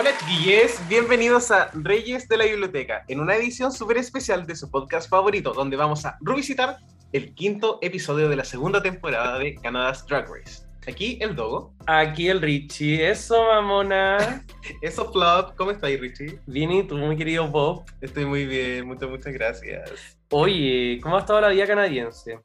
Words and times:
Hola 0.00 0.16
chiquillos, 0.16 0.80
bienvenidos 0.88 1.50
a 1.50 1.70
Reyes 1.74 2.26
de 2.26 2.38
la 2.38 2.46
Biblioteca, 2.46 3.04
en 3.06 3.20
una 3.20 3.36
edición 3.36 3.70
súper 3.70 3.98
especial 3.98 4.46
de 4.46 4.56
su 4.56 4.70
podcast 4.70 5.10
favorito, 5.10 5.52
donde 5.52 5.76
vamos 5.76 6.06
a 6.06 6.16
revisitar 6.22 6.78
el 7.12 7.34
quinto 7.34 7.78
episodio 7.82 8.30
de 8.30 8.36
la 8.36 8.44
segunda 8.44 8.82
temporada 8.82 9.38
de 9.38 9.56
Canada's 9.56 10.06
Drag 10.06 10.26
Race. 10.26 10.62
Aquí 10.88 11.18
el 11.20 11.36
Dogo. 11.36 11.74
Aquí 11.86 12.30
el 12.30 12.40
Richie. 12.40 13.10
Eso, 13.10 13.44
mamona. 13.44 14.42
Eso, 14.80 15.12
Flop. 15.12 15.54
¿Cómo 15.54 15.70
estás, 15.70 15.90
Richie? 16.00 16.40
Bien, 16.46 16.72
¿y 16.72 16.82
tú, 16.82 16.96
mi 16.96 17.14
querido 17.14 17.46
Bob? 17.48 17.84
Estoy 18.00 18.24
muy 18.24 18.46
bien, 18.46 18.86
muchas, 18.86 19.10
muchas 19.10 19.34
gracias. 19.34 20.16
Oye, 20.30 20.98
¿cómo 21.02 21.18
ha 21.18 21.20
estado 21.20 21.42
la 21.42 21.48
vida 21.48 21.66
canadiense? 21.66 22.40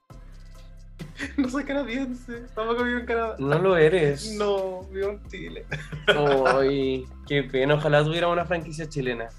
No 1.38 1.50
soy 1.50 1.64
canadiense, 1.64 2.42
tampoco 2.54 2.84
vivo 2.84 3.00
en 3.00 3.06
Canadá. 3.06 3.36
No 3.40 3.60
lo 3.60 3.78
eres. 3.78 4.32
No, 4.38 4.82
vivo 4.92 5.12
en 5.12 5.28
Chile. 5.28 5.66
Ay, 6.08 7.06
qué 7.28 7.44
pena, 7.44 7.76
ojalá 7.76 8.04
tuviera 8.04 8.28
una 8.28 8.46
franquicia 8.46 8.88
chilena. 8.88 9.30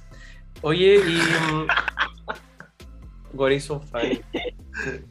Oye, 0.62 0.96
y. 0.96 1.20
mm, 1.52 1.66
so 3.60 3.80
funny? 3.80 4.20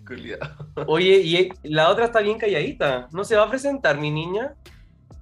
Culiado. 0.05 0.55
Oye, 0.87 1.19
y 1.19 1.49
la 1.63 1.89
otra 1.89 2.05
está 2.05 2.21
bien 2.21 2.37
calladita. 2.37 3.07
¿No 3.11 3.23
se 3.23 3.35
va 3.35 3.43
a 3.43 3.49
presentar, 3.49 3.97
mi 3.97 4.11
niña? 4.11 4.55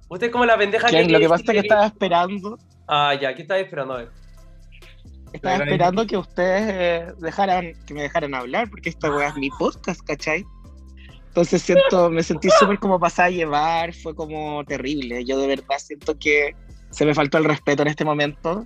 Usted 0.08 0.26
es 0.26 0.32
como 0.32 0.46
la 0.46 0.56
pendeja 0.56 0.88
¿Quién? 0.88 1.06
que. 1.06 1.12
Lo 1.12 1.18
que 1.18 1.28
pasa 1.28 1.44
es 1.46 1.50
que 1.50 1.58
estaba 1.58 1.86
esperando, 1.86 2.58
Ah, 2.86 3.14
ya, 3.20 3.34
¿qué 3.34 3.42
estaba 3.42 3.60
esperando? 3.60 3.94
A 3.94 3.98
ver. 3.98 4.10
estaba 5.32 5.56
esperando 5.56 6.06
que 6.06 6.16
ustedes 6.16 6.62
eh, 6.68 7.12
dejaran, 7.18 7.72
que 7.86 7.94
me 7.94 8.02
dejaran 8.02 8.34
hablar, 8.34 8.68
porque 8.68 8.90
esta 8.90 9.10
weá 9.10 9.28
es 9.28 9.36
mi 9.36 9.50
podcast, 9.50 10.00
¿cachai? 10.06 10.44
Entonces 11.34 11.62
siento, 11.62 12.10
me 12.10 12.22
sentí 12.22 12.48
súper 12.60 12.78
como 12.78 13.00
pasada 13.00 13.26
a 13.26 13.30
llevar, 13.32 13.92
fue 13.92 14.14
como 14.14 14.64
terrible. 14.64 15.24
Yo 15.24 15.36
de 15.36 15.48
verdad 15.48 15.78
siento 15.78 16.16
que 16.16 16.54
se 16.90 17.04
me 17.04 17.12
faltó 17.12 17.38
el 17.38 17.44
respeto 17.44 17.82
en 17.82 17.88
este 17.88 18.04
momento. 18.04 18.64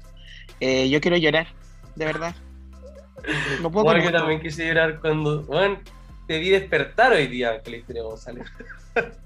Eh, 0.61 0.87
yo 0.91 1.01
quiero 1.01 1.17
llorar, 1.17 1.47
de 1.97 2.05
verdad. 2.05 2.35
No 3.63 3.71
puedo 3.71 3.85
Bueno, 3.85 4.05
yo 4.05 4.13
también 4.13 4.43
quise 4.43 4.67
llorar 4.67 5.01
cuando. 5.01 5.45
Bueno, 5.45 5.79
te 6.27 6.39
vi 6.39 6.51
despertar 6.51 7.13
hoy 7.15 7.27
día, 7.29 7.59
Calistina 7.63 8.03
González. 8.03 8.47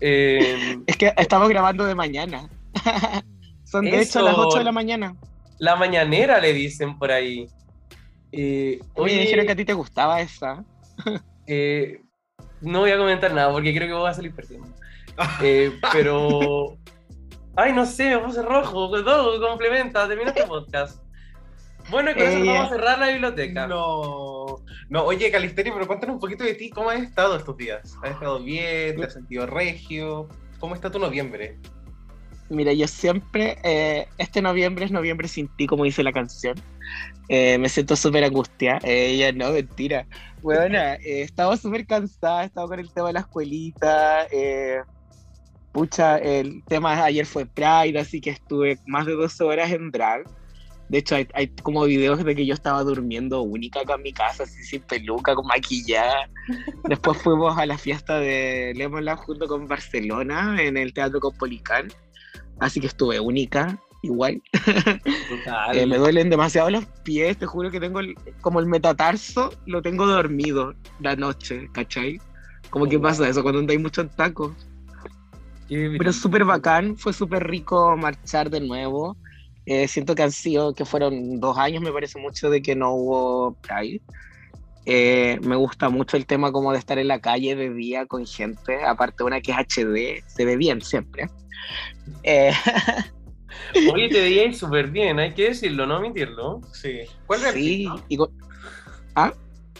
Eh, 0.00 0.76
Es 0.86 0.96
que 0.98 1.14
estamos 1.16 1.48
grabando 1.48 1.84
de 1.86 1.94
mañana. 1.94 2.50
Son 3.64 3.84
de 3.84 4.02
hecho 4.02 4.20
las 4.20 4.32
Eso. 4.34 4.48
8 4.48 4.58
de 4.58 4.64
la 4.64 4.72
mañana. 4.72 5.16
la 5.58 5.76
mañanera 5.76 6.40
le 6.40 6.52
dicen 6.52 6.98
por 6.98 7.10
ahí. 7.10 7.46
Eh, 8.32 8.80
Oye, 8.94 9.20
dijeron 9.20 9.46
que 9.46 9.52
a 9.52 9.56
ti 9.56 9.64
te 9.64 9.72
gustaba 9.72 10.20
esa. 10.20 10.62
Eh, 11.46 12.00
no 12.60 12.80
voy 12.80 12.90
a 12.90 12.98
comentar 12.98 13.32
nada 13.32 13.52
porque 13.52 13.74
creo 13.74 13.88
que 13.88 13.94
voy 13.94 14.08
a 14.10 14.14
salir 14.14 14.34
perdiendo. 14.34 14.68
Eh, 15.42 15.78
pero. 15.92 16.76
Ay, 17.54 17.72
no 17.72 17.86
sé, 17.86 18.16
me 18.16 18.18
puse 18.18 18.42
rojo. 18.42 18.90
Todo 19.04 19.40
complementa, 19.40 20.08
termina 20.08 20.30
este 20.30 20.44
podcast. 20.44 21.00
Bueno, 21.88 22.10
y 22.10 22.14
con 22.14 22.22
eso 22.24 22.38
Eh, 22.38 22.46
vamos 22.48 22.66
a 22.66 22.74
cerrar 22.74 22.98
la 22.98 23.08
biblioteca. 23.08 23.68
No. 23.68 24.56
No, 24.88 25.04
oye, 25.04 25.30
Calisteri, 25.30 25.70
pero 25.70 25.86
cuéntanos 25.86 26.14
un 26.14 26.20
poquito 26.20 26.42
de 26.42 26.54
ti. 26.54 26.70
¿Cómo 26.70 26.90
has 26.90 27.00
estado 27.00 27.36
estos 27.36 27.56
días? 27.56 27.96
¿Has 28.02 28.10
estado 28.12 28.42
bien? 28.42 28.96
¿Te 28.96 29.04
has 29.04 29.12
sentido 29.12 29.46
regio? 29.46 30.28
¿Cómo 30.58 30.74
está 30.74 30.90
tu 30.90 30.98
noviembre? 30.98 31.58
Mira, 32.54 32.72
yo 32.72 32.86
siempre, 32.86 33.58
eh, 33.64 34.06
este 34.18 34.40
noviembre 34.42 34.84
es 34.84 34.90
noviembre 34.90 35.28
sin 35.28 35.48
ti, 35.56 35.66
como 35.66 35.84
dice 35.84 36.02
la 36.02 36.12
canción. 36.12 36.56
Eh, 37.28 37.58
me 37.58 37.68
siento 37.68 37.96
súper 37.96 38.24
angustia. 38.24 38.78
Eh, 38.82 39.16
ya 39.16 39.32
no, 39.32 39.52
mentira. 39.52 40.06
Bueno, 40.42 40.78
eh, 40.78 41.22
estaba 41.22 41.56
súper 41.56 41.86
cansada, 41.86 42.44
estaba 42.44 42.68
con 42.68 42.80
el 42.80 42.92
tema 42.92 43.08
de 43.08 43.12
la 43.14 43.20
escuelita. 43.20 44.26
eh, 44.30 44.80
pucha, 45.72 46.18
el 46.18 46.62
tema 46.68 47.02
ayer 47.04 47.26
fue 47.26 47.46
Pride, 47.46 47.98
así 47.98 48.20
que 48.20 48.30
estuve 48.30 48.78
más 48.86 49.06
de 49.06 49.14
12 49.14 49.42
horas 49.42 49.72
en 49.72 49.90
drag. 49.90 50.24
De 50.88 50.98
hecho, 50.98 51.16
hay, 51.16 51.26
hay 51.34 51.48
como 51.48 51.84
videos 51.84 52.22
de 52.22 52.34
que 52.36 52.46
yo 52.46 52.54
estaba 52.54 52.82
durmiendo 52.84 53.42
única 53.42 53.80
acá 53.80 53.94
en 53.94 54.02
mi 54.02 54.12
casa, 54.12 54.44
así 54.44 54.62
sin 54.62 54.82
peluca, 54.82 55.34
con 55.34 55.46
maquillada. 55.46 56.28
Después 56.84 57.18
fuimos 57.18 57.56
a 57.58 57.66
la 57.66 57.78
fiesta 57.78 58.20
de 58.20 58.72
Lemonland 58.76 59.18
junto 59.18 59.48
con 59.48 59.66
Barcelona 59.66 60.56
en 60.60 60.76
el 60.76 60.92
Teatro 60.92 61.20
Copolicán. 61.20 61.88
Así 62.58 62.80
que 62.80 62.86
estuve 62.86 63.20
única, 63.20 63.78
igual. 64.02 64.42
Eh, 65.72 65.86
me 65.86 65.96
duelen 65.96 66.30
demasiado 66.30 66.70
los 66.70 66.84
pies, 67.02 67.36
te 67.38 67.46
juro 67.46 67.70
que 67.70 67.80
tengo 67.80 67.98
el- 68.00 68.14
como 68.40 68.60
el 68.60 68.66
metatarso, 68.66 69.52
lo 69.66 69.82
tengo 69.82 70.06
dormido 70.06 70.74
la 71.00 71.16
noche, 71.16 71.68
¿cachai? 71.72 72.20
Como 72.70 72.86
que 72.88 72.98
Oh. 72.98 73.02
pasa 73.02 73.28
eso 73.28 73.42
cuando 73.42 73.70
hay 73.72 73.78
muchos 73.78 74.14
tacos. 74.14 74.52
Pero 75.68 76.12
súper 76.12 76.44
bacán, 76.44 76.96
fue 76.96 77.12
súper 77.12 77.46
rico 77.48 77.96
marchar 77.96 78.50
de 78.50 78.60
nuevo. 78.60 79.16
Eh, 79.66 79.88
siento 79.88 80.14
que 80.14 80.22
han 80.22 80.30
sido, 80.32 80.74
que 80.74 80.84
fueron 80.84 81.40
dos 81.40 81.56
años, 81.58 81.82
me 81.82 81.90
parece 81.90 82.18
mucho, 82.20 82.50
de 82.50 82.60
que 82.62 82.76
no 82.76 82.92
hubo 82.92 83.54
Pride. 83.62 84.02
Eh, 84.86 85.38
me 85.42 85.56
gusta 85.56 85.88
mucho 85.88 86.16
el 86.16 86.26
tema 86.26 86.52
como 86.52 86.72
de 86.72 86.78
estar 86.78 86.98
en 86.98 87.08
la 87.08 87.20
calle 87.20 87.56
de 87.56 87.72
día 87.72 88.06
con 88.06 88.26
gente, 88.26 88.84
aparte 88.84 89.24
una 89.24 89.40
que 89.40 89.52
es 89.52 89.58
HD, 89.58 90.22
se 90.26 90.44
ve 90.44 90.56
bien 90.56 90.80
siempre. 90.82 91.30
Eh, 92.22 92.52
Oye, 93.92 94.08
te 94.08 94.20
veía 94.20 94.52
súper 94.52 94.88
bien, 94.90 95.18
hay 95.18 95.32
que 95.32 95.48
decirlo, 95.50 95.86
no 95.86 95.98
omitirlo. 95.98 96.60
Sí. 96.72 97.00
¿Cuál 97.26 97.44
es 97.46 97.54
sí, 97.54 97.88
con- 98.16 98.30
¿Ah? 99.14 99.32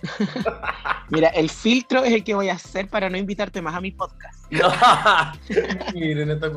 Mira, 1.11 1.29
el 1.29 1.51
filtro 1.51 2.05
es 2.05 2.13
el 2.13 2.25
que 2.25 2.35
voy 2.35 2.49
a 2.49 2.55
hacer 2.55 2.89
para 2.89 3.09
no 3.11 3.17
invitarte 3.17 3.63
más 3.63 3.75
a 3.75 3.81
mi 3.81 3.91
podcast. 3.91 4.51
Miren 5.95 6.31
esta 6.31 6.51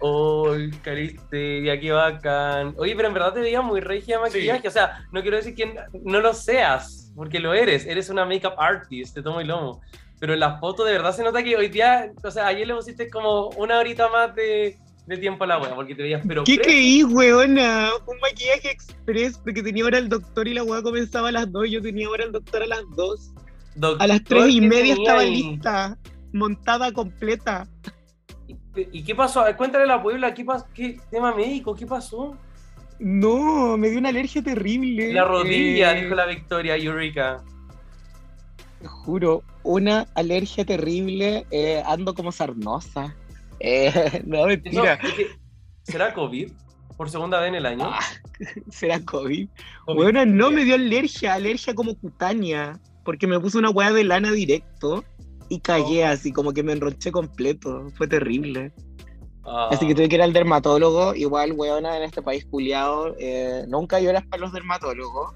culiada. 0.00 0.56
Uy, 0.56 0.70
Calisteria, 0.82 1.80
qué 1.80 1.92
bacán. 1.92 2.74
Oye, 2.78 2.94
pero 2.96 3.08
en 3.08 3.14
verdad 3.14 3.32
te 3.32 3.40
veía 3.40 3.62
muy 3.62 3.80
regia 3.80 4.16
de 4.16 4.22
maquillaje. 4.22 4.68
O 4.68 4.70
sea, 4.70 5.06
no 5.12 5.22
quiero 5.22 5.36
decir 5.36 5.54
que 5.54 5.74
no 6.04 6.20
lo 6.20 6.34
seas, 6.34 7.12
porque 7.14 7.40
lo 7.40 7.54
eres. 7.54 7.86
Eres 7.86 8.10
una 8.10 8.24
makeup 8.24 8.54
artist, 8.58 9.14
te 9.14 9.22
tomo 9.22 9.40
y 9.40 9.44
lomo. 9.44 9.80
Pero 10.18 10.34
en 10.34 10.40
la 10.40 10.58
foto 10.58 10.84
de 10.84 10.92
verdad 10.92 11.14
se 11.14 11.22
nota 11.22 11.42
que 11.42 11.56
hoy 11.56 11.68
día, 11.68 12.10
o 12.22 12.30
sea, 12.30 12.46
ayer 12.46 12.66
le 12.66 12.74
pusiste 12.74 13.10
como 13.10 13.48
una 13.50 13.78
horita 13.78 14.08
más 14.08 14.34
de, 14.34 14.78
de 15.06 15.16
tiempo 15.18 15.44
a 15.44 15.46
la 15.46 15.58
wea, 15.58 15.74
porque 15.74 15.94
te 15.94 16.02
veías 16.02 16.22
pero 16.26 16.42
¿Qué 16.44 16.56
creí, 16.58 17.04
weona? 17.04 17.90
Un 18.06 18.18
maquillaje 18.20 18.70
express 18.70 19.36
porque 19.38 19.62
tenía 19.62 19.84
hora 19.84 19.98
el 19.98 20.08
doctor 20.08 20.48
y 20.48 20.54
la 20.54 20.62
weá 20.64 20.82
comenzaba 20.82 21.28
a 21.28 21.32
las 21.32 21.52
2 21.52 21.70
yo 21.70 21.82
tenía 21.82 22.08
hora 22.08 22.24
el 22.24 22.32
doctor 22.32 22.62
a 22.62 22.66
las 22.66 22.82
2. 22.96 23.32
Doctor, 23.74 24.02
A 24.02 24.06
las 24.06 24.24
3 24.24 24.46
y 24.48 24.60
¿qué 24.60 24.66
media 24.66 24.94
estaba 24.94 25.20
ahí? 25.20 25.42
lista, 25.42 25.98
montada 26.32 26.90
completa. 26.92 27.68
¿Y, 28.92 29.02
qué 29.02 29.14
pasó? 29.14 29.40
A 29.40 29.44
ver, 29.44 29.56
Cuéntale 29.56 29.84
a 29.84 29.86
la 29.86 30.02
Puebla, 30.02 30.34
¿qué, 30.34 30.44
pas- 30.44 30.66
¿qué 30.74 30.98
tema 31.10 31.34
médico? 31.34 31.74
¿Qué 31.74 31.86
pasó? 31.86 32.36
No, 32.98 33.76
me 33.76 33.88
dio 33.90 33.98
una 33.98 34.08
alergia 34.08 34.42
terrible. 34.42 35.12
La 35.12 35.24
rodilla, 35.24 35.96
Eh, 35.96 36.02
dijo 36.02 36.14
la 36.14 36.26
Victoria, 36.26 36.76
Eureka. 36.76 37.42
Te 38.80 38.86
juro, 38.86 39.42
una 39.62 40.06
alergia 40.14 40.64
terrible, 40.64 41.46
eh, 41.50 41.82
ando 41.86 42.14
como 42.14 42.32
sarnosa. 42.32 43.14
Eh, 43.60 43.90
no, 44.26 44.46
mentira, 44.46 44.94
es 44.94 45.12
que- 45.14 45.26
¿Será 45.82 46.12
COVID? 46.14 46.50
¿Por 46.96 47.10
segunda 47.10 47.38
vez 47.40 47.48
en 47.50 47.54
el 47.56 47.66
año? 47.66 47.84
Ah, 47.90 48.00
será 48.70 49.00
COVID. 49.00 49.48
COVID. 49.84 49.96
Bueno, 49.96 50.24
no 50.26 50.50
me 50.50 50.64
dio 50.64 50.74
alergia, 50.74 51.34
alergia 51.34 51.74
como 51.74 51.94
cutánea, 51.94 52.78
porque 53.04 53.26
me 53.26 53.38
puse 53.38 53.58
una 53.58 53.70
hueá 53.70 53.92
de 53.92 54.04
lana 54.04 54.32
directo 54.32 55.04
y 55.48 55.60
Oh. 56.02 56.06
así, 56.06 56.32
como 56.32 56.52
que 56.52 56.62
me 56.62 56.72
enroché 56.72 57.10
completo. 57.12 57.88
Fue 57.96 58.06
terrible. 58.08 58.72
Ah. 59.44 59.68
Así 59.70 59.86
que 59.86 59.94
tuve 59.94 60.08
que 60.08 60.16
ir 60.16 60.22
al 60.22 60.32
dermatólogo. 60.32 61.14
Igual, 61.14 61.52
weona, 61.52 61.96
en 61.96 62.02
este 62.02 62.22
país 62.22 62.44
culiado, 62.46 63.14
eh, 63.18 63.64
nunca 63.68 63.96
hay 63.96 64.06
horas 64.08 64.24
para 64.26 64.42
los 64.42 64.52
dermatólogos. 64.52 65.34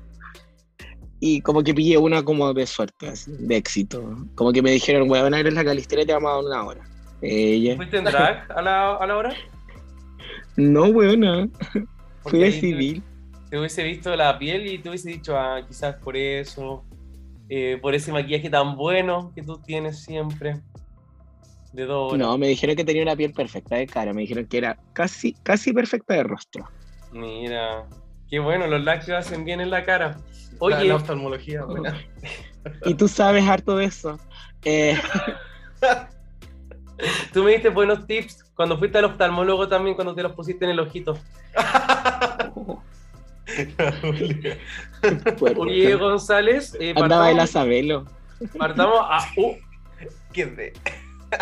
Y 1.23 1.43
como 1.43 1.63
que 1.63 1.75
pillé 1.75 1.99
una 1.99 2.23
como 2.25 2.53
de 2.55 2.67
suerte, 2.67 3.09
así, 3.09 3.31
de 3.39 3.57
éxito. 3.57 4.17
Como 4.35 4.53
que 4.53 4.63
me 4.63 4.71
dijeron, 4.71 5.11
weona, 5.11 5.39
eres 5.39 5.53
la 5.55 5.65
calistera 5.65 6.03
y 6.03 6.07
te 6.07 6.13
vamos 6.15 6.31
a 6.31 6.35
dar 6.37 6.45
una 6.45 6.65
hora. 6.65 6.81
Ella. 7.23 7.77
¿Fuiste 7.77 7.99
en 7.99 8.05
drag 8.05 8.51
a 8.51 8.63
la, 8.63 8.95
a 8.97 9.07
la 9.07 9.17
hora? 9.17 9.35
No, 10.57 10.85
weona, 10.87 11.49
fui 12.25 12.39
de 12.41 12.51
te- 12.51 12.61
civil. 12.61 13.03
Te 13.51 13.59
hubiese 13.59 13.83
visto 13.83 14.15
la 14.17 14.39
piel 14.39 14.67
y 14.67 14.79
te 14.79 14.89
hubiese 14.89 15.11
dicho, 15.11 15.37
ah, 15.37 15.61
quizás 15.67 15.97
por 15.97 16.17
eso, 16.17 16.85
eh, 17.53 17.79
por 17.83 17.97
ese 17.97 18.13
maquillaje 18.13 18.49
tan 18.49 18.77
bueno 18.77 19.33
que 19.35 19.43
tú 19.43 19.59
tienes 19.59 20.05
siempre. 20.05 20.61
De 21.73 21.85
dos 21.85 22.13
horas. 22.13 22.27
No, 22.27 22.39
me 22.39 22.47
dijeron 22.47 22.77
que 22.77 22.85
tenía 22.85 23.03
una 23.03 23.17
piel 23.17 23.33
perfecta 23.33 23.75
de 23.75 23.89
cara. 23.89 24.13
Me 24.13 24.21
dijeron 24.23 24.47
que 24.47 24.59
era 24.59 24.79
casi, 24.93 25.33
casi 25.43 25.73
perfecta 25.73 26.15
de 26.15 26.23
rostro. 26.23 26.69
Mira, 27.13 27.87
qué 28.29 28.39
bueno, 28.39 28.69
los 28.69 28.85
lácteos 28.85 29.27
hacen 29.27 29.45
bien 29.45 29.61
en 29.61 29.71
la 29.71 29.85
cara. 29.85 30.17
Oye, 30.61 30.77
Oye, 30.77 30.89
la 30.89 30.97
oftalmología, 30.97 31.65
buena. 31.65 32.01
Y 32.85 32.95
tú 32.95 33.09
sabes 33.09 33.49
harto 33.49 33.77
de 33.77 33.87
eso. 33.87 34.21
Eh, 34.65 34.95
tú 37.33 37.43
me 37.43 37.53
diste 37.53 37.71
buenos 37.71 38.07
tips 38.07 38.45
cuando 38.55 38.79
fuiste 38.79 38.99
al 38.99 39.07
oftalmólogo 39.07 39.67
también, 39.67 39.97
cuando 39.97 40.15
te 40.15 40.23
los 40.23 40.33
pusiste 40.33 40.67
en 40.67 40.73
el 40.73 40.81
ojito. 40.81 41.19
Oye, 45.57 45.95
González, 45.95 46.77
eh, 46.81 46.91
Andaba 46.97 47.31
el 47.31 47.37
partamos, 47.37 47.51
Asabelo. 47.51 48.05
partamos 48.59 48.99
a... 49.01 49.19
uh, 49.37 49.57
¿Quién 50.33 50.57
de? 50.57 50.73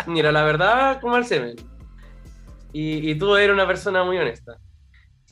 mira, 0.07 0.31
la 0.31 0.43
verdad, 0.43 1.01
como 1.01 1.17
el 1.17 1.25
semen. 1.25 1.55
Y, 2.71 3.09
y 3.11 3.15
tú 3.17 3.35
eres 3.35 3.53
una 3.53 3.67
persona 3.67 4.03
muy 4.03 4.17
honesta. 4.17 4.57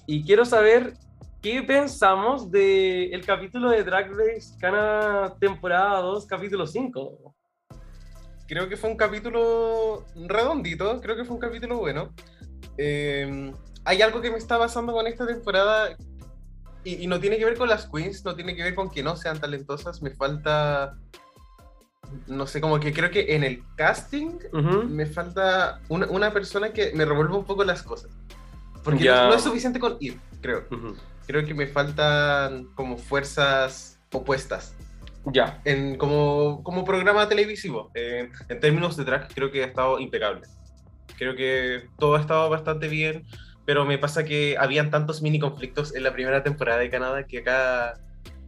Y 0.05 0.23
quiero 0.23 0.45
saber 0.45 0.93
qué 1.41 1.61
pensamos 1.63 2.49
del 2.51 3.23
capítulo 3.25 3.69
de 3.69 3.83
Drag 3.83 4.09
Race 4.11 4.57
Cana 4.59 5.33
temporada 5.39 5.99
2, 6.01 6.25
capítulo 6.25 6.65
5. 6.65 7.35
Creo 8.47 8.69
que 8.69 8.77
fue 8.77 8.89
un 8.89 8.97
capítulo 8.97 10.05
redondito, 10.15 10.99
creo 11.01 11.15
que 11.15 11.25
fue 11.25 11.35
un 11.35 11.41
capítulo 11.41 11.77
bueno. 11.77 12.13
Eh, 12.77 13.51
hay 13.83 14.01
algo 14.01 14.21
que 14.21 14.31
me 14.31 14.37
está 14.37 14.57
pasando 14.57 14.93
con 14.93 15.05
esta 15.07 15.27
temporada 15.27 15.95
y, 16.83 17.03
y 17.03 17.07
no 17.07 17.19
tiene 17.19 17.37
que 17.37 17.45
ver 17.45 17.57
con 17.57 17.69
las 17.69 17.87
queens, 17.87 18.23
no 18.25 18.35
tiene 18.35 18.55
que 18.55 18.63
ver 18.63 18.75
con 18.75 18.89
que 18.89 19.03
no 19.03 19.15
sean 19.15 19.39
talentosas, 19.39 20.01
me 20.01 20.11
falta, 20.11 20.97
no 22.27 22.47
sé, 22.47 22.61
como 22.61 22.79
que 22.79 22.93
creo 22.93 23.11
que 23.11 23.35
en 23.35 23.43
el 23.43 23.63
casting 23.75 24.39
me 24.87 25.05
falta 25.05 25.81
una, 25.89 26.07
una 26.07 26.31
persona 26.31 26.71
que 26.71 26.91
me 26.93 27.05
revuelva 27.05 27.37
un 27.37 27.45
poco 27.45 27.63
las 27.63 27.83
cosas. 27.83 28.11
Porque 28.83 29.05
no, 29.05 29.27
no 29.27 29.33
es 29.33 29.41
suficiente 29.41 29.79
con 29.79 29.97
ir, 29.99 30.17
creo. 30.41 30.65
Creo 31.25 31.45
que 31.45 31.53
me 31.53 31.67
faltan 31.67 32.65
como 32.75 32.97
fuerzas 32.97 33.99
opuestas. 34.13 34.73
Ya. 35.25 35.59
En, 35.65 35.97
como, 35.97 36.63
como 36.63 36.85
programa 36.85 37.27
televisivo. 37.27 37.91
Eh, 37.93 38.29
en 38.47 38.59
términos 38.61 38.95
de 38.95 39.03
drag, 39.03 39.27
creo 39.33 39.51
que 39.51 39.63
ha 39.63 39.67
estado 39.67 39.99
impecable. 39.99 40.47
Creo 41.17 41.35
que 41.35 41.89
todo 41.97 42.15
ha 42.15 42.21
estado 42.21 42.49
bastante 42.49 42.87
bien, 42.87 43.25
pero 43.67 43.83
me 43.83 43.97
pasa 43.97 44.23
que 44.23 44.55
habían 44.57 44.89
tantos 44.89 45.21
mini 45.21 45.39
conflictos 45.39 45.93
en 45.93 46.03
la 46.03 46.13
primera 46.13 46.41
temporada 46.41 46.79
de 46.79 46.89
Canadá 46.89 47.27
que 47.27 47.39
acá 47.39 47.95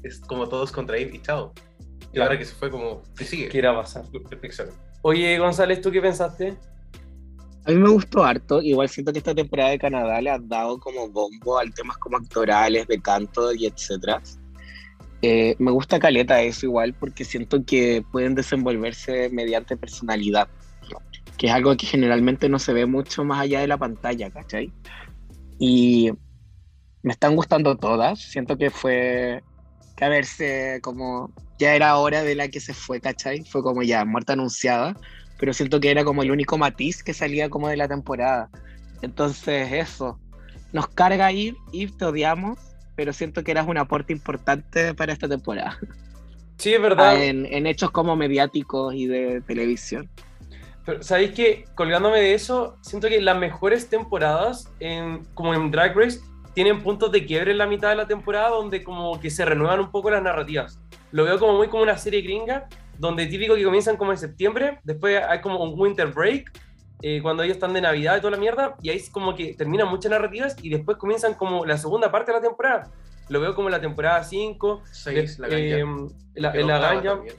es 0.01 0.21
como 0.21 0.48
todos 0.48 0.71
contra 0.71 0.98
ir 0.98 1.13
y 1.13 1.21
chao. 1.21 1.51
Y 2.00 2.13
Claro. 2.13 2.30
ahora 2.31 2.39
que 2.39 2.45
se 2.45 2.56
fue 2.56 2.71
como, 2.71 3.04
¿qué 3.18 3.25
sigue? 3.25 3.50
¿Qué 3.50 3.62
pasar? 3.62 4.06
Perfección. 4.30 4.69
Oye, 5.01 5.38
González, 5.38 5.81
¿tú 5.81 5.92
qué 5.92 6.01
pensaste? 6.01 6.56
A 7.66 7.71
mí 7.71 7.75
me 7.75 7.89
gustó 7.89 8.24
harto. 8.24 8.62
Igual 8.62 8.88
siento 8.88 9.12
que 9.12 9.18
esta 9.18 9.36
temporada 9.36 9.71
de 9.71 9.80
Canadá 9.80 10.21
le 10.21 10.30
han 10.30 10.48
dado 10.48 10.80
como 10.80 11.10
bombo 11.10 11.60
al 11.60 11.74
temas 11.74 11.98
como 11.98 12.15
actorales, 12.15 12.88
de 12.88 13.01
canto 13.01 13.54
y 13.54 13.65
etcétera. 13.65 14.22
Eh, 15.22 15.54
me 15.60 15.72
gusta 15.72 16.00
Caleta 16.00 16.42
eso 16.42 16.65
igual 16.65 16.94
porque 16.94 17.25
siento 17.25 17.65
que 17.65 18.06
pueden 18.13 18.36
desenvolverse 18.36 19.30
mediante 19.31 19.75
personalidad, 19.75 20.48
que 21.38 21.48
es 21.48 21.54
algo 21.54 21.75
que 21.75 21.86
generalmente 21.88 22.48
no 22.48 22.57
se 22.57 22.72
ve 22.72 22.86
mucho 22.86 23.25
más 23.25 23.42
allá 23.42 23.60
de 23.60 23.68
la 23.68 23.77
pantalla, 23.77 24.30
¿cachai? 24.30 24.72
Y 25.59 26.11
me 27.03 27.11
están 27.11 27.35
gustando 27.35 27.77
todas. 27.77 28.19
Siento 28.19 28.57
que 28.57 28.71
fue 28.71 29.44
que 29.95 30.06
a 30.06 30.09
verse 30.09 30.79
como 30.81 31.31
ya 31.59 31.75
era 31.75 31.97
hora 31.97 32.23
de 32.23 32.33
la 32.33 32.47
que 32.47 32.59
se 32.59 32.73
fue, 32.73 33.01
¿cachai? 33.01 33.44
Fue 33.44 33.61
como 33.61 33.83
ya 33.83 34.06
muerta 34.06 34.33
anunciada 34.33 34.95
pero 35.39 35.53
siento 35.53 35.79
que 35.79 35.89
era 35.89 36.03
como 36.03 36.21
el 36.21 36.31
único 36.31 36.57
matiz 36.57 37.01
que 37.01 37.13
salía 37.13 37.50
como 37.50 37.69
de 37.69 37.77
la 37.77 37.88
temporada. 37.88 38.50
Entonces, 39.01 39.71
eso. 39.71 40.19
Nos 40.73 40.89
carga 40.89 41.31
ir, 41.31 41.56
ir, 41.71 41.95
te 41.97 42.05
odiamos, 42.05 42.59
pero 42.95 43.13
siento 43.13 43.44
que 43.44 43.51
eras 43.51 43.65
un 43.65 43.77
aporte 43.77 44.12
importante 44.12 44.94
para 44.94 45.13
esta 45.13 45.29
temporada. 45.29 45.79
Sí, 46.57 46.73
es 46.73 46.81
verdad. 46.81 47.23
En, 47.23 47.45
en 47.45 47.65
hechos 47.67 47.89
como 47.89 48.17
mediáticos 48.17 48.94
y 48.94 49.07
de 49.07 49.39
televisión. 49.39 50.09
Pero, 50.85 51.03
¿sabéis 51.03 51.31
que 51.31 51.65
Colgándome 51.75 52.19
de 52.19 52.33
eso, 52.33 52.77
siento 52.81 53.07
que 53.07 53.21
las 53.21 53.37
mejores 53.37 53.89
temporadas, 53.89 54.71
en, 54.79 55.23
como 55.33 55.53
en 55.53 55.71
Drag 55.71 55.95
Race, 55.95 56.19
tienen 56.53 56.81
puntos 56.81 57.11
de 57.11 57.25
quiebre 57.25 57.51
en 57.51 57.57
la 57.57 57.67
mitad 57.67 57.89
de 57.89 57.95
la 57.95 58.07
temporada 58.07 58.49
donde 58.49 58.83
como 58.83 59.19
que 59.19 59.29
se 59.29 59.45
renuevan 59.45 59.79
un 59.79 59.91
poco 59.91 60.09
las 60.09 60.21
narrativas. 60.21 60.79
Lo 61.11 61.23
veo 61.23 61.39
como 61.39 61.53
muy 61.53 61.67
como 61.67 61.83
una 61.83 61.97
serie 61.97 62.21
gringa, 62.21 62.67
donde 62.97 63.27
típico 63.27 63.55
que 63.55 63.63
comienzan 63.63 63.97
como 63.97 64.11
en 64.11 64.17
septiembre, 64.17 64.79
después 64.83 65.21
hay 65.27 65.41
como 65.41 65.63
un 65.63 65.79
winter 65.79 66.07
break, 66.07 66.51
eh, 67.01 67.21
cuando 67.21 67.43
ellos 67.43 67.55
están 67.55 67.73
de 67.73 67.79
Navidad 67.79 68.17
y 68.17 68.19
toda 68.19 68.31
la 68.31 68.37
mierda, 68.37 68.75
y 68.81 68.89
ahí 68.89 68.97
es 68.97 69.09
como 69.09 69.33
que 69.35 69.53
terminan 69.53 69.87
muchas 69.87 70.11
narrativas 70.11 70.57
y 70.61 70.69
después 70.69 70.97
comienzan 70.97 71.33
como 71.33 71.65
la 71.65 71.77
segunda 71.77 72.11
parte 72.11 72.31
de 72.31 72.39
la 72.39 72.43
temporada. 72.43 72.91
Lo 73.29 73.39
veo 73.39 73.55
como 73.55 73.69
la 73.69 73.79
temporada 73.79 74.21
5, 74.23 74.83
Seis, 74.91 75.39
la 75.39 75.47
eh, 75.49 75.85
la, 76.33 76.53
la 76.53 76.79
ganja, 76.79 77.11
también. 77.11 77.35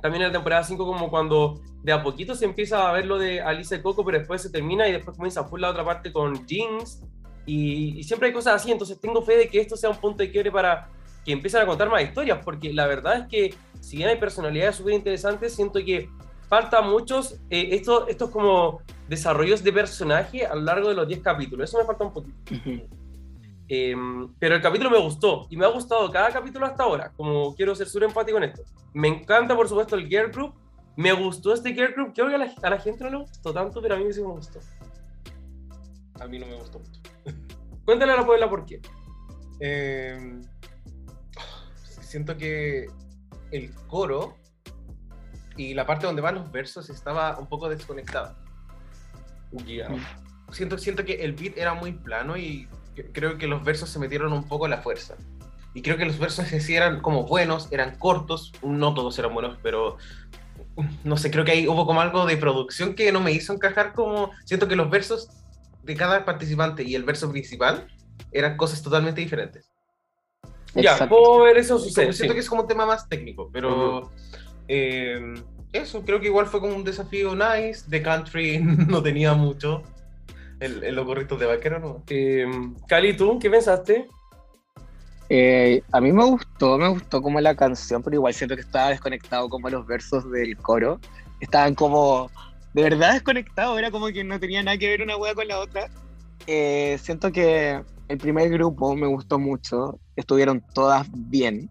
también 0.00 0.22
en 0.22 0.28
la 0.28 0.32
temporada 0.32 0.64
5 0.64 0.86
como 0.86 1.10
cuando 1.10 1.60
de 1.82 1.92
a 1.92 2.02
poquito 2.02 2.34
se 2.34 2.44
empieza 2.44 2.88
a 2.88 2.92
ver 2.92 3.06
lo 3.06 3.18
de 3.18 3.40
Alice 3.40 3.80
Coco, 3.82 4.04
pero 4.04 4.18
después 4.18 4.42
se 4.42 4.50
termina 4.50 4.88
y 4.88 4.92
después 4.92 5.16
comienza 5.16 5.46
por 5.46 5.60
la 5.60 5.70
otra 5.70 5.84
parte 5.84 6.12
con 6.12 6.46
Jinx 6.46 7.02
y, 7.46 7.98
y 7.98 8.04
siempre 8.04 8.28
hay 8.28 8.34
cosas 8.34 8.54
así, 8.54 8.70
entonces 8.70 9.00
tengo 9.00 9.22
fe 9.22 9.36
de 9.36 9.48
que 9.48 9.60
esto 9.60 9.76
sea 9.76 9.90
un 9.90 9.96
punto 9.96 10.18
de 10.18 10.30
quiebre 10.30 10.50
para 10.50 10.88
que 11.24 11.32
empiecen 11.32 11.62
a 11.62 11.66
contar 11.66 11.88
más 11.88 12.02
historias, 12.02 12.38
porque 12.44 12.72
la 12.72 12.86
verdad 12.86 13.20
es 13.20 13.26
que 13.28 13.54
si 13.80 13.96
bien 13.96 14.08
hay 14.08 14.16
personalidades 14.16 14.76
súper 14.76 14.94
interesantes, 14.94 15.54
siento 15.54 15.78
que 15.84 16.08
falta 16.48 16.80
muchos 16.80 17.34
eh, 17.50 17.68
estos, 17.72 18.08
estos 18.08 18.30
como 18.30 18.80
desarrollos 19.08 19.62
de 19.62 19.72
personaje 19.72 20.46
a 20.46 20.54
lo 20.54 20.62
largo 20.62 20.88
de 20.88 20.94
los 20.94 21.06
10 21.06 21.20
capítulos, 21.20 21.68
eso 21.68 21.78
me 21.78 21.84
falta 21.84 22.04
un 22.04 22.12
poquito. 22.12 22.36
Eh, 23.70 23.94
pero 24.38 24.54
el 24.54 24.62
capítulo 24.62 24.88
me 24.88 24.98
gustó 24.98 25.46
y 25.50 25.56
me 25.58 25.66
ha 25.66 25.68
gustado 25.68 26.10
cada 26.10 26.30
capítulo 26.30 26.64
hasta 26.64 26.84
ahora. 26.84 27.12
Como 27.14 27.54
quiero 27.54 27.74
ser 27.74 27.86
súper 27.86 28.08
empático 28.08 28.38
en 28.38 28.44
esto. 28.44 28.62
Me 28.94 29.08
encanta, 29.08 29.54
por 29.54 29.68
supuesto, 29.68 29.94
el 29.94 30.08
Girl 30.08 30.30
Group. 30.30 30.54
Me 30.98 31.12
gustó 31.12 31.54
este 31.54 31.74
Girl 31.74 31.92
Group. 31.94 32.12
Creo 32.12 32.26
que 32.26 32.34
a 32.34 32.38
la, 32.38 32.52
a 32.60 32.70
la 32.70 32.80
gente 32.80 33.04
no 33.04 33.10
le 33.10 33.16
gustó 33.18 33.54
tanto, 33.54 33.80
pero 33.80 33.94
a 33.94 33.98
mí 33.98 34.12
sí 34.12 34.20
me 34.20 34.26
gustó. 34.26 34.58
A 36.18 36.26
mí 36.26 36.40
no 36.40 36.46
me 36.46 36.56
gustó 36.56 36.80
mucho. 36.80 37.00
Cuéntale 37.84 38.10
a 38.10 38.16
la 38.16 38.26
Puebla 38.26 38.50
por 38.50 38.66
qué. 38.66 38.80
Eh, 39.60 40.40
siento 42.00 42.36
que 42.36 42.86
el 43.52 43.72
coro 43.86 44.38
y 45.56 45.72
la 45.72 45.86
parte 45.86 46.04
donde 46.04 46.20
van 46.20 46.34
los 46.34 46.50
versos 46.50 46.90
estaba 46.90 47.38
un 47.38 47.46
poco 47.46 47.68
desconectada. 47.68 48.36
Siento, 50.50 50.78
siento 50.78 51.04
que 51.04 51.22
el 51.22 51.32
beat 51.34 51.58
era 51.58 51.74
muy 51.74 51.92
plano 51.92 52.36
y 52.36 52.68
creo 53.12 53.38
que 53.38 53.46
los 53.46 53.62
versos 53.62 53.88
se 53.88 54.00
metieron 54.00 54.32
un 54.32 54.48
poco 54.48 54.64
a 54.64 54.68
la 54.68 54.78
fuerza. 54.78 55.14
Y 55.74 55.82
creo 55.82 55.96
que 55.96 56.06
los 56.06 56.18
versos 56.18 56.48
sí 56.48 56.74
eran 56.74 57.00
como 57.00 57.22
buenos, 57.22 57.70
eran 57.70 57.96
cortos, 58.00 58.52
no 58.64 58.94
todos 58.94 59.16
eran 59.20 59.32
buenos, 59.32 59.58
pero 59.62 59.96
no 61.04 61.16
sé, 61.16 61.30
creo 61.30 61.44
que 61.44 61.52
ahí 61.52 61.68
hubo 61.68 61.86
como 61.86 62.00
algo 62.00 62.26
de 62.26 62.36
producción 62.36 62.94
que 62.94 63.12
no 63.12 63.20
me 63.20 63.32
hizo 63.32 63.52
encajar 63.52 63.92
como... 63.92 64.30
Siento 64.44 64.68
que 64.68 64.76
los 64.76 64.90
versos 64.90 65.28
de 65.82 65.94
cada 65.96 66.24
participante 66.24 66.82
y 66.82 66.94
el 66.94 67.04
verso 67.04 67.30
principal 67.30 67.88
eran 68.32 68.56
cosas 68.56 68.82
totalmente 68.82 69.20
diferentes. 69.20 69.70
Ya, 70.74 71.08
puedo 71.08 71.40
ver 71.42 71.56
eso 71.56 71.74
Como 71.74 71.86
suceder. 71.86 72.14
siento 72.14 72.32
sí. 72.32 72.36
que 72.36 72.40
es 72.40 72.48
como 72.48 72.62
un 72.62 72.68
tema 72.68 72.86
más 72.86 73.08
técnico, 73.08 73.50
pero 73.52 74.12
eh, 74.68 75.34
eso 75.72 76.02
creo 76.02 76.20
que 76.20 76.26
igual 76.26 76.46
fue 76.46 76.60
como 76.60 76.76
un 76.76 76.84
desafío 76.84 77.34
nice. 77.34 77.84
The 77.88 78.02
Country 78.02 78.58
no 78.88 79.02
tenía 79.02 79.34
mucho. 79.34 79.82
El, 80.60 80.82
el 80.82 80.94
los 80.94 81.06
gorritos 81.06 81.38
de 81.38 81.46
vaquero, 81.46 81.78
¿no? 81.78 82.04
Eh, 82.08 82.46
Cali, 82.86 83.16
¿tú 83.16 83.38
qué 83.38 83.48
pensaste? 83.48 84.08
Eh, 85.30 85.82
a 85.92 86.00
mí 86.00 86.12
me 86.12 86.24
gustó, 86.24 86.78
me 86.78 86.88
gustó 86.88 87.20
como 87.20 87.40
la 87.40 87.54
canción, 87.54 88.02
pero 88.02 88.16
igual 88.16 88.32
siento 88.32 88.54
que 88.54 88.62
estaba 88.62 88.88
desconectado 88.88 89.48
como 89.48 89.68
los 89.68 89.86
versos 89.86 90.30
del 90.30 90.56
coro. 90.56 91.00
Estaban 91.40 91.74
como 91.74 92.30
de 92.74 92.82
verdad 92.82 93.12
desconectados, 93.14 93.78
era 93.78 93.90
como 93.90 94.08
que 94.08 94.24
no 94.24 94.38
tenía 94.38 94.62
nada 94.62 94.78
que 94.78 94.88
ver 94.88 95.02
una 95.02 95.16
wea 95.16 95.34
con 95.34 95.48
la 95.48 95.58
otra. 95.60 95.88
Eh, 96.46 96.98
siento 97.02 97.30
que 97.32 97.82
el 98.08 98.18
primer 98.18 98.48
grupo 98.50 98.94
me 98.94 99.06
gustó 99.06 99.38
mucho, 99.38 99.98
estuvieron 100.16 100.62
todas 100.74 101.06
bien. 101.12 101.70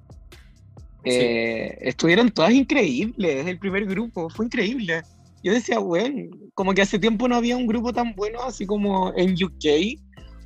Eh, 1.03 1.77
Estuvieron 1.81 2.29
todas 2.31 2.51
increíbles, 2.51 3.47
el 3.47 3.57
primer 3.59 3.85
grupo, 3.85 4.29
fue 4.29 4.45
increíble. 4.45 5.01
Yo 5.43 5.53
decía, 5.53 5.79
bueno, 5.79 6.29
como 6.53 6.73
que 6.73 6.81
hace 6.81 6.99
tiempo 6.99 7.27
no 7.27 7.35
había 7.35 7.55
un 7.55 7.67
grupo 7.67 7.93
tan 7.93 8.13
bueno, 8.15 8.41
así 8.43 8.65
como 8.65 9.13
en 9.15 9.33
UK, 9.33 9.99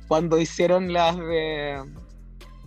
cuando 0.06 0.38
hicieron 0.38 0.92
las 0.92 1.16
de... 1.16 1.82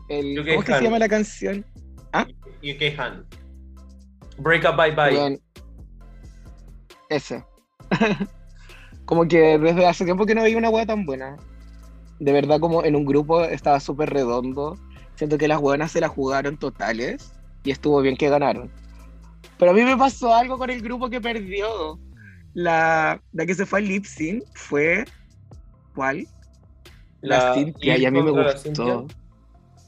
El, 0.10 0.40
UK 0.40 0.48
¿Cómo 0.48 0.60
es 0.60 0.66
que 0.66 0.74
se 0.74 0.84
llama 0.84 1.00
la 1.00 1.10
canción? 1.10 1.66
UK 2.14 3.00
Han. 3.00 3.26
Break 4.38 4.66
Up 4.70 4.76
Bye 4.76 4.92
Bye. 4.92 5.18
Weón, 5.18 5.40
ese. 7.10 7.44
como 9.06 9.28
que 9.28 9.58
desde 9.58 9.86
hace 9.86 10.06
tiempo 10.06 10.26
que 10.26 10.36
no 10.36 10.42
había 10.42 10.58
una 10.58 10.70
wea 10.70 10.86
tan 10.86 11.06
buena. 11.06 11.38
De 12.20 12.32
verdad, 12.32 12.60
como 12.60 12.84
en 12.84 12.96
un 12.96 13.06
grupo 13.06 13.44
estaba 13.44 13.80
súper 13.80 14.10
redondo. 14.10 14.78
Siento 15.16 15.38
que 15.38 15.48
las 15.48 15.60
buenas 15.60 15.92
se 15.92 16.02
la 16.02 16.10
jugaron 16.10 16.58
totales 16.58 17.32
y 17.64 17.72
estuvo 17.72 18.02
bien 18.02 18.18
que 18.18 18.30
ganaron. 18.30 18.70
Pero 19.58 19.72
a 19.72 19.74
mí 19.74 19.84
me 19.84 19.96
pasó 19.96 20.34
algo 20.34 20.58
con 20.58 20.70
el 20.70 20.82
grupo 20.82 21.10
que 21.10 21.22
perdió. 21.22 22.00
La, 22.54 23.22
la 23.34 23.46
que 23.46 23.54
se 23.54 23.66
fue 23.66 23.80
al 23.80 23.88
lip 23.88 24.06
sync 24.06 24.44
fue. 24.54 25.06
¿Cuál? 25.94 26.28
La, 27.22 27.50
La 27.50 27.54
Cintia, 27.54 27.98
y 27.98 28.06
a 28.06 28.12
mí 28.12 28.22
me 28.22 28.32
gustó. 28.32 28.58
Cintia. 28.58 29.04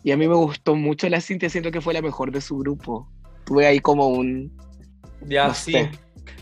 Y 0.04 0.12
a 0.12 0.18
mí 0.18 0.28
me 0.28 0.36
gustó 0.36 0.76
mucho 0.76 1.10
la 1.10 1.22
Cintia, 1.22 1.50
siento 1.50 1.72
que 1.72 1.82
fue 1.82 1.94
la 1.94 2.02
mejor 2.02 2.32
de 2.32 2.42
su 2.42 2.58
grupo. 2.58 3.10
Tuve 3.46 3.66
ahí 3.66 3.80
como 3.80 4.08
un... 4.08 4.56
Ya, 5.22 5.48
No 5.48 5.54
sí. 5.54 5.74
sé. 5.74 5.92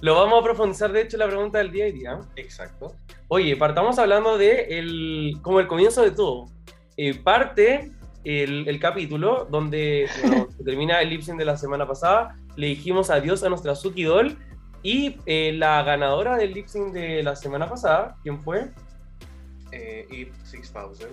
Lo 0.02 0.16
vamos 0.16 0.40
a 0.40 0.44
profundizar, 0.44 0.92
de 0.92 1.02
hecho, 1.02 1.18
la 1.18 1.28
pregunta 1.28 1.60
del 1.60 1.72
día 1.72 1.88
y 1.88 1.94
día. 1.94 2.20
Exacto. 2.36 2.96
Oye, 3.28 3.56
partamos 3.56 3.98
hablando 3.98 4.38
de 4.38 4.80
el, 4.80 5.38
como 5.42 5.60
el 5.60 5.68
comienzo 5.68 6.02
de 6.02 6.12
todo. 6.12 6.46
Eh, 6.98 7.14
parte 7.16 7.92
el, 8.24 8.68
el 8.68 8.80
capítulo 8.80 9.48
donde 9.50 10.10
bueno, 10.22 10.48
se 10.56 10.64
termina 10.66 11.02
el 11.02 11.10
lip 11.10 11.22
sync 11.22 11.38
de 11.38 11.46
la 11.46 11.58
semana 11.58 11.88
pasada. 11.88 12.36
Le 12.56 12.68
dijimos 12.68 13.10
adiós 13.10 13.44
a 13.44 13.50
nuestra 13.50 13.76
Suki 13.76 14.04
Doll. 14.04 14.38
Y 14.84 15.18
eh, 15.26 15.52
la 15.54 15.82
ganadora 15.82 16.38
del 16.38 16.54
lip 16.54 16.68
sync 16.68 16.94
de 16.94 17.24
la 17.24 17.36
semana 17.36 17.68
pasada, 17.68 18.18
¿quién 18.22 18.40
fue? 18.40 18.70
Eh, 19.72 20.06
Eve 20.12 20.32
6000. 20.44 21.08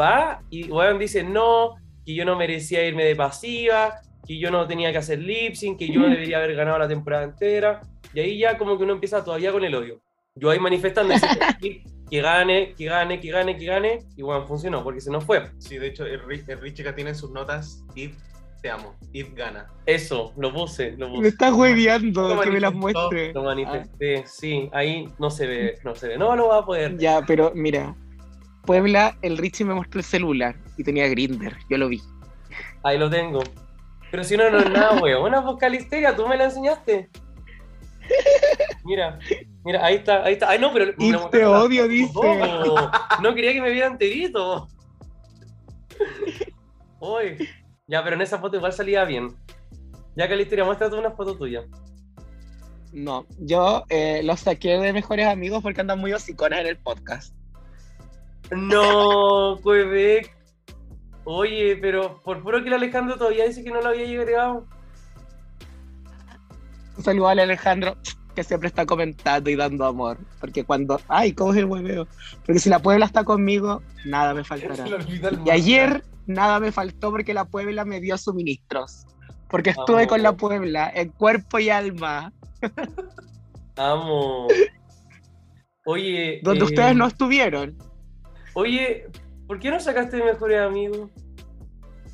Va 0.00 0.42
y 0.50 0.68
bueno, 0.68 0.98
dice 0.98 1.22
no, 1.24 1.76
que 2.04 2.14
yo 2.14 2.24
no 2.24 2.36
merecía 2.36 2.86
irme 2.86 3.04
de 3.04 3.16
pasiva, 3.16 4.00
que 4.26 4.38
yo 4.38 4.50
no 4.50 4.66
tenía 4.66 4.92
que 4.92 4.98
hacer 4.98 5.18
lip 5.18 5.54
sync, 5.54 5.78
que 5.78 5.88
yo 5.88 6.00
no 6.00 6.08
debería 6.08 6.38
haber 6.38 6.54
ganado 6.54 6.78
la 6.78 6.88
temporada 6.88 7.24
entera. 7.24 7.80
Y 8.14 8.20
ahí 8.20 8.38
ya 8.38 8.56
como 8.56 8.76
que 8.78 8.84
uno 8.84 8.92
empieza 8.94 9.24
todavía 9.24 9.52
con 9.52 9.64
el 9.64 9.74
odio. 9.74 10.00
Yo 10.34 10.50
ahí 10.50 10.58
manifestando 10.60 11.14
que, 11.60 11.82
que 12.08 12.22
gane, 12.22 12.74
que 12.76 12.84
gane, 12.84 13.20
que 13.20 13.30
gane, 13.30 13.56
que 13.56 13.64
gane. 13.64 13.98
Y 14.16 14.22
bueno, 14.22 14.46
funcionó 14.46 14.84
porque 14.84 15.00
se 15.00 15.10
nos 15.10 15.24
fue. 15.24 15.50
Sí, 15.58 15.78
de 15.78 15.88
hecho, 15.88 16.06
el, 16.06 16.20
el 16.46 16.60
Richie 16.60 16.82
acá 16.82 16.94
tiene 16.94 17.10
en 17.10 17.16
sus 17.16 17.30
notas 17.32 17.84
Eve, 17.96 18.14
te 18.62 18.70
amo. 18.70 18.94
Eve 19.12 19.30
gana. 19.34 19.66
Eso, 19.84 20.32
lo 20.36 20.52
puse, 20.52 20.92
lo 20.92 21.08
Me 21.08 21.16
puse. 21.16 21.28
estás 21.28 21.52
hueveando, 21.52 22.34
Lo 22.34 22.40
que 22.40 22.50
me 22.50 22.60
las 22.60 22.72
muestre. 22.74 23.32
Lo 23.32 23.42
manifesté, 23.42 24.24
sí, 24.26 24.68
ahí 24.72 25.08
no 25.18 25.30
se 25.30 25.46
ve, 25.46 25.78
no 25.84 25.94
se 25.94 26.08
ve, 26.08 26.18
no 26.18 26.36
lo 26.36 26.48
va 26.48 26.58
a 26.58 26.64
poder. 26.64 26.96
Ya, 26.98 27.22
pero 27.26 27.52
mira, 27.54 27.94
Puebla, 28.68 29.16
el 29.22 29.38
Richie 29.38 29.64
me 29.64 29.72
mostró 29.72 29.98
el 29.98 30.04
celular 30.04 30.54
y 30.76 30.84
tenía 30.84 31.08
Grinder, 31.08 31.56
yo 31.70 31.78
lo 31.78 31.88
vi. 31.88 32.02
Ahí 32.82 32.98
lo 32.98 33.08
tengo. 33.08 33.42
Pero 34.10 34.22
si 34.22 34.36
no, 34.36 34.50
no 34.50 34.58
es 34.58 34.70
nada, 34.70 35.00
weón. 35.00 35.22
Una 35.22 35.40
vocalisteria, 35.40 36.14
tú 36.14 36.28
me 36.28 36.36
la 36.36 36.44
enseñaste. 36.44 37.08
Mira, 38.84 39.18
mira, 39.64 39.82
ahí 39.86 39.94
está, 39.94 40.22
ahí 40.22 40.34
está. 40.34 40.50
Ay, 40.50 40.58
no, 40.58 40.70
pero. 40.70 40.92
Y 40.98 41.12
te 41.30 41.38
la 41.40 41.62
odio, 41.62 41.82
foto, 41.84 41.88
dice. 41.88 42.12
todo. 42.12 42.90
No 43.22 43.34
quería 43.34 43.54
que 43.54 43.62
me 43.62 43.70
viera 43.70 43.86
enterito. 43.86 44.68
Uy. 47.00 47.48
Ya, 47.86 48.04
pero 48.04 48.16
en 48.16 48.22
esa 48.22 48.38
foto 48.38 48.58
igual 48.58 48.74
salía 48.74 49.06
bien. 49.06 49.34
Ya, 50.14 50.28
Calisteria, 50.28 50.66
muéstrate 50.66 50.94
una 50.94 51.12
foto 51.12 51.38
tuya. 51.38 51.64
No, 52.92 53.24
yo 53.38 53.84
eh, 53.88 54.20
los 54.24 54.40
saqué 54.40 54.76
de 54.76 54.92
mejores 54.92 55.26
amigos 55.26 55.62
porque 55.62 55.80
andan 55.80 55.98
muy 56.00 56.12
hocicones 56.12 56.60
en 56.60 56.66
el 56.66 56.76
podcast. 56.76 57.37
No, 58.50 59.58
Quebec. 59.62 60.34
Oye, 61.24 61.76
pero 61.76 62.20
por 62.22 62.42
puro 62.42 62.62
que 62.62 62.68
el 62.68 62.74
Alejandro 62.74 63.16
todavía 63.16 63.46
dice 63.46 63.62
que 63.62 63.70
no 63.70 63.82
lo 63.82 63.88
había 63.88 64.06
llegado. 64.06 64.66
Un 66.96 67.04
saludo 67.04 67.28
al 67.28 67.38
Alejandro, 67.38 67.96
que 68.34 68.42
siempre 68.42 68.68
está 68.68 68.86
comentando 68.86 69.50
y 69.50 69.56
dando 69.56 69.84
amor. 69.84 70.18
Porque 70.40 70.64
cuando. 70.64 71.00
Ay, 71.06 71.32
¿cómo 71.32 71.52
es 71.52 71.58
el 71.58 71.66
hueveo? 71.66 72.08
Porque 72.46 72.58
si 72.58 72.70
la 72.70 72.78
Puebla 72.78 73.04
está 73.04 73.24
conmigo, 73.24 73.82
nada 74.06 74.32
me 74.32 74.42
faltará. 74.42 74.86
Y 75.44 75.50
ayer 75.50 76.02
nada 76.26 76.60
me 76.60 76.72
faltó 76.72 77.10
porque 77.10 77.34
la 77.34 77.44
Puebla 77.44 77.84
me 77.84 78.00
dio 78.00 78.16
suministros. 78.16 79.06
Porque 79.48 79.70
estuve 79.70 80.02
Amo. 80.02 80.08
con 80.08 80.22
la 80.22 80.32
Puebla 80.36 80.90
en 80.94 81.10
cuerpo 81.10 81.58
y 81.58 81.70
alma, 81.70 82.32
Amo. 83.76 84.46
Oye. 85.86 86.40
donde 86.42 86.60
eh, 86.60 86.64
ustedes 86.64 86.96
no 86.96 87.06
estuvieron. 87.06 87.76
Oye, 88.58 89.06
¿por 89.46 89.60
qué 89.60 89.70
no 89.70 89.78
sacaste 89.78 90.16
de 90.16 90.24
mejores 90.24 90.60
amigos? 90.60 91.08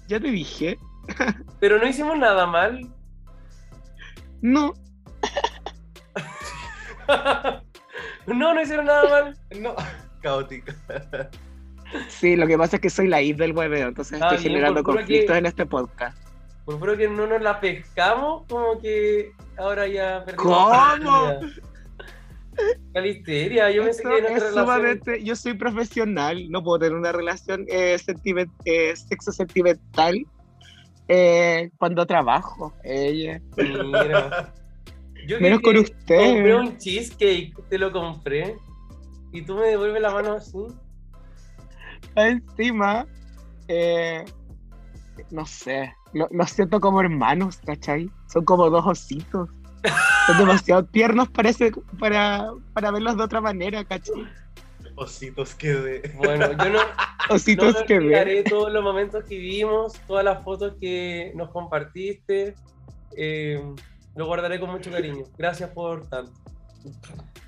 Ya 0.09 0.21
te 0.21 0.31
dije. 0.31 0.79
Pero 1.59 1.79
no 1.79 1.87
hicimos 1.87 2.19
nada 2.19 2.45
mal. 2.47 2.87
No, 4.43 4.75
no, 8.27 8.53
no 8.55 8.61
hicieron 8.61 8.85
nada 8.85 9.09
mal. 9.09 9.39
No, 9.59 9.75
caótica. 10.21 10.75
sí, 12.09 12.37
lo 12.37 12.47
que 12.47 12.59
pasa 12.59 12.77
es 12.77 12.83
que 12.83 12.91
soy 12.91 13.09
la 13.09 13.23
id 13.23 13.37
del 13.39 13.57
hueveo, 13.57 13.89
entonces 13.89 14.21
Ah, 14.21 14.27
estoy 14.35 14.43
generando 14.51 14.83
conflictos 14.85 15.33
que- 15.33 15.39
en 15.39 15.47
este 15.47 15.65
podcast. 15.65 16.19
Por 16.67 16.79
puro 16.79 16.95
que 16.95 17.09
no 17.09 17.27
nos 17.27 17.41
la 17.41 17.59
pescamos, 17.59 18.47
como 18.51 18.79
que 18.83 19.33
ahora 19.57 19.87
ya 19.87 20.23
perdimos. 20.27 20.53
¿Cómo? 20.69 21.41
Calisteria, 22.93 23.71
yo 23.71 23.85
pensé 23.85 24.03
Esto 24.03 24.11
que 24.11 24.21
relación. 24.23 24.53
sumamente- 24.53 25.25
yo 25.25 25.35
soy 25.37 25.55
profesional, 25.55 26.51
no 26.51 26.63
puedo 26.63 26.79
tener 26.81 26.97
una 26.97 27.13
relación 27.13 27.65
eh, 27.69 27.97
sentimen- 27.99 28.53
eh, 28.65 28.95
sexo 28.97 29.33
sentimental 29.33 30.25
eh, 31.09 31.71
cuando 31.79 32.07
trabajo. 32.07 32.73
Ella. 32.83 33.41
Mira. 33.57 34.55
Yo 35.27 35.41
Menos 35.41 35.61
con 35.61 35.77
usted. 35.77 36.17
Compré 36.35 36.57
un 36.57 36.79
cheesecake, 36.79 37.55
te 37.69 37.79
lo 37.79 37.91
compré. 37.93 38.57
Y 39.33 39.43
tú 39.43 39.55
me 39.57 39.67
devuelves 39.69 40.01
la 40.01 40.11
mano 40.13 40.35
así. 40.35 40.59
Encima, 42.15 43.07
eh, 43.69 44.25
no 45.31 45.45
sé, 45.47 45.93
lo- 46.13 46.29
los 46.31 46.51
siento 46.51 46.81
como 46.81 47.01
hermanos, 47.01 47.59
¿cachai? 47.65 48.09
Son 48.33 48.45
como 48.45 48.71
dos 48.71 48.87
ositos. 48.87 49.49
Son 50.27 50.39
demasiado 50.39 50.85
tiernos 50.85 51.29
parece, 51.29 51.73
para, 51.99 52.51
para 52.73 52.91
verlos 52.91 53.17
de 53.17 53.23
otra 53.23 53.41
manera, 53.41 53.85
¿cachai? 53.85 54.27
Ositos 54.97 55.55
que 55.55 55.73
de. 55.75 56.13
Bueno, 56.17 56.53
yo 56.53 56.71
no, 56.71 56.79
Ositos 57.31 57.75
no 57.75 57.85
que 57.87 57.97
olvidaré 57.97 58.43
todos 58.45 58.73
los 58.73 58.83
momentos 58.83 59.25
que 59.25 59.37
vivimos, 59.37 59.95
todas 60.07 60.25
las 60.25 60.43
fotos 60.45 60.75
que 60.81 61.33
nos 61.35 61.51
compartiste. 61.51 62.55
eh, 63.17 63.63
lo 64.15 64.27
guardaré 64.27 64.61
con 64.61 64.71
mucho 64.71 64.91
cariño. 64.91 65.25
Gracias 65.37 65.71
por 65.71 66.09
tanto. 66.09 66.33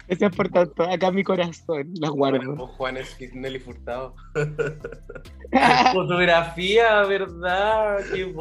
Gracias 0.09 0.37
por 0.37 0.49
tanto, 0.49 0.83
acá 0.83 1.11
mi 1.11 1.23
corazón, 1.23 1.93
las 2.01 2.11
guardo. 2.11 2.57
Con 2.57 2.67
Juanes 2.69 3.17
y 3.21 3.29
Nelly 3.29 3.59
Furtado. 3.59 4.15
Fotografía, 5.93 7.03
¿verdad? 7.03 7.99
Qué. 8.13 8.33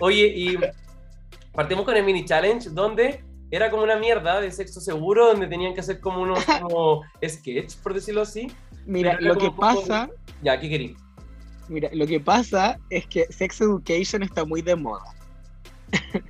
Oye, 0.00 0.26
y 0.26 0.58
partimos 1.52 1.84
con 1.84 1.96
el 1.96 2.04
mini 2.04 2.24
challenge, 2.24 2.70
donde 2.70 3.25
era 3.50 3.70
como 3.70 3.82
una 3.82 3.96
mierda 3.96 4.40
de 4.40 4.50
sexo 4.50 4.80
seguro, 4.80 5.26
donde 5.28 5.46
tenían 5.46 5.74
que 5.74 5.80
hacer 5.80 6.00
como 6.00 6.22
unos 6.22 6.44
como 6.60 7.02
sketch, 7.26 7.76
por 7.76 7.94
decirlo 7.94 8.22
así. 8.22 8.50
Mira, 8.86 9.18
lo 9.20 9.34
que 9.36 9.46
poco- 9.46 9.60
pasa, 9.60 10.08
Ya, 10.42 10.58
¿qué 10.58 10.68
querí? 10.68 10.96
mira, 11.68 11.88
lo 11.92 12.06
que 12.06 12.20
pasa 12.20 12.78
es 12.90 13.06
que 13.06 13.26
Sex 13.30 13.60
Education 13.60 14.22
está 14.22 14.44
muy 14.44 14.62
de 14.62 14.76
moda. 14.76 15.04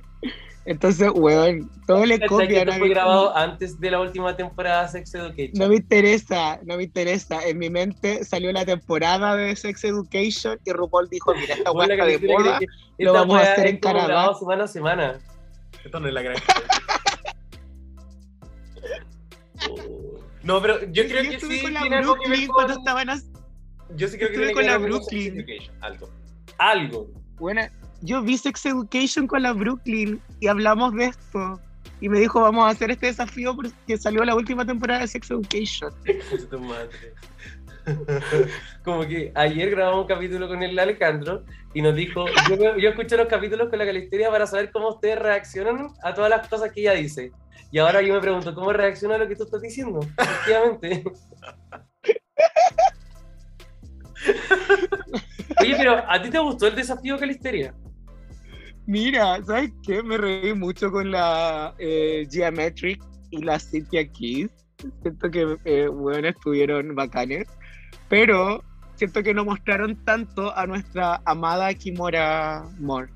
Entonces, 0.65 1.09
weón, 1.15 1.71
todo 1.87 2.05
le 2.05 2.19
¿Cachai 2.19 2.47
que 2.49 2.59
copian 2.59 2.77
fue 2.79 2.89
grabado 2.89 3.33
antes 3.37 3.79
de 3.79 3.89
la 3.89 4.01
última 4.01 4.35
temporada 4.35 4.83
de 4.83 4.89
Sex 4.89 5.15
Education. 5.15 5.51
No 5.53 5.69
me 5.69 5.75
interesa, 5.77 6.59
no 6.65 6.75
me 6.75 6.83
interesa. 6.83 7.41
En 7.47 7.57
mi 7.57 7.69
mente 7.69 8.25
salió 8.25 8.51
la 8.51 8.65
temporada 8.65 9.37
de 9.37 9.55
Sex 9.55 9.85
Education 9.85 10.59
y 10.65 10.73
RuPaul 10.73 11.07
dijo, 11.07 11.33
mira, 11.35 11.55
esta 11.55 11.71
weá 11.71 11.87
de 11.87 12.19
moda. 12.19 12.59
lo 12.97 13.13
vamos 13.13 13.37
a 13.37 13.53
hacer 13.53 13.67
en 13.67 13.77
Canadá. 13.77 14.07
grabado 14.07 14.35
semana 14.35 14.63
a 14.65 14.67
semana. 14.67 15.19
Esto 15.85 16.01
no 16.01 16.07
es 16.09 16.13
la 16.13 16.21
gran. 16.21 16.35
No, 20.43 20.61
pero 20.61 20.79
yo 20.91 21.05
creo 21.07 21.23
Yo 21.23 21.29
que 21.31 21.39
sí 21.39 21.61
con 21.61 21.73
la 21.73 21.81
tiene 21.81 21.95
algo 21.97 22.15
que 22.15 22.29
ver 22.29 22.39
Brooklyn 22.39 22.47
cuando 22.47 22.73
estaban 22.73 23.09
as- 23.09 23.29
Yo 23.95 24.07
sí 24.07 24.17
creo 24.17 24.29
que 24.29 24.35
estuve 24.35 24.53
con 24.53 24.63
que 24.63 24.69
la 24.69 24.77
con 24.77 24.83
Brooklyn. 24.83 25.39
Education, 25.39 25.75
Algo. 25.81 26.09
Algo. 26.57 27.07
Buena, 27.37 27.71
yo 28.01 28.21
vi 28.21 28.37
Sex 28.37 28.65
Education 28.65 29.27
con 29.27 29.43
la 29.43 29.53
Brooklyn 29.53 30.21
y 30.39 30.47
hablamos 30.47 30.93
de 30.93 31.05
esto. 31.05 31.59
Y 31.99 32.09
me 32.09 32.19
dijo, 32.19 32.41
vamos 32.41 32.65
a 32.65 32.69
hacer 32.69 32.91
este 32.91 33.07
desafío 33.07 33.55
porque 33.55 33.97
salió 33.97 34.23
la 34.23 34.35
última 34.35 34.65
temporada 34.65 35.01
de 35.01 35.07
Sex 35.07 35.31
Education. 35.31 35.91
Como 38.83 39.01
que 39.07 39.31
ayer 39.35 39.69
grabamos 39.71 40.01
un 40.01 40.07
capítulo 40.07 40.47
con 40.47 40.61
el 40.61 40.77
Alejandro 40.77 41.43
y 41.73 41.81
nos 41.81 41.95
dijo, 41.95 42.25
yo, 42.49 42.77
yo 42.77 42.89
escuché 42.89 43.17
los 43.17 43.27
capítulos 43.27 43.69
con 43.69 43.79
la 43.79 43.85
Calisteria 43.85 44.29
para 44.29 44.45
saber 44.45 44.71
cómo 44.71 44.89
ustedes 44.89 45.19
reaccionan 45.19 45.87
a 46.03 46.13
todas 46.13 46.29
las 46.29 46.47
cosas 46.47 46.71
que 46.71 46.81
ella 46.81 46.93
dice. 46.93 47.31
Y 47.71 47.79
ahora 47.79 48.01
yo 48.01 48.13
me 48.13 48.21
pregunto, 48.21 48.53
¿cómo 48.53 48.71
reacciona 48.73 49.15
a 49.15 49.17
lo 49.17 49.27
que 49.27 49.35
tú 49.35 49.43
estás 49.43 49.61
diciendo? 49.61 49.99
Efectivamente. 50.17 51.03
Oye, 55.61 55.75
pero 55.77 56.03
¿a 56.07 56.21
ti 56.21 56.29
te 56.29 56.39
gustó 56.39 56.67
el 56.67 56.75
desafío 56.75 57.17
Calisteria? 57.17 57.73
Mira, 58.85 59.43
¿sabes 59.43 59.71
qué? 59.85 60.01
Me 60.01 60.17
reí 60.17 60.53
mucho 60.53 60.91
con 60.91 61.11
la 61.11 61.73
eh, 61.77 62.25
Geometric 62.31 63.03
y 63.31 63.43
la 63.43 63.59
Cynthia 63.59 64.09
Keys. 64.11 64.49
Siento 65.01 65.29
que, 65.29 65.57
eh, 65.65 65.87
bueno, 65.87 66.29
estuvieron 66.29 66.95
bacanes. 66.95 67.47
Pero 68.07 68.63
siento 68.95 69.21
que 69.23 69.33
no 69.33 69.43
mostraron 69.43 69.95
tanto 70.05 70.55
a 70.55 70.65
nuestra 70.65 71.21
amada 71.25 71.73
Kimora 71.73 72.63
Moore. 72.79 73.11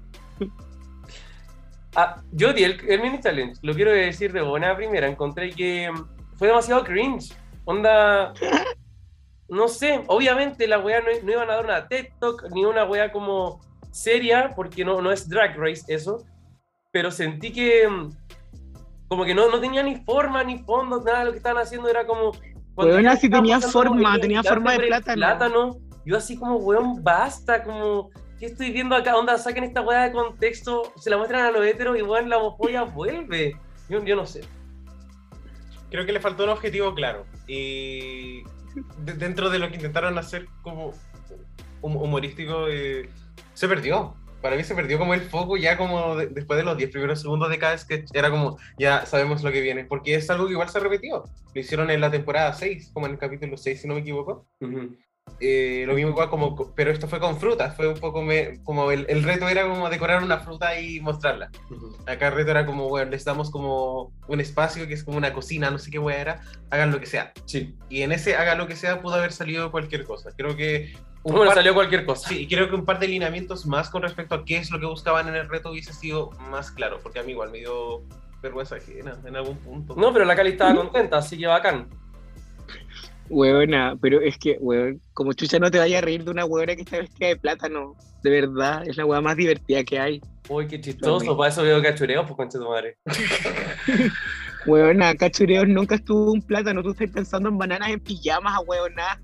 Ah, 1.96 2.22
yo 2.32 2.54
di 2.54 2.64
el, 2.64 2.80
el 2.90 3.02
mini 3.02 3.20
challenge, 3.20 3.60
lo 3.64 3.74
quiero 3.74 3.92
decir 3.92 4.32
de 4.32 4.42
buena 4.42 4.76
primera. 4.76 5.08
Encontré 5.08 5.50
que 5.52 5.92
mm, 5.92 6.38
fue 6.38 6.48
demasiado 6.48 6.84
cringe. 6.84 7.34
Onda. 7.66 8.34
no 9.50 9.68
sé, 9.68 10.04
obviamente 10.08 10.68
la 10.68 10.80
weá 10.80 11.02
no, 11.02 11.08
no, 11.24 11.32
iban 11.32 11.50
a 11.50 11.56
dar 11.56 11.66
una 11.66 11.88
TED 11.88 12.08
Talk 12.20 12.48
ni 12.54 12.64
una 12.64 12.86
weá 12.86 13.12
como 13.12 13.60
seria, 13.92 14.54
porque 14.56 14.86
no, 14.86 15.02
no 15.02 15.12
es 15.12 15.28
Drag 15.28 15.58
Race 15.58 15.84
eso, 15.90 16.26
pero 16.92 17.12
sentí 17.12 17.52
que 17.52 17.88
mm, 17.88 18.10
como 19.12 19.26
que 19.26 19.36
no, 19.36 19.52
no 19.52 19.60
tenía 19.60 19.84
ni 19.84 19.98
forma 19.98 20.42
ni 20.42 20.60
fondo, 20.60 21.04
nada, 21.04 21.26
lo 21.26 21.32
que 21.32 21.38
estaban 21.38 21.62
haciendo 21.62 21.90
era 21.90 22.08
como... 22.08 22.32
Bueno, 22.76 23.16
sí 23.18 23.30
tenía 23.30 23.60
forma, 23.60 24.18
tenía 24.18 24.42
forma 24.42 24.72
de 24.72 24.88
plátano. 24.88 25.16
plátano. 25.18 25.78
Yo 26.06 26.16
así 26.16 26.38
como, 26.38 26.56
weón, 26.56 27.04
basta, 27.04 27.62
como, 27.62 28.10
¿qué 28.42 28.48
estoy 28.48 28.72
viendo 28.72 28.96
acá? 28.96 29.16
Onda, 29.16 29.38
saquen 29.38 29.64
esta 29.64 29.82
weá 29.82 30.06
de 30.06 30.12
contexto, 30.12 30.92
se 30.98 31.12
la 31.12 31.18
muestran 31.18 31.46
a 31.46 31.52
los 31.52 31.64
heteros 31.64 31.96
y 31.98 32.02
weón, 32.02 32.28
la 32.28 32.40
homofobia 32.40 32.82
vuelve. 32.96 33.56
Yo, 33.88 34.04
yo 34.04 34.16
no 34.16 34.26
sé. 34.26 34.42
Creo 35.92 36.08
que 36.08 36.12
le 36.12 36.20
faltó 36.20 36.46
un 36.46 36.50
objetivo 36.50 36.96
claro. 36.96 37.28
Y 37.48 38.42
dentro 38.98 39.52
de 39.52 39.60
lo 39.60 39.70
que 39.70 39.76
intentaron 39.76 40.18
hacer 40.18 40.48
como 40.64 40.92
humorístico, 41.82 42.68
eh, 42.68 43.10
se 43.54 43.68
perdió. 43.68 44.16
Para 44.42 44.56
mí 44.56 44.64
se 44.64 44.74
perdió 44.74 44.98
como 44.98 45.14
el 45.14 45.22
foco 45.22 45.56
ya 45.56 45.78
como 45.78 46.16
después 46.16 46.58
de 46.58 46.64
los 46.64 46.76
10 46.76 46.90
primeros 46.90 47.22
segundos 47.22 47.48
de 47.52 47.60
cada 47.60 47.78
sketch. 47.78 48.10
Era 48.12 48.32
como, 48.32 48.58
ya 48.80 49.06
sabemos 49.06 49.44
lo 49.44 49.52
que 49.52 49.62
viene. 49.62 49.86
Porque 49.86 50.16
es 50.16 50.28
algo 50.32 50.48
que 50.48 50.54
igual 50.54 50.70
se 50.70 50.80
repetió. 50.80 51.26
Lo 51.54 51.62
hicieron 51.62 51.92
en 51.92 52.02
la 52.02 52.10
temporada 52.10 52.54
6, 52.54 52.90
como 52.92 53.06
en 53.06 53.12
el 53.12 53.20
capítulo 53.20 53.56
6, 53.56 53.82
si 53.82 53.88
no 53.88 53.94
me 53.94 54.00
equivoco. 54.00 54.48
Eh, 55.40 55.86
lo 55.88 55.96
mismo 55.96 56.12
igual 56.12 56.30
como, 56.30 56.56
pero 56.76 56.92
esto 56.92 57.08
fue 57.08 57.20
con 57.20 57.40
frutas, 57.40 57.76
fue 57.76 57.88
un 57.88 58.00
poco 58.00 58.24
como 58.64 58.92
el, 58.92 59.06
el, 59.10 59.24
reto 59.24 59.50
era 59.50 59.68
como 59.68 59.90
decorar 59.90 60.24
una 60.24 60.40
fruta 60.40 60.80
y 60.80 61.00
mostrarla. 61.00 61.50
Acá 62.06 62.28
el 62.28 62.34
reto 62.34 62.52
era 62.52 62.66
como, 62.66 62.90
bueno, 62.90 63.10
les 63.12 63.26
damos 63.26 63.50
como 63.50 64.12
un 64.28 64.40
espacio 64.40 64.88
que 64.88 64.94
es 64.94 65.04
como 65.04 65.18
una 65.18 65.34
cocina, 65.34 65.72
no 65.72 65.80
sé 65.80 65.90
qué 65.90 66.00
hueá 66.00 66.22
era, 66.22 66.42
hagan 66.70 66.92
lo 66.92 67.00
que 67.00 67.08
sea. 67.08 67.34
Sí. 67.46 67.76
Y 67.90 68.04
en 68.04 68.12
ese 68.12 68.36
hagan 68.36 68.58
lo 68.58 68.68
que 68.68 68.76
sea 68.76 69.02
pudo 69.02 69.16
haber 69.16 69.32
salido 69.32 69.72
cualquier 69.72 70.04
cosa. 70.04 70.32
Creo 70.36 70.56
que... 70.56 70.94
Un 71.24 71.36
bueno, 71.36 71.54
salió 71.54 71.74
cualquier 71.74 72.06
cosa. 72.06 72.30
Sí, 72.30 72.40
y 72.42 72.48
creo 72.48 72.68
que 72.68 72.76
un 72.76 72.86
par 72.86 73.00
de 73.00 73.08
lineamientos 73.08 73.66
más 73.68 73.90
con 73.90 74.02
respecto 74.02 74.36
a 74.36 74.44
qué 74.44 74.58
es 74.58 74.72
lo 74.72 74.80
que 74.80 74.88
buscaban 74.88 75.28
en 75.28 75.36
el 75.36 75.50
reto 75.50 75.72
hubiese 75.72 75.94
sido 75.94 76.32
más 76.50 76.72
claro, 76.72 77.00
porque 77.02 77.20
a 77.20 77.24
mí 77.24 77.32
igual 77.32 77.52
me 77.52 77.60
dio 77.60 78.04
vergüenza 78.42 78.76
ajena 78.76 79.18
en 79.26 79.36
algún 79.36 79.58
punto. 79.58 79.96
No, 79.96 80.12
pero 80.12 80.26
la 80.26 80.36
Cali 80.36 80.52
estaba 80.52 80.76
contenta, 80.76 81.18
así 81.18 81.38
que 81.38 81.48
bacán. 81.48 81.88
Huevona, 83.32 83.96
pero 84.02 84.20
es 84.20 84.38
que, 84.38 84.58
huevón, 84.60 85.02
como 85.14 85.32
chucha 85.32 85.58
no 85.58 85.72
te 85.72 85.80
vaya 85.80 86.00
a 86.00 86.02
reír 86.02 86.24
de 86.24 86.32
una 86.32 86.46
huevona 86.46 86.76
que 86.76 86.82
está 86.82 86.98
vestida 86.98 87.30
de 87.30 87.38
plátano. 87.38 87.96
De 88.24 88.30
verdad, 88.30 88.84
es 88.86 88.98
la 88.98 89.06
hueá 89.06 89.22
más 89.22 89.38
divertida 89.38 89.84
que 89.84 90.00
hay. 90.00 90.22
Uy, 90.50 90.68
qué 90.68 90.82
chistoso, 90.82 91.38
para 91.38 91.50
eso 91.50 91.64
veo 91.64 91.82
cachureos, 91.82 92.26
pues 92.26 92.36
concha 92.36 92.60
tu 92.60 92.70
madre. 92.70 92.98
huevona, 94.66 95.16
cachureos 95.16 95.68
nunca 95.68 95.96
estuvo 95.96 96.34
un 96.34 96.42
plátano, 96.42 96.84
tú 96.84 96.92
estás 96.92 97.10
pensando 97.10 97.48
en 97.48 97.58
bananas 97.58 97.90
en 97.90 98.02
pijamas, 98.02 98.60
huevona. 98.68 99.22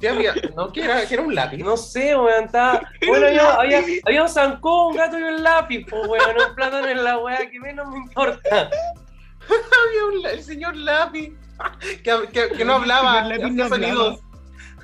¿Qué 0.00 0.08
había? 0.08 0.34
¿No? 0.56 0.72
¿Qué 0.72 0.82
era? 0.82 1.06
¿Qué 1.06 1.14
era 1.14 1.22
un 1.22 1.34
lápiz? 1.34 1.58
No 1.58 1.76
sé, 1.76 2.16
weón, 2.16 2.44
estaba... 2.44 2.82
Bueno, 3.06 3.30
yo, 3.30 3.42
había, 3.60 3.82
había 4.04 4.22
un 4.22 4.28
zancón, 4.28 4.88
un 4.88 4.96
gato 4.96 5.18
y 5.18 5.22
un 5.22 5.42
lápiz, 5.42 5.86
pues, 5.88 6.06
weón, 6.08 6.36
un 6.48 6.54
plátano 6.54 6.88
en 6.88 7.04
la 7.04 7.18
weá, 7.18 7.48
que 7.48 7.60
menos 7.60 7.88
me 7.88 7.98
importa. 7.98 8.70
había 9.48 10.04
un, 10.12 10.26
el 10.26 10.42
señor 10.42 10.76
lápiz. 10.76 11.32
que, 12.02 12.64
no 12.64 12.74
hablaba, 12.74 13.28
no 13.38 13.68
sonidos. 13.68 14.20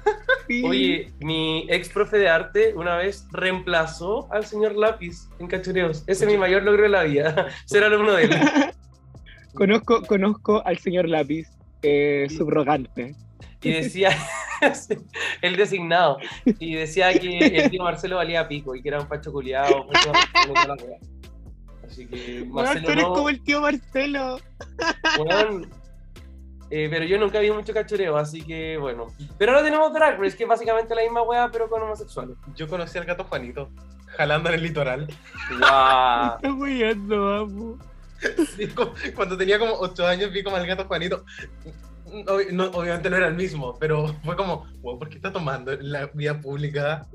Oye, 0.64 1.12
mi 1.20 1.66
ex 1.68 1.88
profe 1.88 2.18
de 2.18 2.28
arte 2.28 2.74
una 2.74 2.96
vez 2.96 3.26
reemplazó 3.32 4.32
al 4.32 4.44
señor 4.44 4.74
Lápiz 4.74 5.28
en 5.38 5.46
cachureos. 5.46 6.04
Ese 6.06 6.24
es 6.24 6.30
mi 6.30 6.36
mayor 6.36 6.62
logro 6.62 6.82
de 6.82 6.88
la 6.88 7.04
vida, 7.04 7.48
ser 7.66 7.84
alumno 7.84 8.12
de 8.12 8.24
él. 8.24 8.40
conozco, 9.54 10.02
conozco 10.02 10.62
al 10.66 10.78
señor 10.78 11.08
Lápiz, 11.08 11.48
eh, 11.82 12.26
subrogante. 12.36 13.14
Y 13.62 13.70
decía, 13.70 14.10
el 15.40 15.56
designado, 15.56 16.18
y 16.44 16.74
decía 16.74 17.12
que 17.18 17.38
el 17.38 17.70
tío 17.70 17.84
Marcelo 17.84 18.16
valía 18.16 18.48
pico 18.48 18.74
y 18.74 18.82
que 18.82 18.88
era 18.88 19.00
un 19.00 19.06
pacho 19.06 19.30
culiado. 19.30 19.86
Así 21.86 22.06
que 22.06 22.44
Marcelo. 22.48 22.80
No, 22.80 22.86
tú 22.86 22.90
eres 22.90 23.04
como 23.04 23.28
el 23.28 23.42
tío 23.44 23.60
Marcelo. 23.60 24.40
Bueno, 25.16 25.66
eh, 26.74 26.88
pero 26.88 27.04
yo 27.04 27.18
nunca 27.18 27.38
vi 27.38 27.50
mucho 27.50 27.74
cachureo, 27.74 28.16
así 28.16 28.40
que 28.40 28.78
bueno. 28.78 29.08
Pero 29.36 29.52
ahora 29.52 29.62
tenemos 29.62 29.92
Drag 29.92 30.18
Race, 30.18 30.34
que 30.34 30.44
es 30.44 30.48
básicamente 30.48 30.94
la 30.94 31.02
misma 31.02 31.20
weá, 31.20 31.50
pero 31.52 31.68
con 31.68 31.82
homosexuales. 31.82 32.34
Yo 32.56 32.66
conocí 32.66 32.96
al 32.96 33.04
gato 33.04 33.24
Juanito, 33.24 33.68
jalando 34.16 34.48
en 34.48 34.54
el 34.54 34.62
litoral. 34.62 35.06
¡Guau! 35.58 36.36
Está 36.36 36.50
huyendo, 36.50 37.24
vamos. 37.26 37.78
cuando 39.14 39.36
tenía 39.36 39.58
como 39.58 39.74
8 39.80 40.06
años 40.06 40.32
vi 40.32 40.42
como 40.42 40.56
al 40.56 40.66
gato 40.66 40.86
Juanito. 40.86 41.26
obviamente 42.26 43.10
no 43.10 43.16
era 43.18 43.26
el 43.26 43.34
mismo, 43.34 43.76
pero 43.78 44.06
fue 44.24 44.34
como, 44.34 44.66
¿por 44.80 45.10
qué 45.10 45.16
está 45.16 45.30
tomando 45.30 45.72
en 45.72 45.92
la 45.92 46.06
vía 46.14 46.40
pública? 46.40 47.06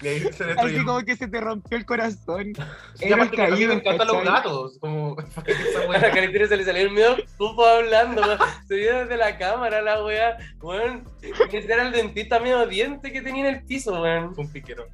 Así 0.00 0.84
como 0.84 1.00
que 1.00 1.16
se 1.16 1.26
te 1.26 1.40
rompió 1.40 1.76
el 1.76 1.84
corazón. 1.84 2.52
Sí, 2.94 3.12
aparte 3.12 3.36
que 3.36 3.50
mí 3.50 3.66
me 3.66 3.74
encantan 3.74 4.06
los 4.06 4.24
gatos. 4.24 4.78
Como, 4.78 5.16
a 5.94 5.98
la 5.98 6.10
Cristina 6.12 6.46
se 6.46 6.56
le 6.56 6.64
salió 6.64 6.82
el 6.82 6.90
miedo 6.90 7.16
pufo 7.36 7.66
hablando. 7.66 8.22
Se 8.68 8.76
vio 8.76 9.00
desde 9.00 9.16
la 9.16 9.36
cámara 9.38 9.82
la 9.82 10.04
wea. 10.04 10.36
Bueno, 10.58 11.02
ese 11.20 11.72
era 11.72 11.86
el 11.86 11.92
dentista 11.92 12.38
medio 12.38 12.66
diente 12.66 13.10
que 13.12 13.22
tenía 13.22 13.48
en 13.48 13.56
el 13.56 13.64
piso, 13.64 14.00
weón. 14.00 14.34
un 14.36 14.52
piquero. 14.52 14.86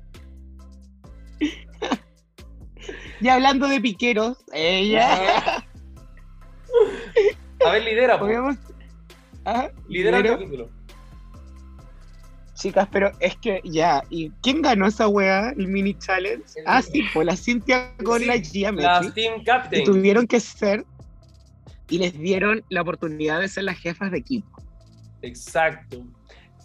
y 3.21 3.29
hablando 3.29 3.69
de 3.69 3.81
piqueros, 3.81 4.39
ella. 4.53 5.65
a 7.67 7.73
ver, 7.73 7.83
lidera, 7.83 8.19
pues. 8.19 8.59
Lidera 9.89 10.19
el 10.19 10.27
capítulo. 10.27 10.84
Chicas, 12.55 12.89
pero 12.91 13.11
es 13.21 13.37
que 13.37 13.61
ya, 13.65 14.03
¿y 14.11 14.31
quién 14.43 14.63
ganó 14.63 14.87
esa 14.87 15.09
weá, 15.09 15.51
el 15.51 15.67
mini 15.67 15.95
challenge? 15.99 16.45
Ah, 16.67 16.81
sí, 16.83 17.03
pues 17.13 17.27
la 17.27 17.37
Cintia 17.37 17.93
con 18.05 18.25
la 18.27 18.39
Gia 18.39 18.71
La 18.73 19.01
Team 19.13 19.43
Captain. 19.45 19.83
Y 19.83 19.85
tuvieron 19.85 20.27
que 20.27 20.39
ser, 20.39 20.85
y 21.89 21.99
les 21.99 22.17
dieron 22.17 22.65
la 22.69 22.83
oportunidad 22.83 23.41
de 23.41 23.49
ser 23.49 23.65
las 23.65 23.79
jefas 23.79 24.13
de 24.13 24.19
equipo. 24.19 24.63
Exacto. 25.23 26.05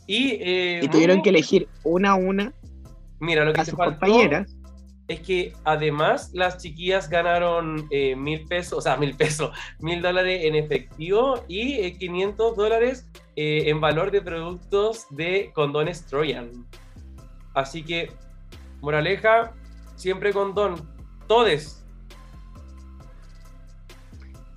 Y, 0.06 0.38
eh, 0.41 0.82
y 0.84 0.88
tuvieron 0.88 1.21
que 1.21 1.30
elegir 1.30 1.67
una 1.84 2.12
a 2.12 2.15
una 2.15 2.54
Mira, 3.19 3.43
lo 3.43 3.54
que 3.54 3.62
a 3.62 3.65
sus 3.65 3.75
compañeras 3.75 4.56
es 5.08 5.21
que 5.21 5.54
además 5.63 6.30
las 6.34 6.58
chiquillas 6.62 7.10
ganaron 7.10 7.88
eh, 7.89 8.15
mil 8.15 8.45
pesos, 8.45 8.78
o 8.78 8.82
sea, 8.82 8.95
mil 8.95 9.15
pesos, 9.15 9.52
mil 9.80 10.02
dólares 10.02 10.41
en 10.43 10.56
efectivo 10.56 11.43
y 11.47 11.91
500 11.93 12.52
eh, 12.52 12.54
dólares 12.56 13.08
eh, 13.41 13.69
en 13.69 13.80
valor 13.80 14.12
de 14.12 14.21
productos 14.21 15.08
de 15.12 15.52
condones 15.54 16.06
Trojan. 16.06 16.67
Así 17.54 17.84
que, 17.84 18.12
moraleja, 18.82 19.54
siempre 19.95 20.34
condón, 20.34 20.86
todes. 21.25 21.82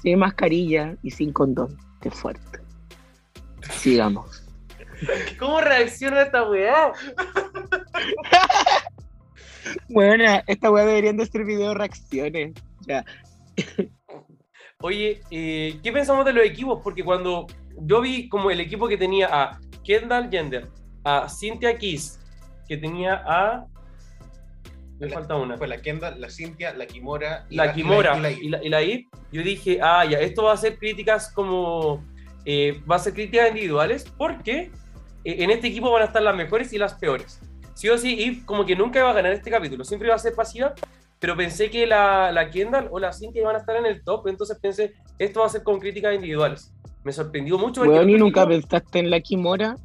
Sin 0.03 0.18
mascarilla 0.18 0.97
y 1.01 1.12
sin 1.12 1.33
condón, 1.33 1.79
qué 2.01 2.11
fuerte. 2.11 2.59
Sigamos. 3.71 4.49
¿Cómo 5.38 5.61
reacciona 5.61 6.23
esta 6.23 6.51
weá? 6.51 6.92
Bueno, 9.88 10.25
esta 10.49 10.73
weá 10.73 10.85
deberían 10.85 11.16
de 11.18 11.27
ser 11.27 11.45
video 11.45 11.73
reacciones. 11.73 12.55
Oye, 14.81 15.23
eh, 15.31 15.79
¿qué 15.85 15.92
pensamos 15.92 16.25
de 16.25 16.33
los 16.33 16.45
equipos? 16.45 16.81
Porque 16.83 17.05
cuando 17.05 17.47
yo 17.81 18.01
vi 18.01 18.29
como 18.29 18.51
el 18.51 18.61
equipo 18.61 18.89
que 18.89 18.97
tenía 18.97 19.29
a 19.31 19.61
Kendall 19.85 20.31
Gender, 20.31 20.69
a 21.05 21.29
Cynthia 21.29 21.77
Kiss, 21.77 22.21
que 22.69 22.77
tenía 22.77 23.23
a. 23.27 23.67
Me 24.99 25.09
falta 25.09 25.35
una. 25.37 25.57
Fue 25.57 25.67
la 25.67 25.81
Kendall, 25.81 26.21
la 26.21 26.31
Cynthia, 26.31 26.75
la 26.75 26.87
Kimora 26.87 27.47
y 27.51 27.57
la, 27.57 27.73
Kimora 27.73 28.17
y 28.31 28.49
la, 28.49 28.63
y 28.63 28.69
la, 28.69 28.83
Yo 28.83 29.43
dije, 29.43 29.81
ah, 29.83 30.05
ya, 30.05 30.19
esto 30.19 30.45
va 30.45 30.53
a 30.53 30.57
ser 30.57 30.79
críticas 30.79 31.33
como. 31.33 32.05
Eh, 32.45 32.81
va 32.91 32.97
a 32.97 32.99
ser 32.99 33.15
críticas 33.15 33.49
individuales 33.49 34.05
porque 34.17 34.71
eh, 35.25 35.37
en 35.45 35.51
este 35.51 35.69
equipo 35.69 35.91
van 35.91 36.03
a 36.03 36.07
estar 36.07 36.23
las 36.23 36.35
mejores 36.35 36.73
y 36.73 36.79
las 36.79 36.95
peores 36.95 37.41
sí 37.75 37.89
o 37.89 37.99
sí, 37.99 38.43
como 38.45 38.65
que 38.65 38.77
nunca 38.77 39.01
iba 39.01 39.11
a 39.11 39.15
ganar 39.15 39.33
este 39.33 39.51
capítulo, 39.51 39.85
siempre 39.85 40.09
iba 40.09 40.15
a 40.15 40.19
ser 40.19 40.35
pasiva, 40.35 40.75
pero 41.19 41.37
pensé 41.37 41.71
que 41.71 41.87
la, 41.87 42.33
la 42.33 42.51
Kendall 42.51 42.89
o 42.91 42.99
la 42.99 43.13
Cintia 43.13 43.43
iban 43.43 43.57
a 43.57 43.59
estar 43.59 43.77
en 43.77 43.87
el 43.87 44.03
top, 44.03 44.29
entonces 44.29 44.59
pensé, 44.61 44.95
esto 45.19 45.41
va 45.41 45.47
a 45.47 45.49
ser 45.49 45.63
con 45.63 45.79
críticas 45.79 46.15
individuales. 46.15 46.73
Me 47.05 47.12
sorprendió 47.12 47.59
mucho. 47.59 47.85
Bueno, 47.85 48.09
¿y 48.09 48.19
nunca 48.19 48.47
pensaste 48.47 48.99
en 49.01 49.11
la 49.11 49.21
Kimora? 49.21 49.77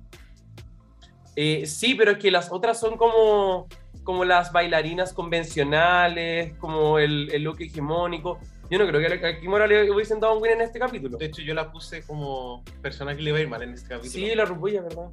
Eh, 1.36 1.66
sí, 1.66 1.96
pero 1.96 2.12
es 2.12 2.18
que 2.18 2.32
las 2.32 2.52
otras 2.52 2.80
son 2.80 2.98
como, 2.98 3.68
como 4.04 4.26
las 4.26 4.52
bailarinas 4.52 5.14
convencionales, 5.14 6.56
como 6.58 7.00
el, 7.00 7.30
el 7.32 7.44
look 7.44 7.62
hegemónico. 7.62 8.40
Yo 8.70 8.78
no 8.78 8.88
creo 8.88 9.20
que 9.20 9.26
a 9.26 9.40
Kimora 9.40 9.66
le 9.66 9.90
hubiesen 9.92 10.20
dado 10.20 10.36
un 10.36 10.42
win 10.42 10.54
en 10.54 10.62
este 10.62 10.80
capítulo. 10.80 11.18
De 11.18 11.26
hecho, 11.26 11.42
yo 11.42 11.54
la 11.54 11.72
puse 11.72 12.04
como 12.06 12.64
persona 12.82 13.16
que 13.16 13.22
le 13.22 13.32
va 13.32 13.38
a 13.38 13.42
ir 13.42 13.48
mal 13.48 13.62
en 13.62 13.74
este 13.74 13.90
capítulo. 13.90 14.12
Sí, 14.12 14.36
la 14.36 14.46
rupulla, 14.46 14.82
¿verdad? 14.82 15.10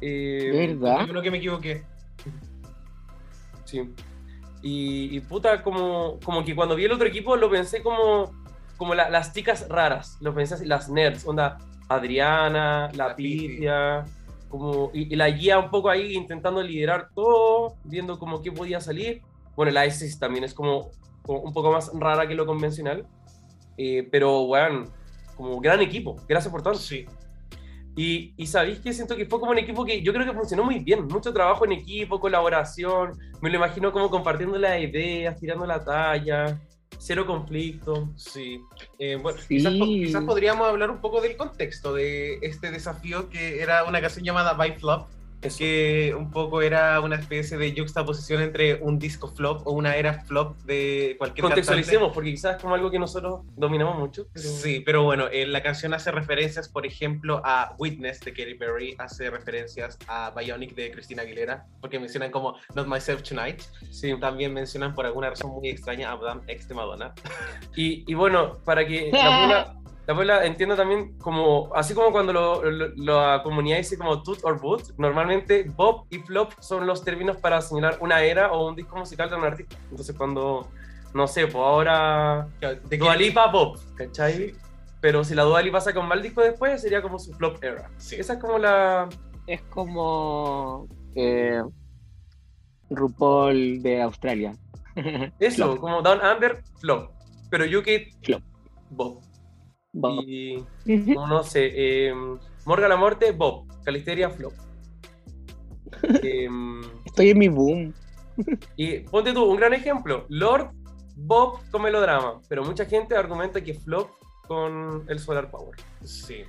Eh, 0.00 0.76
¿Verdad? 0.80 1.00
Yo 1.02 1.08
creo 1.08 1.22
que 1.22 1.30
me 1.30 1.38
equivoqué. 1.38 1.84
Sí. 3.64 3.94
Y, 4.62 5.20
puta, 5.20 5.62
como, 5.62 6.18
como 6.24 6.44
que 6.44 6.54
cuando 6.54 6.76
vi 6.76 6.84
el 6.84 6.92
otro 6.92 7.06
equipo 7.06 7.36
lo 7.36 7.50
pensé 7.50 7.82
como, 7.82 8.32
como 8.76 8.94
las 8.94 9.32
chicas 9.32 9.68
raras, 9.68 10.16
lo 10.20 10.34
pensé 10.34 10.54
así, 10.54 10.64
las 10.66 10.88
nerds, 10.88 11.26
onda, 11.26 11.58
Adriana, 11.88 12.90
la, 12.94 13.08
La 13.08 13.16
Pitia, 13.16 14.04
como, 14.48 14.90
y, 14.92 15.12
y 15.12 15.16
la 15.16 15.30
guía 15.30 15.58
un 15.58 15.70
poco 15.70 15.88
ahí 15.88 16.14
intentando 16.14 16.62
liderar 16.62 17.08
todo, 17.14 17.76
viendo 17.84 18.18
como 18.18 18.42
qué 18.42 18.52
podía 18.52 18.80
salir. 18.80 19.22
Bueno, 19.54 19.72
la 19.72 19.86
ISIS 19.86 20.18
también 20.18 20.44
es 20.44 20.54
como, 20.54 20.90
como 21.22 21.40
un 21.40 21.52
poco 21.52 21.72
más 21.72 21.90
rara 21.94 22.26
que 22.26 22.34
lo 22.34 22.46
convencional, 22.46 23.06
eh, 23.76 24.08
pero 24.10 24.46
bueno, 24.46 24.84
como 25.36 25.60
gran 25.60 25.80
equipo, 25.80 26.16
gracias 26.28 26.50
por 26.50 26.62
tanto. 26.62 26.78
Sí. 26.78 27.06
Y, 27.94 28.32
y 28.38 28.46
sabéis 28.46 28.80
que 28.80 28.92
siento 28.94 29.16
que 29.16 29.26
fue 29.26 29.38
como 29.38 29.52
un 29.52 29.58
equipo 29.58 29.84
que 29.84 30.02
yo 30.02 30.14
creo 30.14 30.24
que 30.24 30.32
funcionó 30.32 30.64
muy 30.64 30.78
bien, 30.78 31.06
mucho 31.06 31.30
trabajo 31.32 31.66
en 31.66 31.72
equipo, 31.72 32.18
colaboración, 32.18 33.18
me 33.42 33.50
lo 33.50 33.56
imagino 33.56 33.92
como 33.92 34.08
compartiendo 34.08 34.56
las 34.56 34.80
ideas, 34.80 35.38
tirando 35.38 35.66
la 35.66 35.84
talla, 35.84 36.58
cero 36.98 37.26
conflicto. 37.26 38.08
Sí. 38.16 38.60
Eh, 38.98 39.16
bueno, 39.16 39.38
Sí. 39.40 39.56
Quizás, 39.56 39.74
po- 39.74 39.84
quizás 39.86 40.24
podríamos 40.24 40.68
hablar 40.68 40.90
un 40.90 41.00
poco 41.00 41.20
del 41.20 41.36
contexto 41.36 41.92
de 41.94 42.38
este 42.42 42.70
desafío 42.70 43.28
que 43.28 43.60
era 43.62 43.84
una 43.84 44.00
canción 44.00 44.24
llamada 44.24 44.52
By 44.54 44.78
Flop, 44.78 45.08
Eso. 45.42 45.58
que 45.58 46.14
un 46.16 46.30
poco 46.30 46.62
era 46.62 47.00
una 47.00 47.16
especie 47.16 47.56
de 47.58 47.74
juxtaposición 47.76 48.42
entre 48.42 48.76
un 48.76 48.98
disco 48.98 49.28
flop 49.28 49.66
o 49.66 49.72
una 49.72 49.96
era 49.96 50.22
flop 50.24 50.56
de 50.62 51.16
cualquier 51.18 51.42
cantante. 51.42 51.66
Contextualicemos, 51.66 52.12
porque 52.12 52.30
quizás 52.30 52.56
es 52.56 52.62
como 52.62 52.74
algo 52.74 52.90
que 52.90 52.98
nosotros 52.98 53.40
dominamos 53.56 53.98
mucho. 53.98 54.26
pero- 54.32 54.48
Sí, 54.48 54.80
pero 54.80 55.02
bueno, 55.02 55.28
eh, 55.32 55.46
la 55.46 55.62
canción 55.62 55.94
hace 55.94 56.10
referencias, 56.12 56.68
por 56.68 56.86
ejemplo, 56.86 57.40
a 57.44 57.74
Witness 57.78 58.20
de 58.20 58.32
Katy 58.32 58.54
Perry, 58.54 58.94
hace 58.98 59.30
referencias 59.30 59.98
a 60.08 60.32
Bionic 60.36 60.74
de 60.74 60.90
Christina 60.92 61.22
Aguilera, 61.22 61.66
porque 61.80 61.98
mencionan 61.98 62.30
como 62.30 62.56
Not 62.74 62.86
Myself 62.86 63.22
Tonight. 63.22 63.60
sí. 63.90 64.12
También 64.20 64.52
mencionan 64.54 64.94
por 64.94 65.06
alguna 65.06 65.30
razón 65.30 65.50
muy 65.50 65.68
extraña 65.68 66.12
a 66.12 66.16
Madame 66.16 66.42
X 66.46 66.68
de 66.68 66.74
Madonna. 66.74 67.14
Y, 67.74 68.04
y 68.10 68.14
bueno, 68.14 68.58
para 68.64 68.86
que 68.86 69.10
la 69.12 69.74
la 70.06 70.12
abuela 70.14 70.44
entienda 70.44 70.74
también, 70.76 71.16
como, 71.18 71.70
así 71.74 71.94
como 71.94 72.10
cuando 72.10 72.32
lo- 72.32 72.62
lo- 72.70 72.88
la 72.96 73.40
comunidad 73.44 73.76
dice 73.78 73.96
como 73.96 74.22
tut 74.22 74.40
or 74.44 74.60
boot, 74.60 74.94
normalmente 74.98 75.64
Bob 75.76 76.06
y 76.10 76.18
Flop 76.18 76.52
son 76.60 76.86
los 76.86 77.04
términos 77.04 77.36
para 77.36 77.60
señalar 77.60 77.98
una 78.00 78.20
era 78.22 78.52
o 78.52 78.68
un 78.68 78.74
disco 78.74 78.96
musical 78.96 79.30
de 79.30 79.36
un 79.36 79.44
artista. 79.44 79.76
Entonces 79.90 80.16
cuando, 80.16 80.68
no 81.14 81.26
sé, 81.28 81.42
pues 81.46 81.56
ahora 81.56 82.48
De 82.60 82.96
Dua 82.98 83.12
que- 83.12 83.18
Lipa 83.24 83.46
Bob, 83.50 83.78
¿cachai? 83.94 84.54
Pero 85.00 85.22
si 85.24 85.34
la 85.34 85.42
Dua 85.44 85.62
Lipa 85.62 85.80
saca 85.80 85.98
un 86.00 86.08
mal 86.08 86.20
disco 86.22 86.40
después, 86.42 86.80
sería 86.80 87.00
como 87.02 87.18
su 87.18 87.32
flop 87.34 87.62
era. 87.62 87.88
Sí. 87.98 88.16
Esa 88.16 88.34
es 88.34 88.38
como 88.40 88.58
la... 88.58 89.08
Es 89.46 89.62
como 89.62 90.86
eh, 91.16 91.60
RuPaul 92.90 93.82
de 93.82 94.02
Australia. 94.02 94.54
Eso, 95.40 95.64
Flop. 95.72 95.78
como 95.80 96.02
Down 96.02 96.20
Under, 96.24 96.62
flop. 96.80 97.10
Pero 97.50 97.64
UK, 97.78 97.88
Flop. 98.22 98.42
Bob. 98.90 99.20
Bob. 99.92 100.24
Y... 100.26 100.64
No 101.14 101.42
sé, 101.42 101.70
eh, 101.74 102.14
Morga 102.64 102.88
la 102.88 102.96
Muerte, 102.96 103.32
Bob, 103.32 103.66
Calisteria, 103.84 104.30
Flop. 104.30 104.52
Em, 106.22 106.80
Estoy 107.04 107.30
en 107.30 107.38
mi 107.38 107.48
boom. 107.48 107.92
y 108.76 109.00
ponte 109.00 109.32
tú, 109.32 109.44
un 109.44 109.56
gran 109.56 109.74
ejemplo, 109.74 110.26
Lord, 110.28 110.70
Bob 111.16 111.60
con 111.70 111.82
melodrama, 111.82 112.40
pero 112.48 112.64
mucha 112.64 112.86
gente 112.86 113.14
argumenta 113.14 113.62
que 113.62 113.74
Flop 113.74 114.10
con 114.48 115.04
el 115.08 115.18
Solar 115.18 115.50
Power. 115.50 115.76
Sí. 116.02 116.42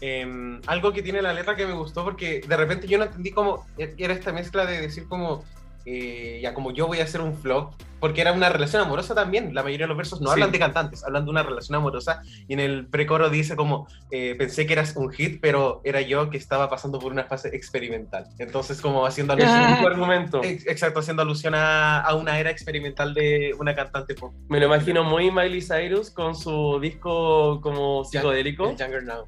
Em, 0.00 0.60
algo 0.66 0.92
que 0.92 1.02
tiene 1.02 1.22
la 1.22 1.32
letra 1.32 1.56
que 1.56 1.66
me 1.66 1.72
gustó 1.72 2.04
porque 2.04 2.40
de 2.46 2.56
repente 2.56 2.86
yo 2.86 2.98
no 2.98 3.04
entendí 3.04 3.32
cómo 3.32 3.66
e-, 3.76 3.94
era 3.98 4.14
esta 4.14 4.32
mezcla 4.32 4.64
de 4.64 4.80
decir 4.80 5.08
como 5.08 5.44
eh, 5.90 6.40
ya 6.42 6.52
como 6.52 6.70
yo 6.72 6.86
voy 6.86 7.00
a 7.00 7.04
hacer 7.04 7.20
un 7.22 7.34
flop 7.34 7.72
porque 7.98 8.20
era 8.20 8.32
una 8.32 8.48
relación 8.50 8.82
amorosa 8.82 9.14
también 9.14 9.54
la 9.54 9.62
mayoría 9.62 9.84
de 9.86 9.88
los 9.88 9.96
versos 9.96 10.20
no 10.20 10.26
Sí. 10.28 10.32
hablan 10.34 10.52
de 10.52 10.58
cantantes 10.58 11.02
hablan 11.04 11.24
de 11.24 11.30
una 11.30 11.42
relación 11.42 11.76
amorosa 11.76 12.20
y 12.46 12.52
en 12.52 12.60
el 12.60 12.86
precoro 12.88 13.30
dice 13.30 13.56
como 13.56 13.88
eh, 14.10 14.34
pensé 14.36 14.66
que 14.66 14.74
eras 14.74 14.94
un 14.96 15.10
hit 15.10 15.40
pero 15.40 15.80
era 15.84 16.00
yo 16.02 16.28
que 16.28 16.36
estaba 16.36 16.68
pasando 16.68 16.98
por 16.98 17.10
una 17.10 17.24
fase 17.24 17.48
experimental 17.56 18.26
entonces 18.38 18.80
como 18.82 19.06
haciendo 19.06 19.32
alusión 19.32 19.78
tu 19.80 19.86
argumento. 19.86 20.42
ex- 20.44 20.66
exacto 20.66 21.00
haciendo 21.00 21.22
alusión 21.22 21.54
a, 21.54 22.00
a 22.00 22.14
una 22.14 22.38
era 22.38 22.50
experimental 22.50 23.14
de 23.14 23.54
una 23.58 23.74
cantante 23.74 24.14
pop 24.14 24.34
Me 24.48 24.60
lo 24.60 24.66
imagino 24.66 25.04
muy 25.04 25.30
Miley 25.30 25.62
Cyrus 25.62 26.10
con 26.10 26.34
su 26.34 26.78
disco 26.80 27.60
como 27.62 28.04
psicodélico. 28.04 28.70
el 28.70 28.76
Younger 28.76 29.02
Now 29.04 29.24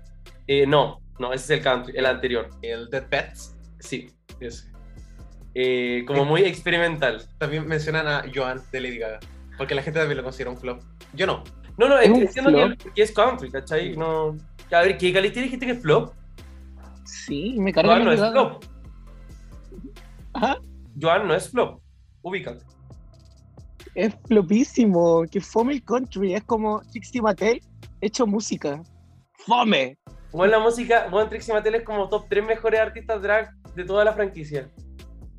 Eh, 0.46 0.66
no, 0.66 1.00
no, 1.18 1.32
ese 1.32 1.44
es 1.44 1.50
el 1.58 1.62
country, 1.62 1.96
el 1.96 2.06
anterior. 2.06 2.48
el 2.62 2.88
Dead 2.90 3.06
Pets 3.08 3.56
Sí, 3.78 4.10
ese. 4.40 4.69
Eh, 5.54 6.04
como 6.06 6.24
muy 6.24 6.42
experimental. 6.42 7.26
También 7.38 7.66
mencionan 7.66 8.06
a 8.06 8.24
Joan 8.32 8.60
de 8.70 8.80
Lady 8.80 8.98
Gaga, 8.98 9.20
porque 9.58 9.74
la 9.74 9.82
gente 9.82 9.98
también 9.98 10.18
lo 10.18 10.24
considera 10.24 10.50
un 10.50 10.58
flop. 10.58 10.82
Yo 11.12 11.26
no. 11.26 11.42
No, 11.76 11.88
no, 11.88 11.98
¿Es 11.98 12.34
que, 12.34 12.76
que 12.94 13.02
es 13.02 13.12
country, 13.12 13.50
¿cachai? 13.50 13.96
No... 13.96 14.36
A 14.70 14.82
ver, 14.82 14.98
¿qué 14.98 15.12
Calisteria 15.12 15.44
dijiste 15.44 15.66
que 15.66 15.72
es 15.72 15.82
flop? 15.82 16.12
Sí, 17.04 17.56
me 17.58 17.72
carga 17.72 17.94
Joan 17.94 18.04
no 18.04 18.12
es 18.12 18.20
flop. 18.20 18.64
Ajá. 20.34 20.58
Joan 21.00 21.26
no 21.26 21.34
es 21.34 21.48
flop. 21.48 21.80
Ubícate. 22.22 22.64
Es 23.94 24.14
flopísimo. 24.28 25.24
Que 25.30 25.40
fome 25.40 25.72
el 25.72 25.82
country. 25.82 26.34
Es 26.34 26.44
como 26.44 26.80
Trixie 26.92 27.20
Mattel 27.20 27.60
hecho 28.00 28.26
música. 28.26 28.80
Fome. 29.38 29.98
Bueno, 30.30 30.58
la 30.58 30.60
música, 30.60 31.08
bueno, 31.10 31.28
Trixie 31.28 31.52
Mattel 31.52 31.76
es 31.76 31.82
como 31.82 32.08
top 32.08 32.26
3 32.28 32.46
mejores 32.46 32.78
artistas 32.78 33.20
drag 33.20 33.52
de 33.74 33.84
toda 33.84 34.04
la 34.04 34.12
franquicia 34.12 34.70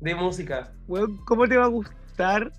de 0.02 0.14
música. 0.14 0.72
Weón, 0.88 1.16
¿cómo 1.24 1.46
te 1.46 1.56
va 1.56 1.64
a 1.64 1.68
gustar 1.68 2.52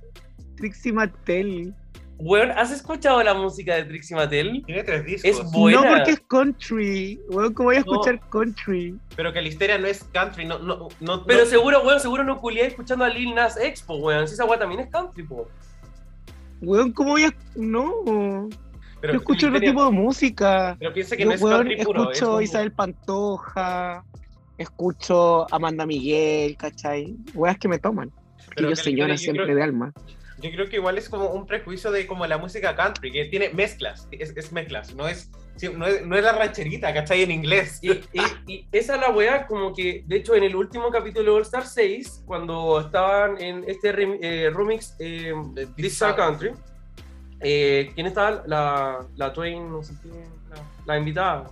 Trixie 0.56 0.93
Mattel? 0.93 1.73
Bueno, 2.17 2.53
¿has 2.56 2.71
escuchado 2.71 3.21
la 3.21 3.34
música 3.34 3.75
de 3.75 3.84
Trixie 3.84 4.15
Mattel? 4.15 4.63
Tiene 4.65 4.84
tres 4.84 5.06
discos. 5.06 5.29
Es 5.29 5.51
buena. 5.51 5.82
No 5.82 5.88
porque 5.95 6.12
es 6.12 6.19
country. 6.21 7.19
Weón, 7.29 7.53
¿cómo 7.53 7.67
voy 7.67 7.75
a 7.75 7.79
No. 7.82 7.91
escuchar 7.91 8.29
country? 8.29 8.97
Pero 9.15 9.34
que 9.34 9.41
la 9.41 9.47
histeria 9.49 9.77
no 9.77 9.88
es 9.88 10.03
country, 10.06 10.45
no, 10.45 10.58
no, 10.60 10.88
no. 11.01 11.25
Pero 11.25 11.41
no- 11.43 11.45
seguro, 11.49 11.84
weón, 11.84 11.99
seguro 11.99 12.23
no 12.23 12.39
culié 12.39 12.67
escuchando 12.67 13.03
a 13.03 13.10
Lil 13.10 13.36
Nas 13.36 13.58
X, 13.58 13.82
po, 13.82 13.95
weón. 13.97 14.27
Si 14.27 14.36
esa 14.36 14.45
weá 14.45 14.58
también 14.58 14.82
es 14.82 14.89
country, 14.89 15.23
po. 15.23 15.47
Weón, 16.62 16.93
¿cómo 16.93 17.10
voy 17.12 17.25
a.? 17.25 17.34
No. 17.56 18.47
pero 19.01 19.13
Yo 19.15 19.19
escucho 19.19 19.47
otro 19.47 19.60
tipo 19.60 19.84
de 19.84 19.91
música. 19.91 20.77
Pero 20.79 20.93
piensa 20.93 21.17
que 21.17 21.23
Yo, 21.23 21.29
no 21.29 21.36
es 21.36 21.41
weón, 21.41 21.58
country 21.67 21.84
puro. 21.84 22.03
es 22.03 22.10
escucho 22.12 22.25
como- 22.27 22.41
Isabel 22.41 22.71
Pantoja. 22.71 24.06
Escucho 24.57 25.47
Amanda 25.53 25.85
Miguel, 25.85 26.55
¿cachai? 26.57 27.15
Weas 27.33 27.57
que 27.57 27.67
me 27.67 27.79
toman. 27.79 28.11
Pero 28.55 28.69
yo 28.69 28.75
que 28.75 28.75
la 28.75 28.83
señora 28.83 29.13
historia, 29.13 29.15
yo 29.15 29.17
siempre 29.17 29.43
creo- 29.45 29.55
de 29.57 29.63
alma. 29.63 29.93
Yo 30.41 30.51
creo 30.51 30.67
que 30.67 30.75
igual 30.75 30.97
es 30.97 31.07
como 31.07 31.29
un 31.29 31.45
prejuicio 31.45 31.89
de 31.91 32.05
como 32.05 32.25
la 32.27 32.37
música 32.37 32.75
country, 32.75 33.11
que 33.13 33.25
tiene 33.25 33.49
mezclas, 33.53 34.07
es, 34.11 34.35
es 34.35 34.51
mezclas, 34.51 34.93
no 34.93 35.07
es, 35.07 35.31
no 35.73 35.87
es, 35.87 36.05
no 36.05 36.17
es 36.17 36.23
la 36.23 36.33
rancherita, 36.33 36.93
¿cachai? 36.93 37.21
En 37.23 37.31
inglés. 37.31 37.79
Y, 37.81 37.91
y, 37.91 38.01
y 38.47 38.67
esa 38.73 38.95
es 38.95 39.01
la 39.01 39.09
weá, 39.11 39.47
como 39.47 39.73
que, 39.73 40.03
de 40.05 40.17
hecho, 40.17 40.35
en 40.35 40.43
el 40.43 40.55
último 40.55 40.89
capítulo 40.91 41.31
de 41.31 41.37
All 41.37 41.41
Star 41.43 41.65
6, 41.65 42.23
cuando 42.25 42.81
estaban 42.81 43.41
en 43.41 43.63
este 43.67 43.95
rem- 43.95 44.17
eh, 44.21 44.49
remix 44.53 44.95
eh, 44.99 45.33
This 45.77 45.99
Country, 45.99 46.51
eh, 47.39 47.91
¿quién 47.95 48.07
estaba? 48.07 48.43
La, 48.45 48.99
la 49.15 49.31
Twain, 49.31 49.71
no 49.71 49.81
sé 49.81 49.93
quién, 50.01 50.25
la, 50.49 50.61
la 50.93 50.97
invitada. 50.99 51.49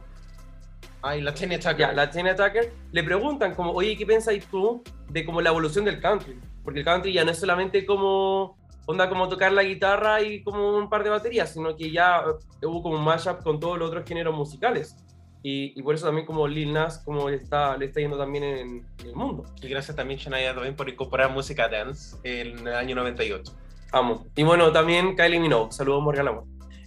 Ay, 1.01 1.21
la 1.21 1.33
Tanya 1.33 1.59
Tucker. 1.59 1.77
Ya, 1.77 1.93
la 1.93 2.09
Chain 2.09 2.27
Attacker, 2.27 2.73
le 2.91 3.03
preguntan 3.03 3.55
como, 3.55 3.71
oye, 3.71 3.97
¿qué 3.97 4.05
pensáis 4.05 4.45
tú 4.45 4.83
de 5.09 5.25
como 5.25 5.41
la 5.41 5.49
evolución 5.49 5.85
del 5.85 5.99
country? 5.99 6.39
Porque 6.63 6.79
el 6.79 6.85
country 6.85 7.13
ya 7.13 7.25
no 7.25 7.31
es 7.31 7.39
solamente 7.39 7.85
como, 7.85 8.57
onda 8.85 9.09
como 9.09 9.27
tocar 9.27 9.51
la 9.51 9.63
guitarra 9.63 10.21
y 10.21 10.43
como 10.43 10.77
un 10.77 10.89
par 10.89 11.03
de 11.03 11.09
baterías, 11.09 11.53
sino 11.53 11.75
que 11.75 11.91
ya 11.91 12.23
eh, 12.61 12.65
hubo 12.65 12.83
como 12.83 12.97
un 12.97 13.03
mashup 13.03 13.41
con 13.43 13.59
todos 13.59 13.79
los 13.79 13.89
otros 13.89 14.05
géneros 14.07 14.35
musicales. 14.35 14.95
Y, 15.43 15.73
y 15.75 15.81
por 15.81 15.95
eso 15.95 16.05
también 16.05 16.27
como 16.27 16.47
Lil 16.47 16.71
Nas 16.71 16.99
como 16.99 17.27
le 17.27 17.37
está, 17.37 17.75
le 17.75 17.85
está 17.85 17.99
yendo 17.99 18.15
también 18.15 18.43
en, 18.43 18.59
en 18.99 19.07
el 19.07 19.15
mundo. 19.15 19.43
Y 19.59 19.67
gracias 19.67 19.95
también 19.95 20.19
Shania 20.19 20.53
Twain 20.53 20.75
por 20.75 20.87
incorporar 20.87 21.31
música 21.31 21.67
dance 21.67 22.15
en 22.23 22.67
el 22.67 22.75
año 22.75 22.95
98. 22.95 23.51
Amo. 23.91 24.27
Y 24.35 24.43
bueno, 24.43 24.71
también 24.71 25.15
Kylie 25.15 25.39
Minogue, 25.39 25.71
saludos 25.71 26.03
Morgan 26.03 26.27
Amor. 26.27 26.43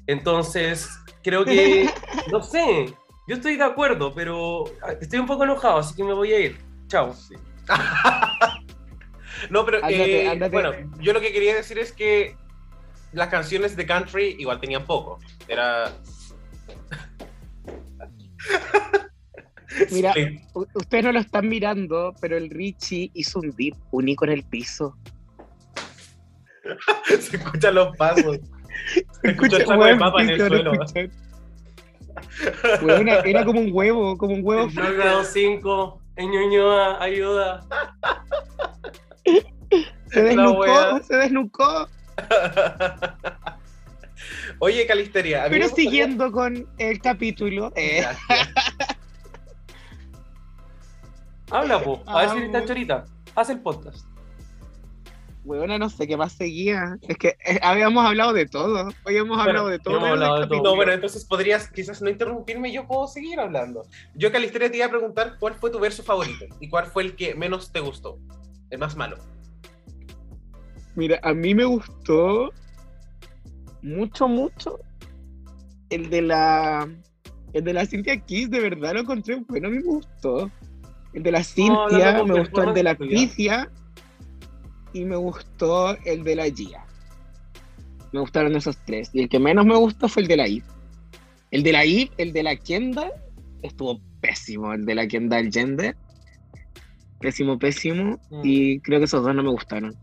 Entonces, 0.06 0.88
creo 1.22 1.44
que, 1.44 1.90
no 2.32 2.42
sé, 2.42 2.94
yo 3.26 3.36
estoy 3.36 3.56
de 3.56 3.64
acuerdo, 3.64 4.12
pero 4.14 4.64
estoy 5.00 5.18
un 5.18 5.26
poco 5.26 5.44
enojado, 5.44 5.78
así 5.78 5.94
que 5.94 6.04
me 6.04 6.12
voy 6.12 6.32
a 6.32 6.40
ir. 6.40 6.58
Chao. 6.88 7.14
No, 9.50 9.64
pero 9.66 9.78
Ándate, 9.78 10.22
eh, 10.24 10.28
ándate. 10.28 10.52
bueno, 10.52 10.70
yo 11.00 11.12
lo 11.12 11.20
que 11.20 11.32
quería 11.32 11.54
decir 11.56 11.76
es 11.78 11.92
que 11.92 12.36
las 13.12 13.28
canciones 13.28 13.76
de 13.76 13.84
country 13.84 14.36
igual 14.38 14.60
tenían 14.60 14.86
poco. 14.86 15.18
Era. 15.48 15.92
Mira. 19.90 20.14
U- 20.54 20.66
Ustedes 20.74 21.04
no 21.04 21.12
lo 21.12 21.18
están 21.18 21.48
mirando, 21.48 22.14
pero 22.20 22.36
el 22.36 22.48
Richie 22.48 23.10
hizo 23.14 23.40
un 23.40 23.50
dip 23.50 23.74
único 23.90 24.24
en 24.24 24.32
el 24.32 24.44
piso. 24.44 24.96
se 27.06 27.36
escuchan 27.36 27.74
los 27.74 27.94
pasos. 27.96 28.38
Se 29.22 29.30
escucha 29.30 29.56
el 29.58 29.66
saco 29.66 29.84
de 29.84 29.96
papa 29.96 30.20
en 30.22 30.26
sí, 30.28 30.32
el 30.34 30.38
suelo. 30.46 30.72
escuchar. 30.72 31.10
Era 33.24 33.44
como 33.44 33.60
un 33.60 33.70
huevo, 33.72 34.16
como 34.16 34.34
un 34.34 34.40
huevo. 34.44 34.68
El 34.68 34.96
grado 34.96 35.24
5 35.24 36.00
en 36.16 36.30
Ñuñoa, 36.30 37.02
ayuda. 37.02 37.66
Se 40.06 40.22
desnucó, 40.22 41.00
se 41.02 41.16
desnucó. 41.16 41.88
Oye, 44.60 44.86
Calisteria. 44.86 45.46
Pero 45.48 45.68
siguiendo 45.68 46.30
con 46.30 46.68
el 46.78 47.00
capítulo. 47.00 47.72
Eh. 47.74 48.06
Habla, 51.50 51.82
po. 51.82 52.02
A 52.06 52.20
ver 52.20 52.30
si 52.30 52.38
ah, 52.38 52.44
está 52.46 52.64
chorita. 52.64 53.04
Haz 53.34 53.50
el 53.50 53.60
podcast. 53.60 54.06
Weona, 55.44 55.78
no 55.78 55.90
sé 55.90 56.06
qué 56.06 56.16
más 56.16 56.32
seguía. 56.32 56.96
Es 57.06 57.18
que 57.18 57.36
eh, 57.44 57.60
habíamos 57.62 58.04
hablado 58.04 58.32
de 58.32 58.46
todo. 58.46 58.88
Hoy 59.04 59.16
hemos 59.16 59.38
hablado 59.38 59.68
de 59.68 59.78
todo. 59.78 59.98
hemos 59.98 60.08
hablado 60.08 60.40
de 60.40 60.46
todo. 60.46 60.62
No, 60.62 60.74
bueno, 60.74 60.92
entonces 60.92 61.24
podrías 61.24 61.70
quizás 61.70 62.00
no 62.00 62.08
interrumpirme, 62.08 62.72
yo 62.72 62.86
puedo 62.86 63.06
seguir 63.06 63.38
hablando. 63.38 63.82
Yo, 64.14 64.32
Calisteria, 64.32 64.70
te 64.70 64.78
iba 64.78 64.86
a 64.86 64.90
preguntar 64.90 65.36
cuál 65.38 65.54
fue 65.54 65.70
tu 65.70 65.78
verso 65.78 66.02
favorito 66.02 66.46
y 66.60 66.68
cuál 66.68 66.86
fue 66.86 67.02
el 67.02 67.16
que 67.16 67.34
menos 67.34 67.72
te 67.72 67.80
gustó, 67.80 68.18
el 68.70 68.78
más 68.78 68.96
malo. 68.96 69.18
Mira, 70.94 71.20
a 71.22 71.34
mí 71.34 71.54
me 71.54 71.64
gustó 71.64 72.50
mucho, 73.82 74.28
mucho 74.28 74.78
el 75.90 76.08
de 76.08 76.22
la 76.22 76.88
el 77.52 77.64
de 77.64 77.72
la 77.72 77.84
Cintia 77.86 78.16
Kiss, 78.16 78.50
de 78.50 78.60
verdad 78.60 78.94
lo 78.94 79.00
encontré 79.00 79.36
bueno, 79.46 79.68
a 79.68 79.70
mí 79.70 79.76
me 79.76 79.84
gustó. 79.84 80.50
El 81.12 81.22
de 81.22 81.30
la 81.30 81.44
Cintia, 81.44 82.24
me 82.24 82.40
gustó 82.40 82.64
el 82.64 82.74
de 82.74 82.82
la 82.82 82.96
Picia 82.96 83.70
y 84.94 85.04
me 85.04 85.16
gustó 85.16 85.98
el 86.04 86.24
de 86.24 86.36
la 86.36 86.48
Gia. 86.48 86.86
Me 88.12 88.20
gustaron 88.20 88.56
esos 88.56 88.78
tres. 88.86 89.10
Y 89.12 89.22
el 89.22 89.28
que 89.28 89.38
menos 89.38 89.66
me 89.66 89.76
gustó 89.76 90.08
fue 90.08 90.22
el 90.22 90.28
de 90.28 90.36
la 90.36 90.46
Eve. 90.46 90.64
El 91.50 91.62
de 91.62 91.72
la 91.72 91.84
Eve, 91.84 92.10
el 92.16 92.32
de 92.32 92.42
la 92.44 92.56
Kendall, 92.56 93.12
estuvo 93.62 94.00
pésimo. 94.20 94.72
El 94.72 94.86
de 94.86 94.94
la 94.94 95.06
Kendall 95.06 95.52
Gender. 95.52 95.96
Pésimo, 97.20 97.58
pésimo. 97.58 98.18
Mm. 98.30 98.40
Y 98.44 98.80
creo 98.80 99.00
que 99.00 99.06
esos 99.06 99.22
dos 99.22 99.34
no 99.34 99.42
me 99.42 99.50
gustaron. 99.50 99.94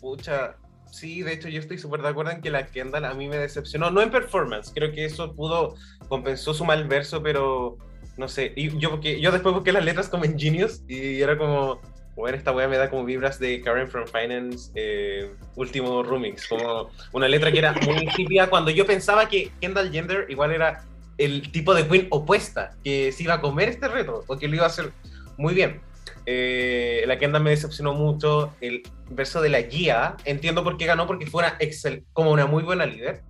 Pucha, 0.00 0.56
sí, 0.90 1.22
de 1.22 1.32
hecho 1.32 1.48
yo 1.48 1.60
estoy 1.60 1.78
súper 1.78 2.02
de 2.02 2.08
acuerdo 2.08 2.32
en 2.32 2.40
que 2.40 2.50
la 2.50 2.66
Kendall 2.66 3.04
a 3.04 3.14
mí 3.14 3.28
me 3.28 3.38
decepcionó, 3.38 3.90
no 3.90 4.02
en 4.02 4.10
performance, 4.10 4.70
creo 4.74 4.92
que 4.92 5.04
eso 5.04 5.34
pudo, 5.34 5.74
compensó 6.08 6.52
su 6.52 6.64
mal 6.64 6.86
verso, 6.86 7.22
pero 7.22 7.78
no 8.16 8.28
sé, 8.28 8.52
y 8.54 8.78
yo, 8.78 8.90
porque, 8.90 9.20
yo 9.20 9.32
después 9.32 9.54
busqué 9.54 9.72
las 9.72 9.84
letras 9.84 10.08
como 10.08 10.24
en 10.24 10.38
Genius 10.38 10.82
y 10.86 11.20
era 11.20 11.36
como, 11.36 11.80
bueno, 12.16 12.36
esta 12.36 12.52
wea 12.52 12.68
me 12.68 12.76
da 12.76 12.90
como 12.90 13.04
vibras 13.04 13.38
de 13.38 13.60
Karen 13.60 13.88
from 13.88 14.06
Finance, 14.06 14.70
eh, 14.74 15.34
último 15.56 16.02
remix, 16.02 16.46
como 16.46 16.90
una 17.12 17.28
letra 17.28 17.50
que 17.50 17.58
era 17.58 17.72
muy 17.72 18.06
típica 18.16 18.48
cuando 18.48 18.70
yo 18.70 18.86
pensaba 18.86 19.28
que 19.28 19.50
Kendall 19.60 19.90
Gender 19.90 20.26
igual 20.28 20.52
era 20.52 20.84
el 21.18 21.50
tipo 21.52 21.74
de 21.74 21.86
queen 21.86 22.06
opuesta, 22.10 22.76
que 22.84 23.10
se 23.12 23.22
iba 23.24 23.34
a 23.34 23.40
comer 23.40 23.68
este 23.68 23.88
reto, 23.88 24.22
o 24.26 24.36
que 24.36 24.48
lo 24.48 24.54
iba 24.56 24.64
a 24.64 24.68
hacer 24.68 24.90
muy 25.36 25.54
bien. 25.54 25.80
Eh, 26.26 27.04
la 27.06 27.18
Kendall 27.18 27.42
me 27.42 27.50
decepcionó 27.50 27.92
mucho. 27.94 28.52
El 28.60 28.82
verso 29.10 29.42
de 29.42 29.48
la 29.50 29.60
guía, 29.60 30.16
entiendo 30.24 30.64
por 30.64 30.76
qué 30.78 30.86
ganó, 30.86 31.06
porque 31.06 31.26
fue 31.26 31.42
una 31.44 31.56
excel, 31.60 32.04
como 32.12 32.30
una 32.32 32.46
muy 32.46 32.62
buena 32.62 32.86
líder, 32.86 33.22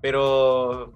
pero 0.00 0.94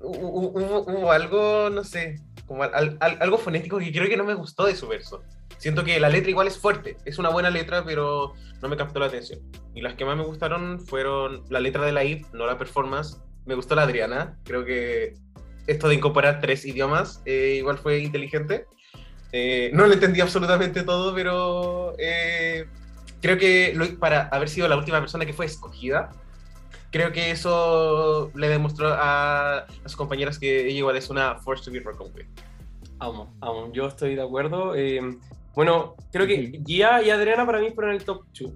hubo, 0.00 0.48
hubo- 0.50 0.80
hubo 0.86 1.12
algo, 1.12 1.70
no 1.70 1.84
sé, 1.84 2.20
como 2.46 2.62
al- 2.62 2.96
al- 3.00 3.18
algo 3.20 3.36
fonético 3.38 3.78
que 3.78 3.92
creo 3.92 4.08
que 4.08 4.16
no 4.16 4.24
me 4.24 4.34
gustó 4.34 4.64
de 4.64 4.74
su 4.76 4.86
verso. 4.88 5.22
Siento 5.58 5.84
que 5.84 5.98
la 6.00 6.08
letra 6.08 6.30
igual 6.30 6.46
es 6.46 6.58
fuerte, 6.58 6.96
es 7.04 7.18
una 7.18 7.30
buena 7.30 7.50
letra, 7.50 7.84
pero 7.84 8.34
no 8.62 8.68
me 8.68 8.76
captó 8.76 9.00
la 9.00 9.06
atención. 9.06 9.40
Y 9.74 9.80
las 9.80 9.94
que 9.94 10.04
más 10.04 10.16
me 10.16 10.24
gustaron 10.24 10.80
fueron 10.80 11.42
la 11.48 11.60
letra 11.60 11.84
de 11.84 11.92
la 11.92 12.02
Eve, 12.02 12.24
no 12.32 12.46
la 12.46 12.58
performance. 12.58 13.18
Me 13.46 13.54
gustó 13.54 13.74
la 13.74 13.82
Adriana, 13.82 14.38
creo 14.44 14.64
que 14.64 15.14
esto 15.66 15.88
de 15.88 15.94
incorporar 15.94 16.40
tres 16.40 16.64
idiomas 16.64 17.22
eh, 17.24 17.54
igual 17.58 17.78
fue 17.78 17.98
inteligente. 17.98 18.66
Eh, 19.32 19.70
no 19.74 19.86
lo 19.86 19.92
entendí 19.94 20.20
absolutamente 20.20 20.82
todo, 20.82 21.14
pero 21.14 21.94
eh, 21.98 22.66
creo 23.20 23.36
que 23.38 23.72
lo- 23.74 23.98
para 23.98 24.28
haber 24.28 24.48
sido 24.48 24.68
la 24.68 24.76
última 24.76 25.00
persona 25.00 25.26
que 25.26 25.32
fue 25.32 25.46
escogida, 25.46 26.10
creo 26.90 27.12
que 27.12 27.30
eso 27.30 28.30
le 28.34 28.48
demostró 28.48 28.88
a, 28.94 29.58
a 29.58 29.66
sus 29.84 29.96
compañeras 29.96 30.38
que 30.38 30.66
ella 30.68 30.78
igual 30.78 30.96
es 30.96 31.10
una 31.10 31.36
force 31.36 31.64
to 31.64 31.70
be 31.72 31.80
reckoned 31.80 32.14
with. 32.14 32.26
Amo, 32.98 33.34
amo. 33.40 33.70
Yo 33.72 33.86
estoy 33.88 34.14
de 34.14 34.22
acuerdo. 34.22 34.74
Eh, 34.74 35.00
bueno, 35.56 35.96
creo 36.12 36.26
que. 36.26 36.60
Gia 36.66 37.02
y 37.02 37.08
Adriana 37.08 37.46
para 37.46 37.60
mí 37.60 37.70
fueron 37.70 37.94
el 37.94 38.04
top 38.04 38.24
2. 38.38 38.52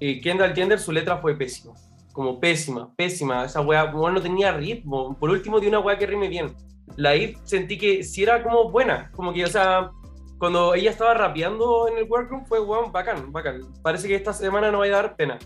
Eh, 0.00 0.20
Kendall 0.22 0.54
Jenner, 0.54 0.80
su 0.80 0.90
letra 0.90 1.18
fue 1.18 1.36
pésima. 1.36 1.74
Como 2.12 2.40
pésima, 2.40 2.90
pésima. 2.96 3.44
Esa 3.44 3.60
wea 3.60 3.84
bueno, 3.84 4.16
no 4.16 4.22
tenía 4.22 4.50
ritmo. 4.50 5.14
Por 5.18 5.28
último, 5.28 5.60
de 5.60 5.68
una 5.68 5.80
wea 5.80 5.98
que 5.98 6.06
rime 6.06 6.28
bien. 6.28 6.56
La 6.96 7.14
Eve 7.14 7.36
sentí 7.44 7.76
que 7.76 8.02
sí 8.02 8.22
era 8.22 8.42
como 8.42 8.70
buena. 8.70 9.10
Como 9.14 9.34
que, 9.34 9.44
o 9.44 9.48
sea, 9.48 9.90
cuando 10.38 10.74
ella 10.74 10.90
estaba 10.90 11.12
rapeando 11.12 11.86
en 11.88 11.98
el 11.98 12.10
workroom 12.10 12.46
fue 12.46 12.58
weón, 12.58 12.90
bacán, 12.90 13.30
bacán. 13.30 13.60
Parece 13.82 14.08
que 14.08 14.14
esta 14.14 14.32
semana 14.32 14.70
no 14.70 14.78
va 14.78 14.86
a 14.86 14.88
dar 14.88 15.16
pena. 15.16 15.38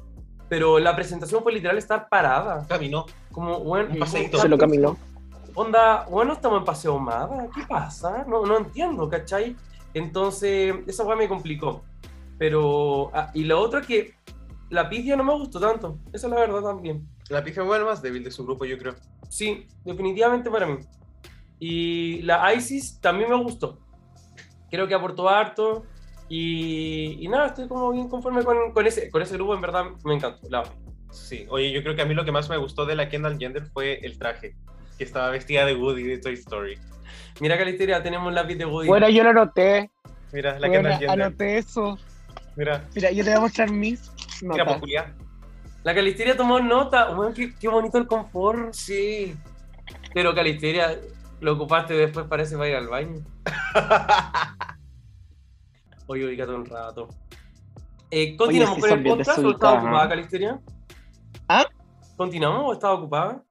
Pero 0.48 0.78
la 0.78 0.94
presentación 0.94 1.42
fue 1.42 1.52
literal 1.52 1.76
estar 1.76 2.08
parada. 2.08 2.64
Caminó. 2.68 3.04
Como, 3.32 3.58
bueno, 3.58 3.90
Un 3.92 3.98
paseíto. 3.98 4.38
Se 4.38 4.48
lo 4.48 4.56
caminó. 4.56 4.96
onda, 5.56 6.06
bueno, 6.08 6.34
estamos 6.34 6.60
en 6.60 6.64
Paseo 6.64 7.00
Mada, 7.00 7.48
¿qué 7.52 7.62
pasa? 7.68 8.24
No, 8.28 8.46
no 8.46 8.58
entiendo, 8.58 9.08
¿cachai? 9.08 9.56
Entonces, 9.94 10.74
esa 10.86 11.04
weá 11.04 11.16
me 11.16 11.28
complicó. 11.28 11.84
Pero, 12.38 13.10
ah, 13.14 13.30
y 13.32 13.44
lo 13.44 13.60
otro 13.60 13.80
es 13.80 13.86
que 13.86 14.14
la 14.70 14.88
pidia 14.88 15.16
no 15.16 15.24
me 15.24 15.32
gustó 15.34 15.60
tanto, 15.60 15.98
esa 16.12 16.26
es 16.26 16.32
la 16.32 16.40
verdad 16.40 16.62
también. 16.62 17.08
La 17.30 17.42
pija 17.42 17.64
fue 17.64 17.78
el 17.78 17.84
más 17.84 18.02
débil 18.02 18.24
de 18.24 18.30
su 18.30 18.44
grupo, 18.44 18.64
yo 18.64 18.76
creo. 18.76 18.94
Sí, 19.28 19.66
definitivamente 19.84 20.50
para 20.50 20.66
mí. 20.66 20.78
Y 21.60 22.22
la 22.22 22.52
ISIS 22.52 23.00
también 23.00 23.30
me 23.30 23.36
gustó. 23.36 23.78
Creo 24.70 24.86
que 24.88 24.94
aportó 24.94 25.28
harto. 25.28 25.84
Y, 26.28 27.18
y 27.20 27.28
nada, 27.28 27.46
estoy 27.46 27.68
como 27.68 27.92
bien 27.92 28.08
conforme 28.08 28.42
con, 28.44 28.72
con 28.72 28.86
ese, 28.86 29.10
con 29.10 29.22
ese 29.22 29.34
grupo, 29.34 29.54
en 29.54 29.60
verdad 29.60 29.84
me 30.04 30.14
encantó. 30.14 30.48
La, 30.48 30.64
Sí, 31.14 31.46
oye, 31.48 31.70
yo 31.70 31.82
creo 31.82 31.94
que 31.94 32.02
a 32.02 32.04
mí 32.04 32.12
lo 32.12 32.24
que 32.24 32.32
más 32.32 32.50
me 32.50 32.56
gustó 32.56 32.84
de 32.84 32.96
la 32.96 33.08
Kendall 33.08 33.38
Gender 33.38 33.64
fue 33.66 34.00
el 34.04 34.18
traje, 34.18 34.56
que 34.98 35.04
estaba 35.04 35.30
vestida 35.30 35.64
de 35.64 35.76
Woody 35.76 36.02
de 36.02 36.18
Toy 36.18 36.34
Story. 36.34 36.76
Mira, 37.40 37.56
Calisteria, 37.58 38.02
tenemos 38.02 38.28
un 38.28 38.34
lápiz 38.34 38.56
de 38.56 38.66
Woody. 38.66 38.88
Bueno, 38.88 39.08
yo 39.08 39.22
lo 39.24 39.30
anoté. 39.30 39.90
Mira, 40.32 40.58
la 40.58 40.66
Bueno, 40.68 40.72
Kendall 40.72 40.92
Gender. 40.98 41.10
anoté 41.10 41.58
eso. 41.58 41.98
Mira, 42.56 42.84
Mira, 42.94 43.10
yo 43.10 43.24
te 43.24 43.30
voy 43.30 43.38
a 43.38 43.40
mostrar 43.40 43.70
mis 43.70 44.10
mira, 44.42 44.64
notas. 44.64 44.74
popular. 44.74 45.14
La 45.82 45.94
Calisteria 45.94 46.36
tomó 46.36 46.60
nota. 46.60 47.10
Weón, 47.16 47.34
qué, 47.34 47.54
qué 47.54 47.68
bonito 47.68 47.98
el 47.98 48.06
confort. 48.06 48.72
Sí. 48.72 49.34
Pero 50.14 50.34
Calisteria, 50.34 50.98
lo 51.40 51.52
ocupaste 51.54 51.94
después, 51.94 52.26
parece 52.26 52.56
para 52.56 52.68
ir 52.70 52.76
al 52.76 52.88
baño. 52.88 53.20
Oye, 56.06 56.26
ubícate 56.26 56.52
un 56.52 56.66
rato. 56.66 57.08
Eh, 58.10 58.36
¿Continuamos 58.36 58.78
con 58.78 58.90
el 58.90 59.02
podcast 59.02 59.38
o 59.38 59.50
estaba 59.50 59.78
ocupada. 59.78 60.08
Calisteria? 60.08 60.60
¿Ah? 61.48 61.64
¿Continuamos 62.16 62.64
o 62.66 62.72
estaba 62.74 62.94
ocupada? 62.94 63.42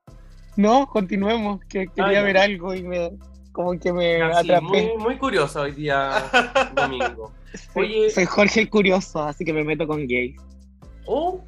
No, 0.56 0.86
continuemos, 0.88 1.60
que 1.66 1.88
quería 1.88 2.22
ver 2.22 2.38
algo 2.38 2.74
y 2.74 2.84
me 2.84 3.12
como 3.54 3.80
que 3.80 3.94
me 3.94 4.22
Ah, 4.22 4.42
sí, 4.42 4.52
atrapé. 4.52 4.62
muy, 4.66 4.98
muy 4.98 5.18
curiosa 5.18 5.62
hoy 5.62 5.72
día 5.72 6.12
domingo. 6.76 7.32
Oye, 7.76 8.10
Soy 8.10 8.26
Jorge 8.26 8.60
el 8.62 8.70
Curioso, 8.70 9.24
así 9.24 9.46
que 9.46 9.54
me 9.54 9.64
meto 9.64 9.88
con 9.88 10.06
gays. 10.08 10.36
oh, 11.06 11.44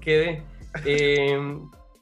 quedé. 0.00 0.42
Eh, 0.84 1.38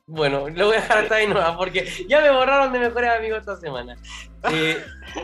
bueno, 0.06 0.48
lo 0.48 0.66
voy 0.66 0.76
a 0.76 0.80
dejar 0.80 0.98
hasta 0.98 1.14
ahí 1.16 1.26
nomás 1.26 1.56
porque 1.56 1.86
ya 2.08 2.20
me 2.20 2.30
borraron 2.30 2.72
de 2.72 2.78
mejores 2.80 3.10
amigos 3.10 3.40
esta 3.40 3.56
semana. 3.56 3.96
Eh, 4.50 4.76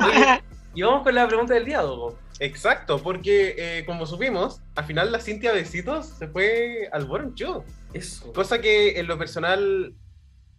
oye, 0.05 0.43
y 0.75 0.83
vamos 0.83 1.03
con 1.03 1.15
la 1.15 1.27
pregunta 1.27 1.55
del 1.55 1.65
día, 1.65 1.81
Dogo. 1.81 2.19
Exacto, 2.41 2.99
porque 3.03 3.55
eh, 3.57 3.85
como 3.87 4.07
supimos, 4.07 4.61
al 4.75 4.85
final 4.85 5.13
la 5.13 5.21
Cintia 5.21 5.53
Besitos 5.53 6.07
se 6.07 6.27
fue 6.29 6.89
al 6.93 7.07
Born 7.07 7.35
Show. 7.35 7.65
Eso. 7.95 8.33
Cosa 8.33 8.61
que 8.61 8.99
en 8.99 9.07
lo 9.07 9.17
personal 9.17 9.95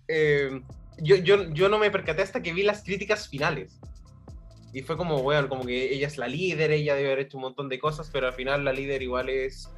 eh, 0.07 0.61
yo, 1.01 1.15
yo, 1.17 1.51
yo 1.53 1.69
no 1.69 1.77
me 1.77 1.91
percaté 1.91 2.21
hasta 2.21 2.41
que 2.41 2.53
vi 2.53 2.63
las 2.63 2.83
críticas 2.83 3.27
finales. 3.27 3.79
Y 4.73 4.81
fue 4.81 4.97
como, 4.97 5.21
bueno, 5.23 5.47
como 5.47 5.63
que 5.63 5.93
ella 5.93 6.07
es 6.07 6.17
la 6.17 6.27
líder, 6.27 6.71
ella 6.71 6.95
debe 6.95 7.13
haber 7.13 7.25
hecho 7.25 7.37
un 7.37 7.43
montón 7.43 7.69
de 7.69 7.79
cosas, 7.79 8.09
pero 8.11 8.27
al 8.27 8.33
final 8.33 8.65
la 8.65 8.73
líder 8.73 9.01
igual 9.01 9.29
es... 9.29 9.69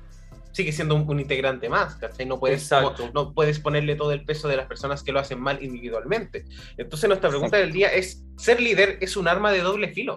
Sigue 0.52 0.72
siendo 0.72 0.96
un, 0.96 1.08
un 1.08 1.20
integrante 1.20 1.70
más, 1.70 1.96
¿cachai? 1.98 2.26
No 2.26 2.40
puedes, 2.40 2.72
no, 2.72 2.96
no 3.14 3.34
puedes 3.34 3.60
ponerle 3.60 3.96
todo 3.96 4.12
el 4.12 4.26
peso 4.26 4.48
de 4.48 4.56
las 4.56 4.66
personas 4.66 5.04
que 5.04 5.12
lo 5.12 5.20
hacen 5.20 5.40
mal 5.40 5.64
individualmente. 5.64 6.46
Entonces 6.78 7.08
nuestra 7.08 7.30
pregunta 7.30 7.58
del 7.58 7.72
día 7.72 7.90
es, 7.90 8.24
¿ser 8.38 8.60
líder 8.60 8.98
es 9.00 9.16
un 9.18 9.28
arma 9.28 9.52
de 9.52 9.60
doble 9.60 9.90
filo? 9.90 10.16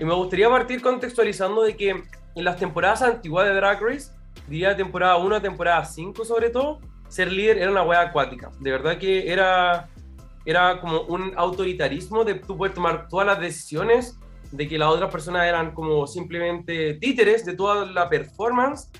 Y 0.00 0.04
me 0.04 0.14
gustaría 0.14 0.48
partir 0.48 0.80
contextualizando 0.80 1.62
de 1.62 1.76
que 1.76 1.90
en 1.90 2.44
las 2.44 2.56
temporadas 2.56 3.02
antiguas 3.02 3.46
de 3.46 3.54
Drag 3.54 3.82
Race, 3.82 4.10
diría 4.48 4.74
temporada 4.74 5.16
1 5.16 5.36
a 5.36 5.42
temporada 5.42 5.84
5 5.84 6.24
sobre 6.24 6.50
todo, 6.50 6.80
ser 7.08 7.30
líder 7.30 7.58
era 7.58 7.70
una 7.70 7.82
wea 7.82 8.00
acuática. 8.00 8.50
De 8.60 8.70
verdad 8.70 8.98
que 8.98 9.30
era, 9.30 9.88
era 10.44 10.80
como 10.80 11.02
un 11.02 11.32
autoritarismo 11.36 12.24
de 12.24 12.34
tú 12.34 12.56
poder 12.56 12.74
tomar 12.74 13.08
todas 13.08 13.26
las 13.26 13.40
decisiones, 13.40 14.18
de 14.50 14.68
que 14.68 14.78
las 14.78 14.88
otras 14.88 15.10
personas 15.10 15.46
eran 15.46 15.72
como 15.72 16.06
simplemente 16.06 16.94
títeres 16.94 17.44
de 17.44 17.54
toda 17.54 17.86
la 17.86 18.08
performance. 18.08 18.90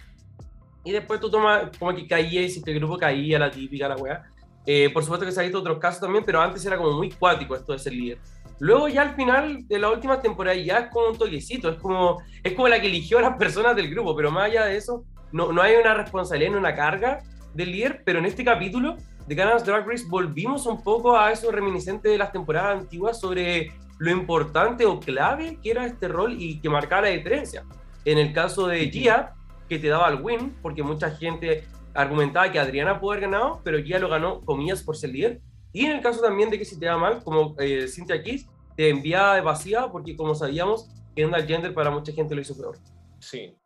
Y 0.85 0.93
después 0.93 1.21
tú 1.21 1.31
tomas, 1.31 1.71
como 1.79 1.95
que 1.95 2.07
caía 2.07 2.49
si 2.49 2.63
el 2.65 2.75
grupo 2.75 2.99
caía, 2.99 3.39
la 3.39 3.51
típica, 3.51 3.89
la 3.89 3.97
wea. 3.97 4.23
Eh, 4.67 4.91
por 4.93 5.03
supuesto 5.03 5.27
que 5.27 5.33
se 5.33 5.41
ha 5.41 5.43
visto 5.43 5.59
otros 5.59 5.79
casos 5.79 6.01
también, 6.01 6.25
pero 6.25 6.41
antes 6.41 6.65
era 6.65 6.77
como 6.77 6.93
muy 6.93 7.11
cuático 7.11 7.55
esto 7.55 7.73
de 7.73 7.79
ser 7.79 7.93
líder. 7.93 8.19
Luego 8.61 8.89
ya 8.89 9.03
al 9.03 9.15
final 9.15 9.67
de 9.67 9.79
la 9.79 9.91
última 9.91 10.21
temporada 10.21 10.57
ya 10.57 10.79
es 10.79 10.91
como 10.91 11.09
un 11.09 11.19
toquecito, 11.19 11.69
es 11.69 11.77
como, 11.77 12.23
es 12.43 12.53
como 12.53 12.69
la 12.69 12.81
que 12.81 12.87
eligió 12.87 13.19
a 13.19 13.23
las 13.23 13.37
personas 13.37 13.77
del 13.77 13.91
grupo, 13.91 14.15
pero 14.17 14.31
más 14.31 14.45
allá 14.45 14.65
de 14.67 14.77
eso, 14.77 15.05
no, 15.33 15.53
no 15.53 15.61
hay 15.61 15.75
una 15.75 15.95
responsabilidad 15.95 16.53
ni 16.53 16.59
una 16.59 16.75
carga 16.75 17.23
del 17.53 17.73
líder, 17.73 18.03
pero 18.05 18.21
en 18.21 18.27
este 18.27 18.45
capítulo 18.45 18.97
de 19.27 19.37
Canada's 19.37 19.65
Drag 19.65 19.87
Race 19.87 20.05
volvimos 20.09 20.67
un 20.67 20.83
poco 20.83 21.17
a 21.17 21.33
eso 21.33 21.51
reminiscente 21.51 22.09
de 22.09 22.19
las 22.19 22.33
temporadas 22.33 22.81
antiguas 22.81 23.19
sobre 23.19 23.73
lo 23.99 24.11
importante 24.11 24.85
o 24.85 25.01
clave 25.01 25.59
que 25.63 25.71
era 25.71 25.87
este 25.87 26.09
rol 26.09 26.37
y 26.39 26.61
que 26.61 26.69
marcaba 26.69 27.03
la 27.03 27.09
diferencia. 27.09 27.65
En 28.05 28.19
el 28.19 28.33
caso 28.33 28.67
de 28.67 28.91
Gia, 28.91 29.35
que 29.69 29.79
te 29.79 29.89
daba 29.89 30.09
el 30.09 30.21
win, 30.21 30.55
porque 30.61 30.83
mucha 30.83 31.11
gente 31.11 31.67
argumentaba 31.95 32.51
que 32.51 32.59
Adriana 32.59 33.01
pudo 33.01 33.13
haber 33.13 33.23
ganado, 33.23 33.61
pero 33.65 33.79
Gia 33.79 33.99
lo 33.99 34.09
ganó, 34.09 34.41
comillas, 34.43 34.83
por 34.83 34.97
ser 34.97 35.11
líder. 35.11 35.41
Y 35.73 35.87
en 35.87 35.93
el 35.93 36.03
caso 36.03 36.21
también 36.21 36.51
de 36.51 36.59
que 36.59 36.65
si 36.65 36.79
te 36.79 36.87
da 36.87 36.99
mal, 36.99 37.23
como 37.25 37.55
eh, 37.59 37.89
Cynthia 37.89 38.23
Kiss, 38.23 38.47
te 38.77 38.91
enviaba 38.91 39.37
de 39.37 39.41
vacía, 39.41 39.89
porque 39.91 40.17
como 40.17 40.35
sabíamos, 40.35 40.91
Kendall 41.17 41.47
Gender 41.47 41.73
para 41.73 41.91
mucha 41.91 42.13
gente 42.13 42.35
lo 42.35 42.41
hizo 42.41 42.57
peor. 42.57 42.77
Sí. 43.21 43.57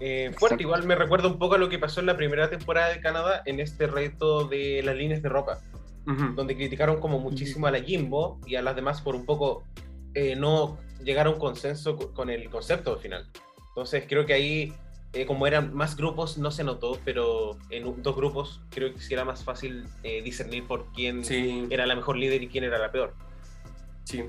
Eh, 0.00 0.32
fuerte, 0.36 0.62
igual 0.62 0.84
me 0.86 0.94
recuerda 0.94 1.28
un 1.28 1.38
poco 1.38 1.56
a 1.56 1.58
lo 1.58 1.68
que 1.68 1.78
pasó 1.78 2.00
en 2.00 2.06
la 2.06 2.16
primera 2.16 2.48
temporada 2.48 2.90
de 2.90 3.00
Canadá 3.00 3.42
en 3.46 3.58
este 3.58 3.86
reto 3.86 4.46
de 4.46 4.82
las 4.84 4.96
líneas 4.96 5.22
de 5.22 5.28
ropa, 5.28 5.60
donde 6.06 6.56
criticaron 6.56 7.00
como 7.00 7.18
muchísimo 7.18 7.66
a 7.66 7.70
la 7.70 7.80
Jimbo 7.80 8.40
y 8.46 8.54
a 8.54 8.62
las 8.62 8.74
demás 8.74 9.02
por 9.02 9.14
un 9.14 9.26
poco 9.26 9.64
eh, 10.14 10.36
no 10.36 10.78
llegar 11.04 11.26
a 11.26 11.30
un 11.30 11.38
consenso 11.38 11.96
con 12.14 12.30
el 12.30 12.48
concepto 12.48 12.92
al 12.92 13.00
final. 13.00 13.26
Entonces 13.68 14.04
creo 14.08 14.24
que 14.24 14.32
ahí, 14.32 14.72
eh, 15.12 15.26
como 15.26 15.46
eran 15.46 15.74
más 15.74 15.96
grupos, 15.96 16.38
no 16.38 16.50
se 16.50 16.64
notó, 16.64 16.98
pero 17.04 17.58
en 17.70 18.02
dos 18.02 18.16
grupos 18.16 18.62
creo 18.70 18.94
que 18.94 19.00
sí 19.00 19.12
era 19.12 19.24
más 19.24 19.44
fácil 19.44 19.84
eh, 20.02 20.22
discernir 20.22 20.66
por 20.66 20.90
quién 20.92 21.22
era 21.70 21.86
la 21.86 21.94
mejor 21.94 22.16
líder 22.16 22.42
y 22.42 22.48
quién 22.48 22.64
era 22.64 22.78
la 22.78 22.90
peor. 22.90 23.14
Sí. 24.04 24.24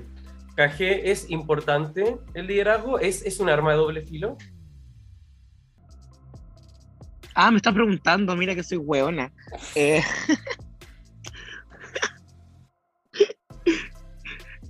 KG 0.56 0.82
es 1.08 1.30
importante 1.30 2.18
el 2.34 2.46
liderazgo, 2.46 2.98
es, 2.98 3.24
es 3.24 3.40
un 3.40 3.48
arma 3.48 3.70
de 3.70 3.76
doble 3.78 4.02
filo. 4.02 4.36
Ah, 7.34 7.50
me 7.50 7.58
está 7.58 7.72
preguntando, 7.72 8.34
mira 8.36 8.54
que 8.54 8.62
soy 8.62 8.78
hueona. 8.78 9.32
Eh... 9.74 10.02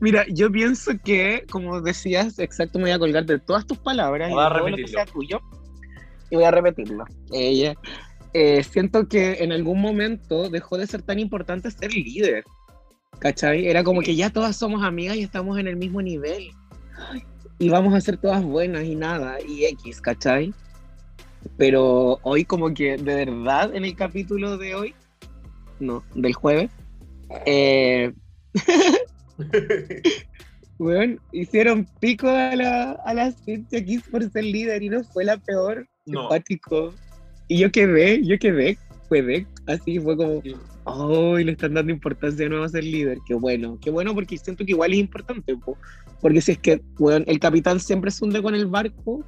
Mira, 0.00 0.24
yo 0.28 0.50
pienso 0.50 0.92
que, 1.04 1.44
como 1.50 1.82
decías, 1.82 2.38
exacto, 2.38 2.78
me 2.78 2.84
voy 2.84 2.92
a 2.92 2.98
colgar 2.98 3.26
de 3.26 3.38
todas 3.38 3.66
tus 3.66 3.76
palabras 3.76 4.30
y 4.30 4.34
todo 4.34 4.68
lo 4.68 4.76
que 4.76 4.88
sea 4.88 5.04
tuyo. 5.04 5.40
Y 6.30 6.36
voy 6.36 6.44
a 6.44 6.50
repetirlo. 6.50 7.04
Ella. 7.32 7.74
Eh, 8.32 8.62
siento 8.62 9.08
que 9.08 9.34
en 9.40 9.52
algún 9.52 9.80
momento 9.80 10.48
dejó 10.48 10.78
de 10.78 10.86
ser 10.86 11.02
tan 11.02 11.18
importante 11.18 11.70
ser 11.70 11.92
líder. 11.92 12.44
¿Cachai? 13.18 13.66
Era 13.66 13.84
como 13.84 14.00
que 14.00 14.16
ya 14.16 14.30
todas 14.30 14.56
somos 14.56 14.82
amigas 14.82 15.16
y 15.16 15.22
estamos 15.22 15.58
en 15.58 15.68
el 15.68 15.76
mismo 15.76 16.00
nivel. 16.00 16.50
Y 17.58 17.68
vamos 17.68 17.92
a 17.92 18.00
ser 18.00 18.16
todas 18.16 18.42
buenas 18.42 18.84
y 18.84 18.94
nada, 18.94 19.36
y 19.46 19.66
X, 19.66 20.00
¿cachai? 20.00 20.54
Pero 21.56 22.18
hoy 22.22 22.44
como 22.44 22.72
que 22.74 22.96
de 22.96 23.24
verdad 23.26 23.74
en 23.74 23.84
el 23.84 23.94
capítulo 23.94 24.58
de 24.58 24.74
hoy, 24.74 24.94
no, 25.78 26.04
del 26.14 26.34
jueves, 26.34 26.70
eh, 27.46 28.12
bueno, 30.78 31.16
hicieron 31.32 31.86
pico 32.00 32.28
a 32.28 32.54
la, 32.56 32.92
a 32.92 33.14
la 33.14 33.32
Cynthia 33.32 33.84
Kiss 33.84 34.02
por 34.10 34.28
ser 34.30 34.44
líder 34.44 34.82
y 34.82 34.88
no 34.88 35.04
fue 35.04 35.24
la 35.24 35.36
peor. 35.38 35.86
No. 36.06 36.28
Y 37.48 37.58
yo 37.58 37.72
quedé, 37.72 38.24
yo 38.24 38.38
quedé, 38.38 38.78
fue 39.08 39.46
así 39.66 39.98
fue 39.98 40.16
como, 40.16 40.40
¡ay! 40.84 41.44
le 41.44 41.52
están 41.52 41.74
dando 41.74 41.92
importancia 41.92 42.44
de 42.44 42.48
nuevo 42.48 42.64
a 42.64 42.68
ser 42.68 42.84
líder. 42.84 43.18
Qué 43.26 43.34
bueno, 43.34 43.78
qué 43.80 43.90
bueno 43.90 44.14
porque 44.14 44.38
siento 44.38 44.64
que 44.64 44.72
igual 44.72 44.92
es 44.92 44.98
importante, 44.98 45.56
porque 46.20 46.40
si 46.40 46.52
es 46.52 46.58
que, 46.58 46.80
bueno, 46.98 47.24
el 47.28 47.40
capitán 47.40 47.80
siempre 47.80 48.10
se 48.10 48.24
hunde 48.24 48.42
con 48.42 48.54
el 48.54 48.66
barco 48.66 49.24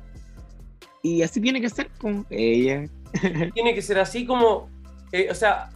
y 1.02 1.22
así 1.22 1.40
tiene 1.40 1.60
que 1.60 1.68
ser 1.68 1.90
con 1.98 2.26
ella. 2.30 2.84
Tiene 3.54 3.74
que 3.74 3.82
ser 3.82 3.98
así 3.98 4.24
como, 4.24 4.70
eh, 5.12 5.28
o 5.30 5.34
sea, 5.34 5.68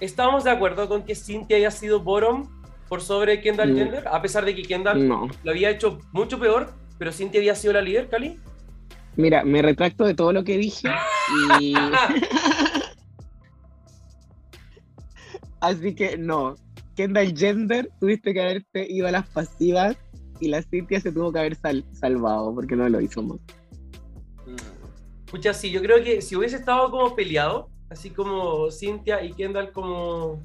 estamos 0.00 0.44
de 0.44 0.50
acuerdo 0.50 0.88
con 0.88 1.02
que 1.02 1.14
Cynthia 1.14 1.58
haya 1.58 1.70
sido 1.70 2.00
bottom 2.00 2.48
por 2.88 3.02
sobre 3.02 3.42
Kendall 3.42 3.76
Jenner, 3.76 4.08
a 4.08 4.22
pesar 4.22 4.46
de 4.46 4.54
que 4.54 4.62
Kendall 4.62 5.06
lo 5.06 5.50
había 5.50 5.68
hecho 5.68 5.98
mucho 6.12 6.38
peor, 6.38 6.72
pero 6.98 7.12
Cynthia 7.12 7.40
había 7.40 7.54
sido 7.54 7.74
la 7.74 7.82
líder, 7.82 8.08
Cali. 8.08 8.40
Mira, 9.16 9.44
me 9.44 9.60
retracto 9.60 10.06
de 10.06 10.14
todo 10.14 10.32
lo 10.32 10.44
que 10.44 10.56
dije 10.56 10.88
y... 11.60 11.74
Así 15.60 15.92
que 15.94 16.16
no, 16.16 16.54
Kendall 16.94 17.36
Gender 17.36 17.90
tuviste 18.00 18.32
que 18.32 18.40
haberte 18.40 18.90
ido 18.90 19.08
a 19.08 19.10
las 19.10 19.28
pasivas 19.28 19.96
y 20.40 20.48
la 20.48 20.62
Cynthia 20.62 21.00
se 21.00 21.12
tuvo 21.12 21.32
que 21.32 21.40
haber 21.40 21.56
salvado 21.56 22.54
porque 22.54 22.76
no 22.76 22.88
lo 22.88 23.00
hizo 23.00 23.22
más. 23.22 23.38
Escucha, 25.28 25.52
sí, 25.52 25.70
yo 25.70 25.82
creo 25.82 26.02
que 26.02 26.22
si 26.22 26.36
hubiese 26.36 26.56
estado 26.56 26.90
como 26.90 27.14
peleado, 27.14 27.68
así 27.90 28.08
como 28.08 28.70
Cynthia 28.70 29.22
y 29.22 29.34
Kendall 29.34 29.72
como... 29.72 30.40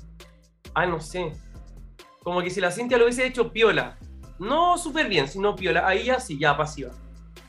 Ah, 0.74 0.86
no 0.86 1.00
sé, 1.00 1.32
como 2.22 2.41
que 2.41 2.50
si 2.50 2.60
la 2.60 2.69
Cintia 2.69 2.98
lo 2.98 3.06
hubiese 3.06 3.26
hecho 3.26 3.54
piola. 3.54 3.98
No 4.39 4.78
súper 4.78 5.08
bien, 5.08 5.30
sino 5.30 5.56
piola. 5.56 5.88
Ahí 5.88 6.06
ya 6.06 6.19
sí, 6.19 6.38
ya 6.38 6.58
pasiva. 6.58 6.91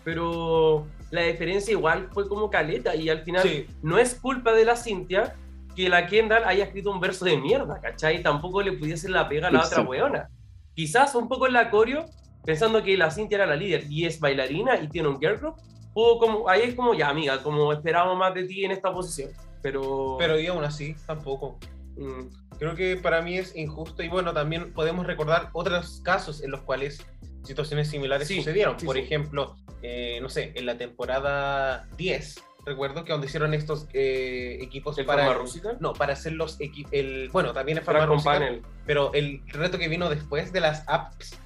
Pero 0.05 0.87
la 1.11 1.23
diferencia 1.23 1.73
igual 1.73 2.09
fue 2.13 2.29
como 2.29 2.51
caleta. 2.51 2.95
Y 2.95 3.09
al 3.09 3.25
final 3.25 3.67
no 3.83 3.99
es 3.99 4.15
culpa 4.15 4.53
de 4.53 4.65
la 4.65 4.77
Cintia 4.77 5.35
que 5.75 5.89
la 5.89 6.07
Kendall 6.07 6.45
haya 6.45 6.65
escrito 6.65 6.93
un 6.93 7.01
verso 7.01 7.25
de 7.25 7.37
mierda, 7.37 7.81
¿cachai? 7.81 8.23
Tampoco 8.23 8.63
le 8.63 8.75
pudiese 8.75 9.09
la 9.09 9.29
pega 9.29 9.49
a 9.49 9.51
la 9.51 9.65
otra 9.65 9.83
weona. 9.83 10.29
Quizás 10.75 11.17
un 11.17 11.29
poco 11.29 11.49
en 11.49 11.55
la 11.55 11.69
coreo, 11.69 12.07
pensando 12.45 12.81
que 12.81 12.97
la 12.97 13.11
Cintia 13.11 13.37
era 13.37 13.47
la 13.47 13.57
líder 13.57 13.85
y 13.91 14.07
es 14.07 14.21
bailarina 14.21 14.81
y 14.81 14.89
tiene 14.89 15.09
un 15.09 15.19
girl 15.19 15.39
group, 15.39 15.57
como, 15.95 16.49
ahí 16.49 16.63
es 16.63 16.75
como, 16.75 16.95
ya 16.95 17.09
amiga, 17.09 17.43
como 17.43 17.73
esperábamos 17.73 18.19
más 18.19 18.35
de 18.35 18.45
ti 18.45 18.65
en 18.65 18.73
esta 18.73 18.93
posición. 18.93 19.31
Pero... 19.63 20.17
Pero 20.19 20.39
y 20.39 20.47
aún 20.47 20.65
así, 20.65 20.97
tampoco. 21.07 21.59
Mm, 21.97 22.57
creo 22.59 22.75
que 22.75 22.97
para 22.97 23.23
mí 23.23 23.39
es 23.39 23.55
injusto 23.57 24.03
y 24.03 24.09
bueno, 24.09 24.33
también 24.33 24.73
podemos 24.73 25.07
recordar 25.07 25.51
otros 25.53 26.01
casos 26.05 26.43
en 26.43 26.51
los 26.51 26.63
cuales 26.63 27.05
situaciones 27.45 27.89
similares 27.89 28.29
sucedieron. 28.29 28.77
Por 28.79 28.99
ejemplo, 28.99 29.57
eh, 29.83 30.19
no 30.21 30.29
sé, 30.29 30.53
en 30.55 30.67
la 30.67 30.77
temporada 30.77 31.89
10, 31.97 32.43
recuerdo 32.67 33.05
que 33.05 33.13
donde 33.13 33.27
hicieron 33.27 33.55
estos 33.55 33.87
eh, 33.93 34.59
equipos 34.61 34.99
para 35.07 35.39
no 35.81 35.93
para 35.93 36.15
hacer 36.15 36.33
los 36.33 36.59
equipos 36.61 36.91
el 36.95 37.29
bueno 37.31 37.53
también 37.53 37.77
es 37.77 37.85
forma 37.85 38.09
panel 38.23 38.63
pero 38.87 39.13
el 39.13 39.43
reto 39.49 39.79
que 39.79 39.89
vino 39.89 40.09
después 40.09 40.51
de 40.51 40.61
las 40.61 40.83
apps 40.89 41.39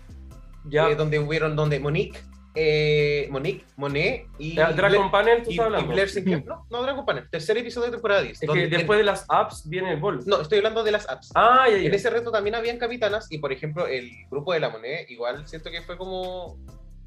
ya. 0.66 0.88
Eh, 0.88 0.94
donde 0.94 1.18
hubieron 1.18 1.56
donde 1.56 1.80
Monique 1.80 2.20
eh, 2.54 3.28
Monique, 3.30 3.64
Monet 3.76 4.26
y. 4.38 4.56
Dragon 4.56 5.10
Panel, 5.10 5.42
¿tú 5.42 5.50
estás 5.50 5.66
hablando? 5.66 5.94
no, 6.46 6.66
no, 6.70 6.82
Dragon 6.82 7.04
Panel, 7.04 7.28
tercer 7.30 7.58
episodio 7.58 7.86
de 7.86 7.92
temporada 7.92 8.22
10. 8.22 8.42
Es 8.42 8.50
que 8.50 8.66
después 8.68 8.98
de 8.98 9.04
las 9.04 9.24
apps 9.28 9.68
viene 9.68 9.92
el 9.92 10.00
bol. 10.00 10.20
No, 10.26 10.40
estoy 10.40 10.58
hablando 10.58 10.82
de 10.82 10.92
las 10.92 11.08
apps. 11.08 11.30
Ah, 11.34 11.66
ya, 11.68 11.76
ya. 11.76 11.88
En 11.88 11.94
ese 11.94 12.10
reto 12.10 12.30
también 12.30 12.54
habían 12.54 12.78
capitanas 12.78 13.26
y, 13.30 13.38
por 13.38 13.52
ejemplo, 13.52 13.86
el 13.86 14.10
grupo 14.30 14.52
de 14.52 14.60
la 14.60 14.70
Monet, 14.70 15.10
igual 15.10 15.46
siento 15.46 15.70
que 15.70 15.82
fue 15.82 15.96
como. 15.96 16.58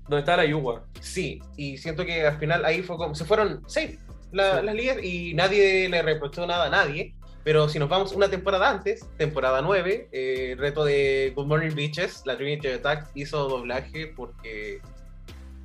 ¿Dónde 0.04 0.20
está 0.20 0.36
la 0.36 0.46
Yuwa? 0.46 0.84
Sí, 1.00 1.42
y 1.56 1.78
siento 1.78 2.06
que 2.06 2.26
al 2.26 2.38
final 2.38 2.66
ahí 2.66 2.82
fue 2.82 2.98
como. 2.98 3.16
Se 3.16 3.26
fueron 3.26 3.62
seis 3.68 4.00
las 4.32 4.64
líderes 4.64 5.04
y 5.04 5.34
nadie 5.34 5.90
le 5.90 6.02
reprochó 6.02 6.46
nada 6.48 6.66
a 6.66 6.70
nadie. 6.70 7.14
Pero 7.44 7.68
si 7.68 7.80
nos 7.80 7.90
vamos 7.90 8.14
una 8.14 8.30
temporada 8.30 8.70
antes, 8.70 9.04
temporada 9.18 9.64
9, 9.64 10.10
eh, 10.12 10.56
reto 10.60 10.86
de 10.86 11.34
Good 11.36 11.48
Morning 11.48 11.74
Beaches, 11.74 12.22
la 12.26 12.38
Trinity 12.38 12.68
Attack 12.68 13.10
hizo 13.16 13.50
doblaje 13.50 14.14
porque 14.16 14.80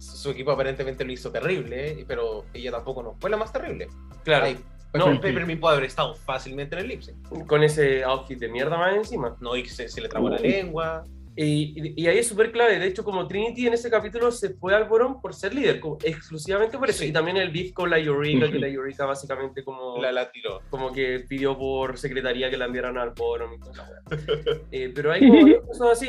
su 0.07 0.31
equipo 0.31 0.53
aparentemente 0.53 1.05
lo 1.05 1.12
hizo 1.12 1.31
terrible, 1.31 2.05
pero 2.07 2.45
ella 2.55 2.71
tampoco 2.71 3.03
no 3.03 3.14
fue 3.19 3.31
la 3.31 3.37
más 3.37 3.53
terrible. 3.53 3.88
Claro. 4.25 4.47
no, 4.95 5.21
Pepper 5.21 5.47
me 5.47 5.57
puede 5.57 5.77
haber 5.77 5.87
estado 5.87 6.14
fácilmente 6.14 6.77
en 6.77 6.83
el 6.83 6.88
lipse. 6.88 7.14
Con 7.47 7.62
ese 7.62 8.05
outfit 8.05 8.38
de 8.38 8.49
mierda 8.49 8.77
más 8.77 8.97
encima. 8.97 9.37
No, 9.40 9.57
y 9.57 9.66
se, 9.66 10.01
le 10.01 10.09
trabó 10.09 10.31
la 10.31 10.38
lengua. 10.38 11.05
Y, 11.38 11.92
y, 12.01 12.07
ahí 12.07 12.16
es 12.16 12.29
súper 12.29 12.51
clave. 12.51 12.79
De 12.79 12.87
hecho, 12.87 13.05
como 13.05 13.29
Trinity 13.29 13.66
en 13.66 13.75
ese 13.75 13.90
capítulo 13.90 14.33
se 14.33 14.55
fue 14.55 14.75
al 14.75 14.88
Boron 14.88 15.21
por 15.21 15.35
ser 15.35 15.55
líder, 15.55 15.83
exclusivamente 16.03 16.79
por 16.79 16.88
eso. 16.88 17.05
Y 17.05 17.12
también 17.12 17.37
el 17.37 17.51
beef 17.51 17.75
con 17.75 17.90
la 17.90 17.99
Eureka, 17.99 18.51
que 18.51 18.59
la 18.59 18.69
Eureka 18.69 19.05
básicamente 19.05 19.62
como. 19.62 20.01
La, 20.01 20.12
la 20.12 20.31
tiró. 20.31 20.62
Como 20.71 20.90
que 20.92 21.27
pidió 21.29 21.59
por 21.59 21.99
secretaría 21.99 22.49
que 22.49 22.57
la 22.57 22.64
enviaran 22.64 22.97
al 22.97 23.11
Boron 23.11 23.51
y 23.53 23.59
eh, 24.73 24.92
pero 24.95 25.12
hay 25.12 25.28
como 25.28 25.66
cosas 25.66 25.93
así. 25.93 26.09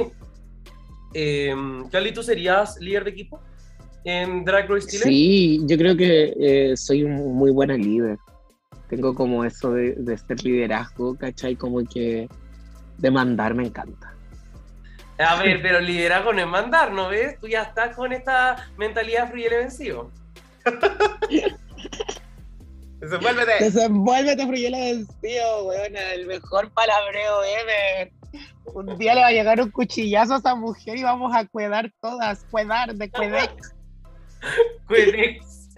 Eh, 1.13 1.53
Cali, 1.91 2.13
¿tú 2.13 2.23
serías 2.23 2.79
líder 2.79 3.03
de 3.03 3.09
equipo? 3.09 3.41
En 4.07 4.45
Drag 4.45 4.69
Race 4.69 4.87
Chile? 4.87 5.03
Sí, 5.03 5.59
yo 5.65 5.77
creo 5.77 5.97
que 5.97 6.33
eh, 6.39 6.77
soy 6.77 7.03
un 7.03 7.35
muy 7.35 7.51
buena 7.51 7.75
líder. 7.75 8.17
Tengo 8.89 9.13
como 9.13 9.43
eso 9.43 9.73
de, 9.73 9.95
de 9.95 10.17
ser 10.17 10.41
liderazgo, 10.43 11.15
¿cachai? 11.17 11.57
Como 11.57 11.83
que 11.83 12.29
de 12.97 13.11
mandar 13.11 13.53
me 13.53 13.65
encanta. 13.65 14.13
A 15.19 15.35
ver, 15.35 15.61
pero 15.61 15.81
liderazgo 15.81 16.31
no 16.31 16.39
es 16.39 16.47
mandar, 16.47 16.93
¿no 16.93 17.09
ves? 17.09 17.37
Tú 17.39 17.47
ya 17.47 17.63
estás 17.63 17.95
con 17.95 18.13
esta 18.13 18.69
mentalidad 18.77 19.33
y 19.35 19.49
vencido. 19.49 20.09
Desenvuélvete. 23.01 23.63
Desenvuélvete, 23.65 24.47
Friela 24.47 24.77
vencido, 24.77 25.65
weón. 25.65 25.97
El 25.97 26.27
mejor 26.27 26.71
palabreo 26.71 27.43
ever. 27.43 28.13
Un 28.73 28.97
día 28.97 29.15
le 29.15 29.21
va 29.21 29.27
a 29.27 29.31
llegar 29.31 29.59
un 29.61 29.69
cuchillazo 29.71 30.35
a 30.35 30.37
esa 30.37 30.55
mujer 30.55 30.97
y 30.97 31.03
vamos 31.03 31.35
a 31.35 31.45
cuidar 31.45 31.91
todas. 32.01 32.45
Cuidar 32.49 32.95
de 32.95 33.09
Quedex. 34.87 35.69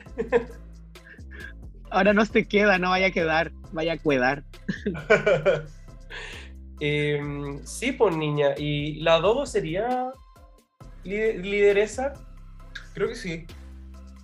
Ahora 1.91 2.13
no 2.13 2.25
se 2.25 2.47
queda, 2.47 2.77
no 2.77 2.89
vaya 2.89 3.07
a 3.07 3.11
quedar, 3.11 3.51
vaya 3.71 3.93
a 3.93 3.97
cuidar. 3.97 4.43
Em, 6.81 7.59
sí, 7.65 7.91
pues 7.91 8.15
niña. 8.15 8.55
Y 8.57 9.01
la 9.01 9.19
Dogo 9.19 9.45
sería 9.45 10.13
lideresa? 11.03 12.13
Creo 12.93 13.09
que 13.09 13.15
sí. 13.15 13.45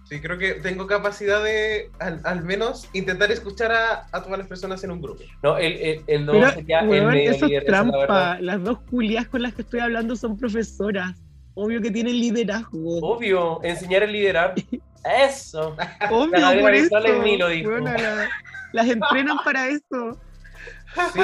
Sí, 0.07 0.21
creo 0.21 0.37
que 0.37 0.53
tengo 0.53 0.85
capacidad 0.85 1.43
de 1.43 1.89
al, 1.99 2.43
menos 2.43 2.87
intentar 2.93 3.31
escuchar 3.31 3.71
a, 3.71 4.21
todas 4.21 4.37
las 4.37 4.47
personas 4.47 4.83
en 4.83 4.91
un 4.91 5.01
grupo. 5.01 5.23
No, 5.41 5.57
el, 5.57 5.73
el, 5.73 6.03
el 6.05 6.25
Pero, 6.27 6.51
sería 6.51 6.79
el 6.81 7.05
medio 7.07 7.31
eso 7.31 7.47
es 7.47 7.65
trampa. 7.65 8.37
Las 8.39 8.63
dos 8.63 8.79
Julias 8.91 9.27
con 9.27 9.41
las 9.41 9.55
que 9.55 9.63
estoy 9.63 9.79
hablando 9.79 10.15
son 10.15 10.37
profesoras. 10.37 11.24
Obvio 11.55 11.81
que 11.81 11.89
tienen 11.89 12.19
liderazgo. 12.19 12.99
Obvio, 12.99 13.63
enseñar 13.63 14.03
a 14.03 14.07
liderar. 14.07 14.53
Eso. 15.03 15.75
Obvio, 16.11 16.61
por 16.61 16.73
eso. 16.73 16.99
las 18.71 18.87
entrenan 18.87 19.37
para 19.45 19.67
eso. 19.67 20.19
Sí. 21.13 21.19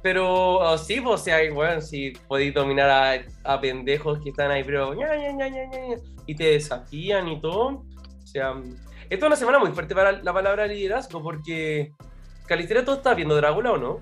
Pero 0.00 0.58
oh, 0.58 0.78
sí, 0.78 1.02
o 1.04 1.18
sea, 1.18 1.38
bueno, 1.52 1.80
si 1.80 2.12
podéis 2.28 2.54
dominar 2.54 2.88
a, 2.88 3.52
a, 3.54 3.60
pendejos 3.60 4.20
que 4.20 4.30
están 4.30 4.50
ahí, 4.50 4.62
pero 4.62 4.94
y 6.26 6.34
te 6.34 6.44
desafían 6.44 7.28
y 7.28 7.40
todo. 7.40 7.84
O 8.22 8.26
sea, 8.26 8.54
esta 9.10 9.16
es 9.16 9.22
una 9.22 9.36
semana 9.36 9.58
muy 9.58 9.70
fuerte 9.72 9.94
para 9.94 10.12
la 10.12 10.32
palabra 10.32 10.66
liderazgo, 10.66 11.22
porque 11.22 11.92
Calistera, 12.46 12.84
¿tú 12.84 12.92
estás 12.92 13.14
viendo 13.14 13.36
Drácula 13.36 13.72
o 13.72 13.76
no? 13.76 14.00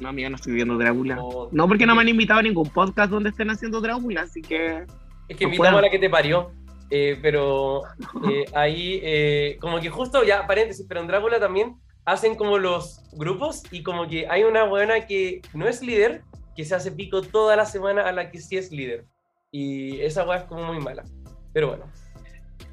No, 0.00 0.08
amiga, 0.08 0.30
no 0.30 0.36
estoy 0.36 0.54
viendo 0.54 0.76
Drácula. 0.78 1.16
No, 1.52 1.68
porque 1.68 1.86
no 1.86 1.94
me 1.94 2.00
han 2.00 2.08
invitado 2.08 2.40
a 2.40 2.42
ningún 2.42 2.68
podcast 2.70 3.10
donde 3.10 3.30
estén 3.30 3.50
haciendo 3.50 3.80
Drácula, 3.80 4.22
así 4.22 4.40
que. 4.42 4.86
Es 5.28 5.36
que 5.36 5.44
invitamos 5.44 5.78
a 5.78 5.82
la 5.82 5.90
que 5.90 5.98
te 5.98 6.10
parió. 6.10 6.52
Eh, 6.90 7.18
pero 7.22 7.82
eh, 8.28 8.44
ahí, 8.54 9.00
eh, 9.02 9.58
como 9.60 9.78
que 9.78 9.90
justo, 9.90 10.24
ya, 10.24 10.46
paréntesis, 10.46 10.86
pero 10.88 11.00
en 11.00 11.06
Drácula 11.06 11.38
también 11.38 11.76
hacen 12.04 12.34
como 12.34 12.58
los 12.58 13.02
grupos 13.12 13.62
y 13.70 13.82
como 13.82 14.08
que 14.08 14.26
hay 14.28 14.42
una 14.42 14.64
buena 14.64 15.06
que 15.06 15.42
no 15.54 15.68
es 15.68 15.82
líder, 15.82 16.22
que 16.56 16.64
se 16.64 16.74
hace 16.74 16.90
pico 16.90 17.22
toda 17.22 17.54
la 17.54 17.66
semana 17.66 18.02
a 18.02 18.12
la 18.12 18.30
que 18.30 18.40
sí 18.40 18.56
es 18.56 18.72
líder. 18.72 19.04
Y 19.52 20.00
esa 20.00 20.24
weá 20.24 20.38
es 20.38 20.44
como 20.44 20.64
muy 20.64 20.80
mala. 20.80 21.04
Pero 21.52 21.68
bueno. 21.68 21.84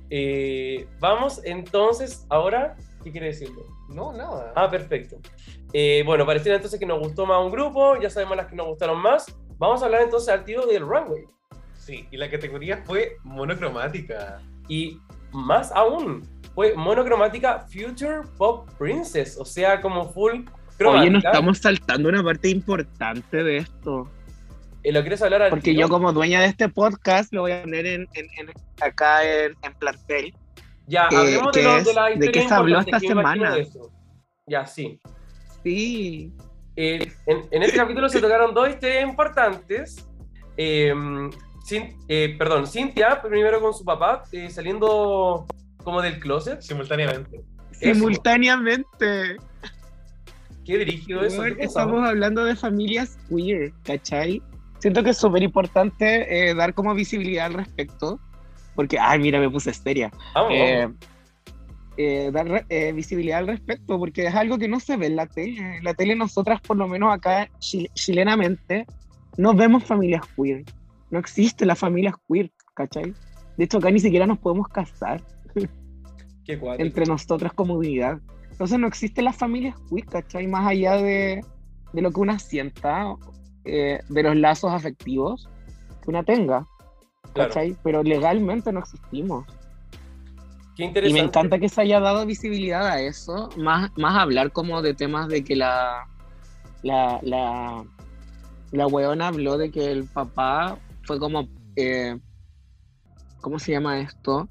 Eh, 0.10 0.88
vamos 1.00 1.42
entonces 1.44 2.26
ahora. 2.30 2.76
¿Qué 3.04 3.12
quiere 3.12 3.28
decirlo? 3.28 3.66
No, 3.90 4.12
nada. 4.14 4.54
Ah, 4.56 4.70
perfecto. 4.70 5.18
Eh, 5.74 6.04
bueno, 6.06 6.26
pareciera 6.26 6.56
entonces 6.56 6.80
que 6.80 6.86
nos 6.86 7.00
gustó 7.00 7.26
más 7.26 7.44
un 7.44 7.52
grupo, 7.52 8.00
ya 8.00 8.10
sabemos 8.10 8.38
las 8.38 8.48
que 8.48 8.56
nos 8.56 8.68
gustaron 8.68 9.00
más. 9.02 9.26
Vamos 9.58 9.82
a 9.82 9.86
hablar 9.86 10.02
entonces 10.02 10.30
al 10.30 10.44
tiro 10.44 10.66
del 10.66 10.82
runway. 10.82 11.26
Sí, 11.78 12.08
y 12.12 12.18
la 12.18 12.30
categoría 12.30 12.84
fue 12.86 13.18
monocromática. 13.24 14.42
Y 14.68 15.00
más 15.32 15.72
aún, 15.72 16.24
fue 16.54 16.74
monocromática 16.76 17.60
Future 17.60 18.22
Pop 18.38 18.70
Princess, 18.78 19.38
o 19.38 19.46
sea, 19.46 19.82
como 19.82 20.10
full 20.10 20.44
cromática. 20.78 21.02
Oye, 21.02 21.10
nos 21.10 21.26
estamos 21.26 21.58
saltando 21.60 22.10
una 22.10 22.24
parte 22.24 22.50
importante 22.50 23.44
de 23.44 23.58
esto. 23.58 24.10
¿Y 24.84 24.92
¿Lo 24.92 25.02
quieres 25.02 25.22
hablar 25.22 25.50
Porque 25.50 25.76
yo 25.76 25.90
como 25.90 26.14
dueña 26.14 26.40
de 26.42 26.48
este 26.48 26.70
podcast 26.70 27.34
lo 27.34 27.42
voy 27.42 27.52
a 27.52 27.62
poner 27.62 27.86
en, 27.86 28.08
acá 28.80 29.24
en, 29.24 29.54
plantel. 29.80 30.34
Ya, 30.88 31.08
hablemos 31.08 31.52
de, 31.52 31.64
lo, 31.64 31.84
de 31.84 31.94
la 31.94 32.12
historia 32.12 32.16
¿De 32.18 32.32
qué 32.32 32.48
se 32.48 32.54
habló 32.54 32.80
esta 32.80 33.00
semana? 33.00 33.58
Ya, 34.46 34.66
sí. 34.66 35.02
Sí. 35.68 36.34
Eh, 36.78 37.12
en, 37.26 37.64
este 37.64 37.76
capítulo 37.76 38.08
se 38.08 38.22
tocaron 38.22 38.54
dos 38.54 38.70
historias 38.70 39.04
importantes. 39.04 40.08
Em, 40.56 41.30
eh, 42.08 42.36
perdón, 42.38 42.68
Cintia, 42.68 43.22
primero 43.22 43.60
con 43.60 43.74
su 43.74 43.84
papá, 43.84 44.24
eh, 44.32 44.50
saliendo 44.50 45.46
como 45.84 46.02
del 46.02 46.20
closet. 46.20 46.62
Simultáneamente. 46.62 47.42
Simultáneamente. 47.72 49.38
Qué 50.66 50.78
dirigido 50.78 51.22
eso. 51.24 51.46
estamos 51.46 52.08
hablando 52.08 52.46
de 52.46 52.56
familias 52.56 53.18
queer, 53.30 53.74
¿cachai? 53.84 54.42
Siento 54.80 55.04
que 55.04 55.10
es 55.10 55.18
súper 55.18 55.44
importante 55.44 56.50
eh, 56.50 56.54
dar 56.54 56.74
como 56.74 56.94
visibilidad 56.94 57.48
al 57.48 57.54
respecto, 57.56 58.20
porque, 58.76 58.98
ay, 59.00 59.20
mira, 59.20 59.40
me 59.40 59.50
puse 59.50 59.72
esteria. 59.72 60.12
Eh, 60.50 60.88
eh, 61.98 62.30
dar 62.32 62.66
visibilidad 62.94 63.40
al 63.40 63.48
respecto, 63.48 63.98
porque 63.98 64.28
es 64.28 64.36
algo 64.36 64.58
que 64.58 64.68
no 64.68 64.80
se 64.80 64.98
ve 64.98 65.08
en 65.08 65.16
la 65.16 65.26
tele. 65.26 65.78
En 65.78 65.84
la 65.84 65.94
tele 65.94 66.16
nosotras, 66.16 66.62
por 66.62 66.78
lo 66.78 66.88
menos 66.88 67.14
acá 67.14 67.50
chilenamente, 67.60 68.86
no 69.38 69.54
vemos 69.54 69.84
familias 69.84 70.22
queer. 70.36 70.64
No 71.10 71.20
existe 71.20 71.66
la 71.66 71.76
familia 71.76 72.14
queer, 72.28 72.52
¿cachai? 72.76 73.14
De 73.58 73.64
hecho, 73.64 73.78
acá 73.80 73.92
ni 73.92 74.00
siquiera 74.00 74.28
nos 74.28 74.38
podemos 74.40 74.68
casar. 74.68 75.22
entre 76.48 77.06
nosotras 77.06 77.54
como 77.54 77.76
unidad. 77.76 78.20
Entonces 78.52 78.80
no 78.80 78.88
existe 78.88 79.22
la 79.22 79.34
familia 79.34 79.76
queer, 79.90 80.06
¿cachai? 80.06 80.48
Más 80.48 80.68
allá 80.68 80.98
de, 80.98 81.42
de 81.94 82.02
lo 82.02 82.12
que 82.12 82.20
una 82.20 82.40
sienta, 82.40 83.16
eh, 83.66 84.00
de 84.08 84.24
los 84.24 84.36
lazos 84.36 84.72
afectivos 84.72 85.50
que 86.02 86.10
una 86.10 86.24
tenga, 86.24 86.66
¿cachai? 87.34 87.76
Pero 87.84 88.02
legalmente 88.04 88.72
no 88.72 88.80
existimos. 88.80 89.46
Qué 90.78 90.84
interesante. 90.84 91.20
Y 91.20 91.22
me 91.22 91.28
encanta 91.28 91.58
que 91.58 91.70
se 91.70 91.82
haya 91.82 92.00
dado 92.00 92.24
visibilidad 92.26 92.86
a 92.88 93.02
eso, 93.02 93.50
más, 93.58 93.92
más 93.98 94.16
hablar 94.16 94.52
como 94.52 94.84
de 94.84 94.94
temas 94.94 95.28
de 95.28 95.44
que 95.44 95.56
la, 95.56 96.08
la, 96.84 97.20
la, 97.24 97.84
la 98.72 98.88
weona 98.88 99.30
habló 99.30 99.58
de 99.58 99.72
que 99.72 99.92
el 99.92 100.06
papá 100.06 100.78
fue 101.02 101.18
como, 101.18 101.48
eh, 101.76 102.20
¿cómo 103.42 103.58
se 103.58 103.72
llama 103.72 104.00
esto? 104.00 104.48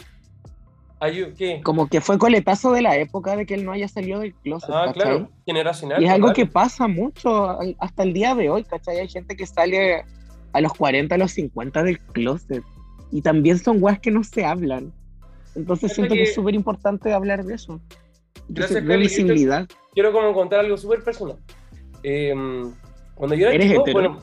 ¿Qué? 1.36 1.60
Como 1.62 1.86
que 1.88 2.00
fue 2.00 2.18
coletazo 2.18 2.72
de 2.72 2.82
la 2.82 2.96
época 2.96 3.36
de 3.36 3.46
que 3.46 3.54
él 3.54 3.64
no 3.64 3.70
haya 3.70 3.86
salido 3.86 4.20
del 4.20 4.34
closet. 4.34 4.70
Ah, 4.72 4.90
claro, 4.92 5.30
generacional. 5.44 6.02
Y 6.02 6.06
es 6.06 6.10
algo 6.10 6.32
que 6.32 6.46
pasa 6.46 6.88
mucho 6.88 7.58
hasta 7.78 8.02
el 8.02 8.12
día 8.12 8.34
de 8.34 8.50
hoy, 8.50 8.64
¿cachai? 8.64 8.98
Hay 8.98 9.08
gente 9.08 9.36
que 9.36 9.46
sale 9.46 10.04
a 10.52 10.60
los 10.60 10.72
40, 10.72 11.14
a 11.14 11.18
los 11.18 11.30
50 11.32 11.82
del 11.84 12.00
closet. 12.00 12.64
Y 13.12 13.22
también 13.22 13.58
son 13.58 13.80
weas 13.80 14.00
que 14.00 14.10
no 14.10 14.24
se 14.24 14.44
hablan. 14.44 14.92
Entonces 15.56 15.92
siento 15.92 16.14
que, 16.14 16.22
es 16.22 16.34
súper 16.34 16.54
importante 16.54 17.12
hablar 17.12 17.44
de 17.44 17.54
eso. 17.54 17.80
Gracias, 18.48 18.84
de 18.84 18.96
visibilidad. 18.96 19.66
Quiero 19.94 20.12
como 20.12 20.32
contar 20.32 20.60
algo 20.60 20.76
súper 20.76 21.02
personal. 21.02 21.38
Em, 22.02 22.72
cuando 23.14 23.34
yo 23.34 23.48
era 23.48 23.64
chico, 23.64 23.84
bueno. 23.92 24.22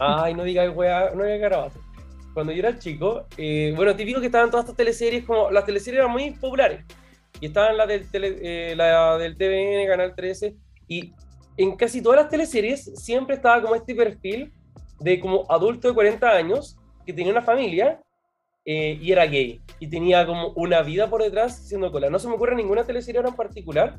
Ay, 0.00 0.34
no 0.34 0.44
digas 0.44 0.74
wea, 0.74 1.10
no 1.14 1.24
digas 1.24 1.40
garabato 1.40 1.80
cuando 2.32 2.52
yo 2.52 2.60
era 2.60 2.78
chico, 2.78 3.26
eh, 3.36 3.72
bueno, 3.76 3.94
típico 3.94 4.20
que 4.20 4.26
estaban 4.26 4.50
todas 4.50 4.64
estas 4.64 4.76
teleseries, 4.76 5.24
como 5.24 5.50
las 5.50 5.64
teleseries 5.66 6.00
eran 6.00 6.12
muy 6.12 6.30
populares, 6.32 6.84
y 7.40 7.46
estaban 7.46 7.76
las 7.76 7.88
del, 7.88 8.06
eh, 8.12 8.74
la 8.76 9.18
del 9.18 9.36
TVN, 9.36 9.86
Canal 9.86 10.14
13, 10.14 10.54
y 10.88 11.12
en 11.56 11.76
casi 11.76 12.00
todas 12.02 12.20
las 12.20 12.30
teleseries 12.30 12.92
siempre 12.94 13.36
estaba 13.36 13.60
como 13.60 13.74
este 13.74 13.94
perfil 13.94 14.52
de 15.00 15.20
como 15.20 15.44
adulto 15.50 15.88
de 15.88 15.94
40 15.94 16.30
años 16.30 16.76
que 17.04 17.12
tenía 17.12 17.32
una 17.32 17.42
familia 17.42 18.00
eh, 18.64 18.98
y 19.00 19.12
era 19.12 19.26
gay, 19.26 19.60
y 19.82 19.88
tenía 19.88 20.24
como 20.24 20.50
una 20.50 20.80
vida 20.82 21.10
por 21.10 21.24
detrás 21.24 21.66
siendo 21.66 21.90
cola. 21.90 22.08
No 22.08 22.20
se 22.20 22.28
me 22.28 22.34
ocurre 22.34 22.54
ninguna 22.54 22.84
teleserie 22.84 23.18
ahora 23.18 23.30
en 23.30 23.34
particular, 23.34 23.98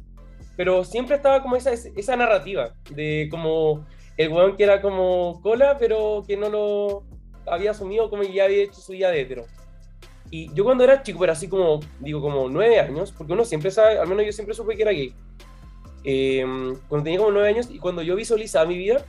pero 0.56 0.86
siempre 0.86 1.18
estaba 1.18 1.42
como 1.42 1.58
esa, 1.58 1.74
esa 1.74 2.16
narrativa 2.16 2.74
de 2.90 3.28
como 3.30 3.86
el 4.16 4.30
weón 4.30 4.56
que 4.56 4.64
era 4.64 4.82
como 4.82 5.42
cola, 5.42 5.76
pero 5.78 6.24
que 6.26 6.38
no 6.38 6.48
lo 6.48 7.04
había 7.46 7.72
asumido 7.72 8.10
como 8.10 8.24
ya 8.24 8.46
había 8.46 8.64
hecho 8.64 8.80
su 8.80 8.94
vida 8.94 9.12
de 9.12 9.20
hetero. 9.20 9.44
Y 10.32 10.54
yo 10.54 10.64
cuando 10.64 10.86
era 10.86 11.04
chico, 11.04 11.22
era 11.26 11.34
así 11.34 11.50
como, 11.50 11.82
digo, 12.00 12.22
como 12.22 12.48
nueve 12.48 12.80
años, 12.80 13.12
porque 13.12 13.34
uno 13.34 13.44
siempre 13.44 13.70
sabe, 13.70 13.98
al 13.98 14.08
menos 14.08 14.26
yo 14.26 14.32
siempre 14.32 14.56
supe 14.56 14.78
que 14.78 14.84
era 14.84 14.92
gay. 14.94 15.14
Em, 16.06 16.78
cuando 16.88 17.04
tenía 17.04 17.20
como 17.20 17.32
nueve 17.32 17.50
años 17.50 17.68
y 17.70 17.78
cuando 17.78 18.02
yo 18.04 18.16
visualizaba 18.16 18.66
mi 18.66 18.78
vida, 18.78 19.04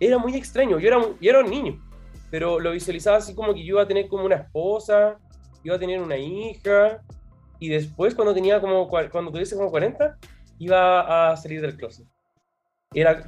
era 0.00 0.16
muy 0.16 0.34
extraño. 0.34 0.78
Yo 0.78 0.88
era, 0.88 1.02
yo 1.20 1.30
era 1.30 1.40
un 1.40 1.50
niño, 1.50 1.86
pero 2.30 2.60
lo 2.60 2.70
visualizaba 2.70 3.18
así 3.18 3.34
como 3.34 3.52
que 3.52 3.62
yo 3.62 3.74
iba 3.74 3.82
a 3.82 3.86
tener 3.86 4.08
como 4.08 4.24
una 4.24 4.36
esposa, 4.36 5.18
iba 5.62 5.76
a 5.76 5.78
tener 5.78 6.00
una 6.00 6.16
hija, 6.16 7.02
y 7.58 7.68
después 7.68 8.14
cuando 8.14 8.34
tenía 8.34 8.60
como, 8.60 8.88
cuando 8.88 9.30
tuviese 9.30 9.56
como 9.56 9.70
40, 9.70 10.16
iba 10.58 11.30
a 11.30 11.36
salir 11.36 11.60
del 11.60 11.76
closet. 11.76 12.06
Era, 12.94 13.22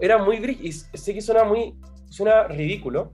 era 0.00 0.18
muy 0.18 0.36
y 0.60 0.72
sé 0.72 1.14
que 1.14 1.20
suena 1.20 1.44
muy, 1.44 1.74
suena 2.08 2.44
ridículo, 2.44 3.12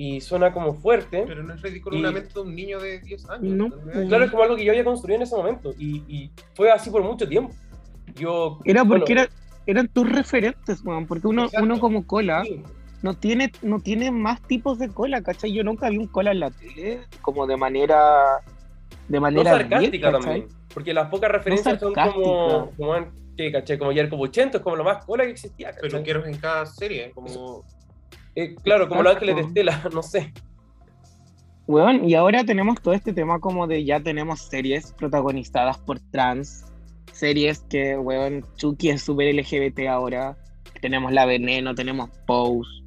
y 0.00 0.18
suena 0.22 0.50
como 0.50 0.72
fuerte. 0.72 1.24
Pero 1.26 1.42
no 1.42 1.52
es 1.52 1.60
ridículo 1.60 1.98
una 1.98 2.10
mente 2.10 2.32
de 2.32 2.40
un 2.40 2.54
niño 2.54 2.80
de 2.80 3.00
10 3.00 3.28
años. 3.28 3.70
Claro, 4.08 4.24
es 4.24 4.30
como 4.30 4.42
algo 4.42 4.56
que 4.56 4.64
yo 4.64 4.72
había 4.72 4.82
construido 4.82 5.16
en 5.16 5.22
ese 5.24 5.36
momento 5.36 5.74
y, 5.78 5.96
y 6.08 6.30
fue 6.54 6.70
así 6.70 6.88
por 6.88 7.02
mucho 7.02 7.28
tiempo. 7.28 7.54
Yo, 8.14 8.60
era 8.64 8.82
porque 8.82 9.12
era, 9.12 9.28
eran 9.66 9.88
tus 9.88 10.10
referentes, 10.10 10.82
man, 10.84 11.06
porque 11.06 11.26
uno, 11.26 11.50
uno 11.60 11.78
como 11.78 12.06
cola 12.06 12.42
no, 13.02 13.14
tiene, 13.14 13.52
no 13.62 13.80
tiene 13.80 14.10
más 14.10 14.42
tipos 14.42 14.78
de 14.78 14.88
cola, 14.88 15.22
¿cachai? 15.22 15.52
Yo 15.52 15.64
nunca 15.64 15.88
vi 15.88 15.98
un 15.98 16.06
cola 16.06 16.32
en 16.32 16.40
la 16.40 16.50
tele 16.50 17.00
como 17.22 17.46
de 17.46 17.56
manera... 17.56 18.40
De 19.08 19.18
manera 19.18 19.50
no 19.50 19.56
sarcástica 19.58 20.12
también, 20.12 20.46
porque 20.72 20.94
las 20.94 21.08
pocas 21.08 21.32
referencias 21.32 21.80
son 21.80 21.92
como, 21.92 22.70
como, 22.76 22.94
que, 23.36 23.50
¿cachai? 23.50 23.76
como 23.76 23.90
Yerko 23.90 24.16
Buchento, 24.16 24.58
es 24.58 24.62
como 24.62 24.76
lo 24.76 24.84
más 24.84 25.04
cola 25.04 25.24
que 25.24 25.32
existía. 25.32 25.68
¿cachai? 25.72 25.90
Pero 25.90 26.02
quiero 26.04 26.26
en 26.26 26.36
cada 26.36 26.64
serie, 26.66 27.10
como 27.10 27.64
eh, 28.34 28.54
claro, 28.62 28.88
como 28.88 29.02
los 29.02 29.14
ángeles 29.14 29.36
de 29.36 29.42
Estela, 29.42 29.82
no 29.92 30.02
sé. 30.02 30.32
Bueno, 31.66 32.06
y 32.06 32.14
ahora 32.14 32.44
tenemos 32.44 32.80
todo 32.80 32.94
este 32.94 33.12
tema 33.12 33.38
como 33.38 33.66
de 33.66 33.84
ya 33.84 34.00
tenemos 34.00 34.40
series 34.40 34.92
protagonizadas 34.92 35.78
por 35.78 36.00
trans, 36.10 36.66
series 37.12 37.60
que, 37.70 37.96
weón, 37.96 38.44
Chucky 38.56 38.90
es 38.90 39.02
súper 39.02 39.34
LGBT 39.34 39.86
ahora, 39.88 40.36
tenemos 40.80 41.12
La 41.12 41.26
Veneno, 41.26 41.74
tenemos 41.74 42.10
Pose, 42.26 42.79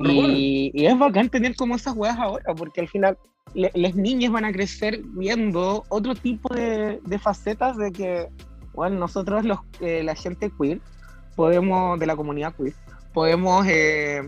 Y, 0.00 0.72
es 0.74 0.98
bacán 0.98 1.28
tener 1.28 1.54
como 1.56 1.76
esas 1.76 1.94
weas 1.94 2.18
ahora, 2.18 2.54
porque 2.54 2.80
al 2.80 2.88
final 2.88 3.18
las 3.54 3.94
niñas 3.94 4.32
van 4.32 4.44
a 4.44 4.52
crecer 4.52 5.00
viendo 5.04 5.84
otro 5.88 6.14
tipo 6.14 6.52
de, 6.52 7.00
facetas 7.20 7.76
de 7.76 7.92
que, 7.92 8.28
bueno, 8.72 8.98
nosotros 8.98 9.44
los, 9.44 9.58
eh, 9.80 10.02
la 10.02 10.14
gente 10.14 10.50
queer, 10.58 10.80
podemos, 11.36 11.98
de 12.00 12.06
la 12.06 12.16
comunidad 12.16 12.54
queer, 12.54 12.74
podemos, 13.12 13.66
eh, 13.66 14.22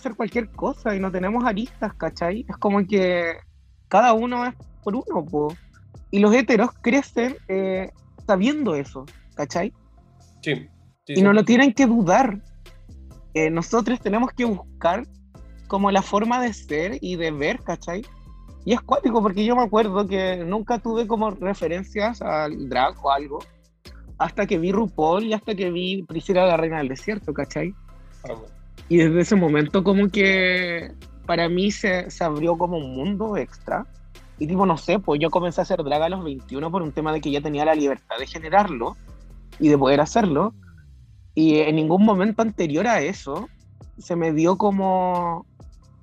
ser 0.00 0.14
cualquier 0.14 0.48
cosa 0.50 0.94
y 0.94 1.00
no 1.00 1.10
tenemos 1.10 1.44
aristas, 1.44 1.94
¿cachai? 1.94 2.44
Es 2.48 2.56
como 2.56 2.86
que 2.86 3.34
cada 3.88 4.12
uno 4.12 4.46
es 4.46 4.54
por 4.84 4.94
uno, 4.94 5.24
po. 5.24 5.54
Y 6.10 6.18
los 6.18 6.34
heteros 6.34 6.70
crecen 6.80 7.36
eh, 7.48 7.90
sabiendo 8.26 8.74
eso, 8.74 9.06
¿cachai? 9.34 9.72
Sí. 10.42 10.68
y 11.06 11.22
no 11.22 11.32
lo 11.32 11.44
tienen 11.44 11.74
que 11.74 11.86
dudar. 11.86 12.40
Eh, 13.34 13.50
nosotros 13.50 14.00
tenemos 14.00 14.32
que 14.32 14.44
buscar 14.44 15.06
como 15.68 15.90
la 15.90 16.02
forma 16.02 16.40
de 16.40 16.52
ser 16.52 16.98
y 17.00 17.16
de 17.16 17.30
ver, 17.30 17.60
¿cachai? 17.60 18.02
Y 18.64 18.72
es 18.74 18.80
cuático 18.80 19.22
porque 19.22 19.44
yo 19.44 19.56
me 19.56 19.62
acuerdo 19.62 20.06
que 20.06 20.38
nunca 20.44 20.78
tuve 20.78 21.06
como 21.06 21.30
referencias 21.30 22.20
al 22.20 22.68
drag 22.68 22.94
o 23.04 23.10
algo 23.10 23.38
hasta 24.18 24.46
que 24.46 24.58
vi 24.58 24.70
RuPaul 24.70 25.24
y 25.24 25.32
hasta 25.32 25.54
que 25.54 25.70
vi 25.70 26.02
Priscila 26.02 26.44
la 26.44 26.58
Reina 26.58 26.78
del 26.78 26.88
Desierto, 26.88 27.32
¿cachai? 27.32 27.74
Y 28.88 28.98
desde 28.98 29.20
ese 29.20 29.34
momento 29.34 29.82
como 29.82 30.08
que 30.08 30.92
para 31.24 31.48
mí 31.48 31.70
se, 31.70 32.10
se, 32.10 32.22
abrió 32.22 32.58
como 32.58 32.76
un 32.76 32.94
mundo 32.94 33.36
extra. 33.38 33.86
Y 34.38 34.46
tipo, 34.46 34.66
no 34.66 34.76
sé, 34.76 34.98
pues 34.98 35.20
yo 35.20 35.30
comencé 35.30 35.60
a 35.60 35.62
hacer 35.62 35.82
drag 35.82 36.02
a 36.02 36.08
los 36.10 36.22
21 36.22 36.70
por 36.70 36.82
un 36.82 36.92
tema 36.92 37.12
de 37.12 37.20
que 37.20 37.30
ya 37.30 37.40
tenía 37.40 37.64
la 37.64 37.74
libertad 37.74 38.16
de 38.18 38.26
generarlo 38.26 38.96
y 39.58 39.68
de 39.68 39.78
poder 39.78 40.00
hacerlo. 40.00 40.52
Y 41.40 41.60
en 41.60 41.76
ningún 41.76 42.04
momento 42.04 42.42
anterior 42.42 42.86
a 42.86 43.00
eso 43.00 43.48
se 43.96 44.14
me 44.14 44.30
dio 44.34 44.58
como 44.58 45.46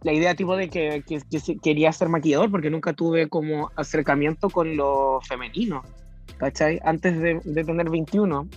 la 0.02 0.12
idea 0.12 0.34
tipo 0.34 0.56
de 0.56 0.68
que, 0.68 1.04
que, 1.06 1.22
quería 1.62 1.92
ser 1.92 2.10
maquillador 2.10 2.50
porque 2.50 2.72
nunca 2.72 2.94
tuve 2.94 3.30
como 3.30 3.70
acercamiento 3.76 4.50
con 4.50 4.76
lo 4.76 5.20
femenino, 5.22 5.84
¿cachai? 6.38 6.80
Antes 6.84 7.20
de, 7.20 7.40
de 7.46 7.64
tener 7.64 7.88
21. 7.88 8.50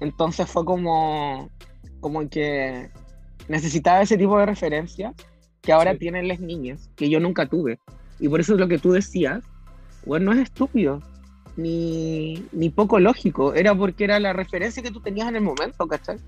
Entonces 0.00 0.50
fue 0.50 0.66
como, 0.66 1.48
como 2.00 2.28
que 2.28 2.90
necesitaba 3.48 4.02
ese 4.02 4.18
tipo 4.18 4.38
de 4.38 4.44
referencias 4.44 5.14
que 5.62 5.72
ahora 5.72 5.96
tienen 5.96 6.28
las 6.28 6.40
niñas, 6.40 6.90
que 6.94 7.08
yo 7.08 7.20
nunca 7.20 7.46
tuve. 7.46 7.78
Y 8.20 8.28
por 8.28 8.40
eso 8.40 8.52
es 8.52 8.60
lo 8.60 8.68
que 8.68 8.78
tú 8.78 8.92
decías, 8.92 9.42
bueno, 10.04 10.26
no 10.26 10.32
es 10.34 10.40
estúpido, 10.40 11.00
ni, 11.56 12.46
ni 12.52 12.70
poco 12.70 12.98
lógico, 12.98 13.54
era 13.54 13.74
porque 13.74 14.04
era 14.04 14.18
la 14.20 14.32
referencia 14.32 14.82
que 14.82 14.90
tú 14.90 15.00
tenías 15.00 15.28
en 15.28 15.36
el 15.36 15.42
momento, 15.42 15.86
¿cachai? 15.86 16.18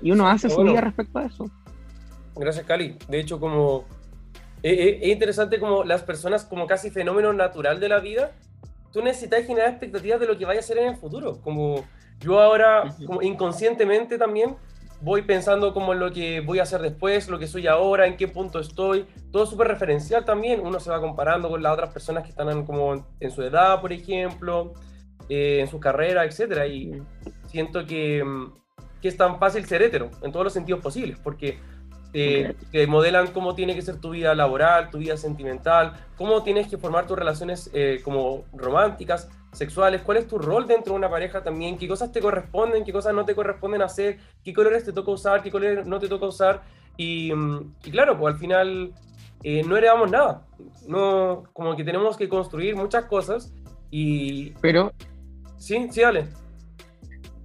Y 0.00 0.10
uno 0.10 0.28
hace 0.28 0.48
su 0.50 0.62
vida 0.62 0.80
respecto 0.80 1.18
a 1.18 1.26
eso. 1.26 1.50
Gracias, 2.34 2.66
Cali. 2.66 2.96
De 3.08 3.20
hecho, 3.20 3.40
como 3.40 3.86
eh, 4.62 4.72
eh, 4.72 4.98
es, 5.02 5.12
interesante 5.12 5.58
como 5.58 5.84
las 5.84 6.02
personas, 6.02 6.44
como 6.44 6.66
casi 6.66 6.90
fenómeno 6.90 7.32
natural 7.32 7.80
de 7.80 7.88
la 7.88 8.00
vida, 8.00 8.32
tú 8.92 9.02
necesitas 9.02 9.46
generar 9.46 9.70
expectativas 9.70 10.20
de 10.20 10.26
lo 10.26 10.36
que 10.36 10.44
vaya 10.44 10.60
a 10.60 10.62
ser 10.62 10.78
en 10.78 10.88
el 10.88 10.96
futuro. 10.96 11.40
Como 11.40 11.84
yo 12.20 12.40
ahora, 12.40 12.94
como 13.06 13.22
inconscientemente 13.22 14.18
también, 14.18 14.56
voy 15.00 15.22
pensando 15.22 15.74
como 15.74 15.92
en 15.92 16.00
lo 16.00 16.12
que 16.12 16.40
voy 16.40 16.58
a 16.58 16.62
hacer 16.62 16.80
después, 16.80 17.28
lo 17.28 17.38
que 17.38 17.46
soy 17.46 17.66
ahora, 17.66 18.06
en 18.06 18.16
qué 18.16 18.28
punto 18.28 18.58
estoy, 18.60 19.06
todo 19.30 19.46
súper 19.46 19.68
referencial 19.68 20.24
también, 20.24 20.60
uno 20.60 20.80
se 20.80 20.90
va 20.90 21.00
comparando 21.00 21.48
con 21.48 21.62
las 21.62 21.72
otras 21.72 21.92
personas 21.92 22.24
que 22.24 22.30
están 22.30 22.64
como 22.64 23.06
en 23.20 23.30
su 23.30 23.42
edad, 23.42 23.80
por 23.80 23.92
ejemplo, 23.92 24.72
eh, 25.28 25.60
en 25.60 25.68
su 25.68 25.80
carrera, 25.80 26.24
etcétera, 26.24 26.66
y 26.66 27.02
siento 27.46 27.84
que, 27.84 28.24
mm, 28.24 28.52
que, 29.02 29.08
es 29.08 29.16
tan 29.16 29.38
fácil 29.38 29.64
ser 29.66 29.82
hetero, 29.82 30.10
en 30.22 30.32
todos 30.32 30.44
los 30.44 30.52
sentidos 30.52 30.80
posibles, 30.80 31.18
porque 31.18 31.58
eh, 32.12 32.54
te 32.70 32.86
modelan 32.86 33.26
cómo 33.28 33.54
tiene 33.54 33.74
que 33.74 33.82
ser 33.82 34.00
tu 34.00 34.10
vida 34.10 34.34
laboral, 34.34 34.88
tu 34.88 34.98
vida 34.98 35.16
sentimental, 35.16 35.92
cómo 36.16 36.42
tienes 36.42 36.68
que 36.68 36.78
formar 36.78 37.06
tus 37.06 37.18
relaciones 37.18 37.70
eh, 37.74 38.00
como 38.02 38.44
románticas, 38.54 39.28
sexuales, 39.56 40.02
cuál 40.02 40.18
es 40.18 40.26
tu 40.26 40.38
rol 40.38 40.66
dentro 40.66 40.92
de 40.92 40.98
una 40.98 41.10
pareja 41.10 41.42
también, 41.42 41.78
qué 41.78 41.88
cosas 41.88 42.12
te 42.12 42.20
corresponden, 42.20 42.84
qué 42.84 42.92
cosas 42.92 43.14
no 43.14 43.24
te 43.24 43.34
corresponden 43.34 43.82
hacer, 43.82 44.18
qué 44.44 44.52
colores 44.52 44.84
te 44.84 44.92
toca 44.92 45.10
usar, 45.10 45.42
qué 45.42 45.50
colores 45.50 45.86
no 45.86 45.98
te 45.98 46.08
toca 46.08 46.26
usar. 46.26 46.62
Y, 46.96 47.32
mm, 47.32 47.74
claro, 47.90 48.18
pues 48.18 48.34
al 48.34 48.40
final 48.40 48.92
eh, 49.42 49.62
no 49.66 49.76
heredamos 49.76 50.10
nada. 50.10 50.46
No, 50.86 51.44
como 51.52 51.74
que 51.74 51.84
tenemos 51.84 52.16
que 52.16 52.28
construir 52.28 52.76
muchas 52.76 53.06
cosas 53.06 53.54
y... 53.90 54.50
Pero... 54.60 54.92
Sí, 55.56 55.88
sí, 55.90 56.02
dale. 56.02 56.26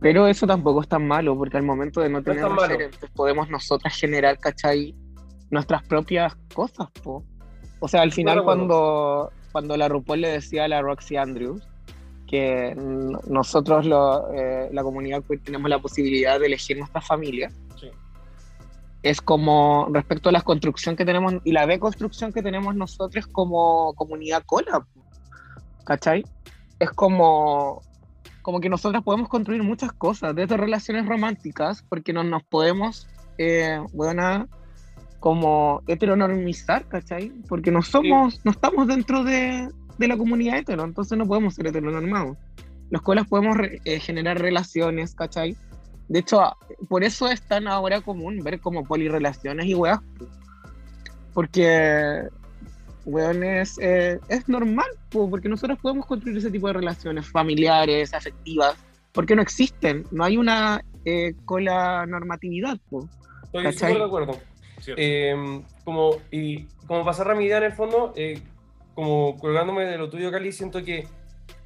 Pero 0.01 0.27
eso 0.27 0.45
tampoco 0.45 0.81
es 0.81 0.87
tan 0.87 1.07
malo, 1.07 1.37
porque 1.37 1.57
al 1.57 1.63
momento 1.63 2.01
de 2.01 2.09
no 2.09 2.21
tener 2.21 2.43
referentes 2.43 3.09
podemos 3.11 3.49
nosotras 3.49 3.95
generar, 3.95 4.37
¿cachai? 4.39 4.95
Nuestras 5.49 5.83
propias 5.87 6.35
cosas, 6.53 6.89
po. 7.03 7.23
O 7.79 7.87
sea, 7.87 8.01
al 8.01 8.11
final 8.11 8.43
cuando, 8.43 9.31
cuando 9.51 9.77
la 9.77 9.87
RuPaul 9.87 10.21
le 10.21 10.29
decía 10.29 10.65
a 10.65 10.67
la 10.67 10.81
Roxy 10.81 11.17
Andrews, 11.17 11.70
que 12.31 12.73
nosotros, 13.27 13.85
eh, 14.33 14.69
la 14.71 14.83
comunidad 14.83 15.21
tenemos 15.43 15.69
la 15.69 15.79
posibilidad 15.79 16.39
de 16.39 16.45
elegir 16.45 16.77
nuestra 16.77 17.01
familia. 17.01 17.51
Es 19.03 19.19
como 19.19 19.89
respecto 19.91 20.29
a 20.29 20.31
la 20.31 20.41
construcción 20.41 20.95
que 20.95 21.03
tenemos 21.03 21.33
y 21.43 21.51
la 21.51 21.67
deconstrucción 21.67 22.31
que 22.31 22.41
tenemos 22.41 22.73
nosotros 22.73 23.27
como 23.27 23.93
comunidad 23.95 24.43
cola. 24.45 24.87
¿Cachai? 25.83 26.23
Es 26.79 26.91
como, 26.91 27.81
como 28.43 28.61
que 28.61 28.69
nosotros 28.69 29.03
podemos 29.03 29.27
construir 29.27 29.61
muchas 29.61 29.91
cosas, 29.91 30.33
desde 30.33 30.55
relaciones 30.55 31.05
románticas, 31.07 31.83
porque 31.89 32.13
no 32.13 32.23
nos 32.23 32.43
podemos, 32.43 33.09
eh, 33.39 33.81
bueno, 33.91 34.47
como 35.19 35.83
heteronormizar, 35.87 36.87
¿cachai? 36.87 37.31
Porque 37.49 37.71
no 37.71 37.81
somos, 37.81 38.39
no 38.45 38.51
estamos 38.51 38.87
dentro 38.87 39.23
de, 39.23 39.67
de 39.97 40.07
la 40.07 40.17
comunidad 40.17 40.57
hetero, 40.57 40.83
entonces 40.83 41.17
no 41.17 41.25
podemos 41.25 41.55
ser 41.55 41.67
heteronormados. 41.67 42.37
Los 42.89 43.01
colas 43.01 43.27
podemos 43.27 43.57
eh, 43.85 43.99
generar 43.99 44.39
relaciones, 44.39 45.15
¿cachai? 45.15 45.55
De 46.09 46.19
hecho, 46.19 46.41
por 46.89 47.03
eso 47.03 47.29
es 47.29 47.41
tan 47.41 47.67
ahora 47.67 48.01
común 48.01 48.43
ver 48.43 48.59
como 48.59 48.83
polirrelaciones 48.83 49.65
y 49.65 49.75
weas. 49.75 49.99
Porque, 51.33 52.23
weón, 53.05 53.43
es, 53.43 53.79
eh, 53.79 54.19
es 54.27 54.49
normal, 54.49 54.87
porque 55.09 55.47
nosotros 55.47 55.79
podemos 55.81 56.05
construir 56.05 56.37
ese 56.37 56.51
tipo 56.51 56.67
de 56.67 56.73
relaciones 56.73 57.29
familiares, 57.31 58.13
afectivas, 58.13 58.75
porque 59.13 59.37
no 59.37 59.41
existen, 59.41 60.05
no 60.11 60.25
hay 60.25 60.35
una 60.35 60.83
eh, 61.05 61.33
cola 61.45 62.05
normatividad. 62.05 62.77
Estoy 63.53 63.71
súper 63.71 63.97
de 63.97 64.03
acuerdo. 64.03 64.39
como, 65.85 66.17
y 66.29 66.65
como 66.87 67.05
pasar 67.05 67.33
mi 67.37 67.45
idea 67.45 67.59
en 67.59 67.63
el 67.63 67.71
fondo, 67.71 68.13
como 68.93 69.37
colgándome 69.37 69.85
de 69.85 69.97
lo 69.97 70.09
tuyo, 70.09 70.31
Cali, 70.31 70.51
siento 70.51 70.83
que 70.83 71.07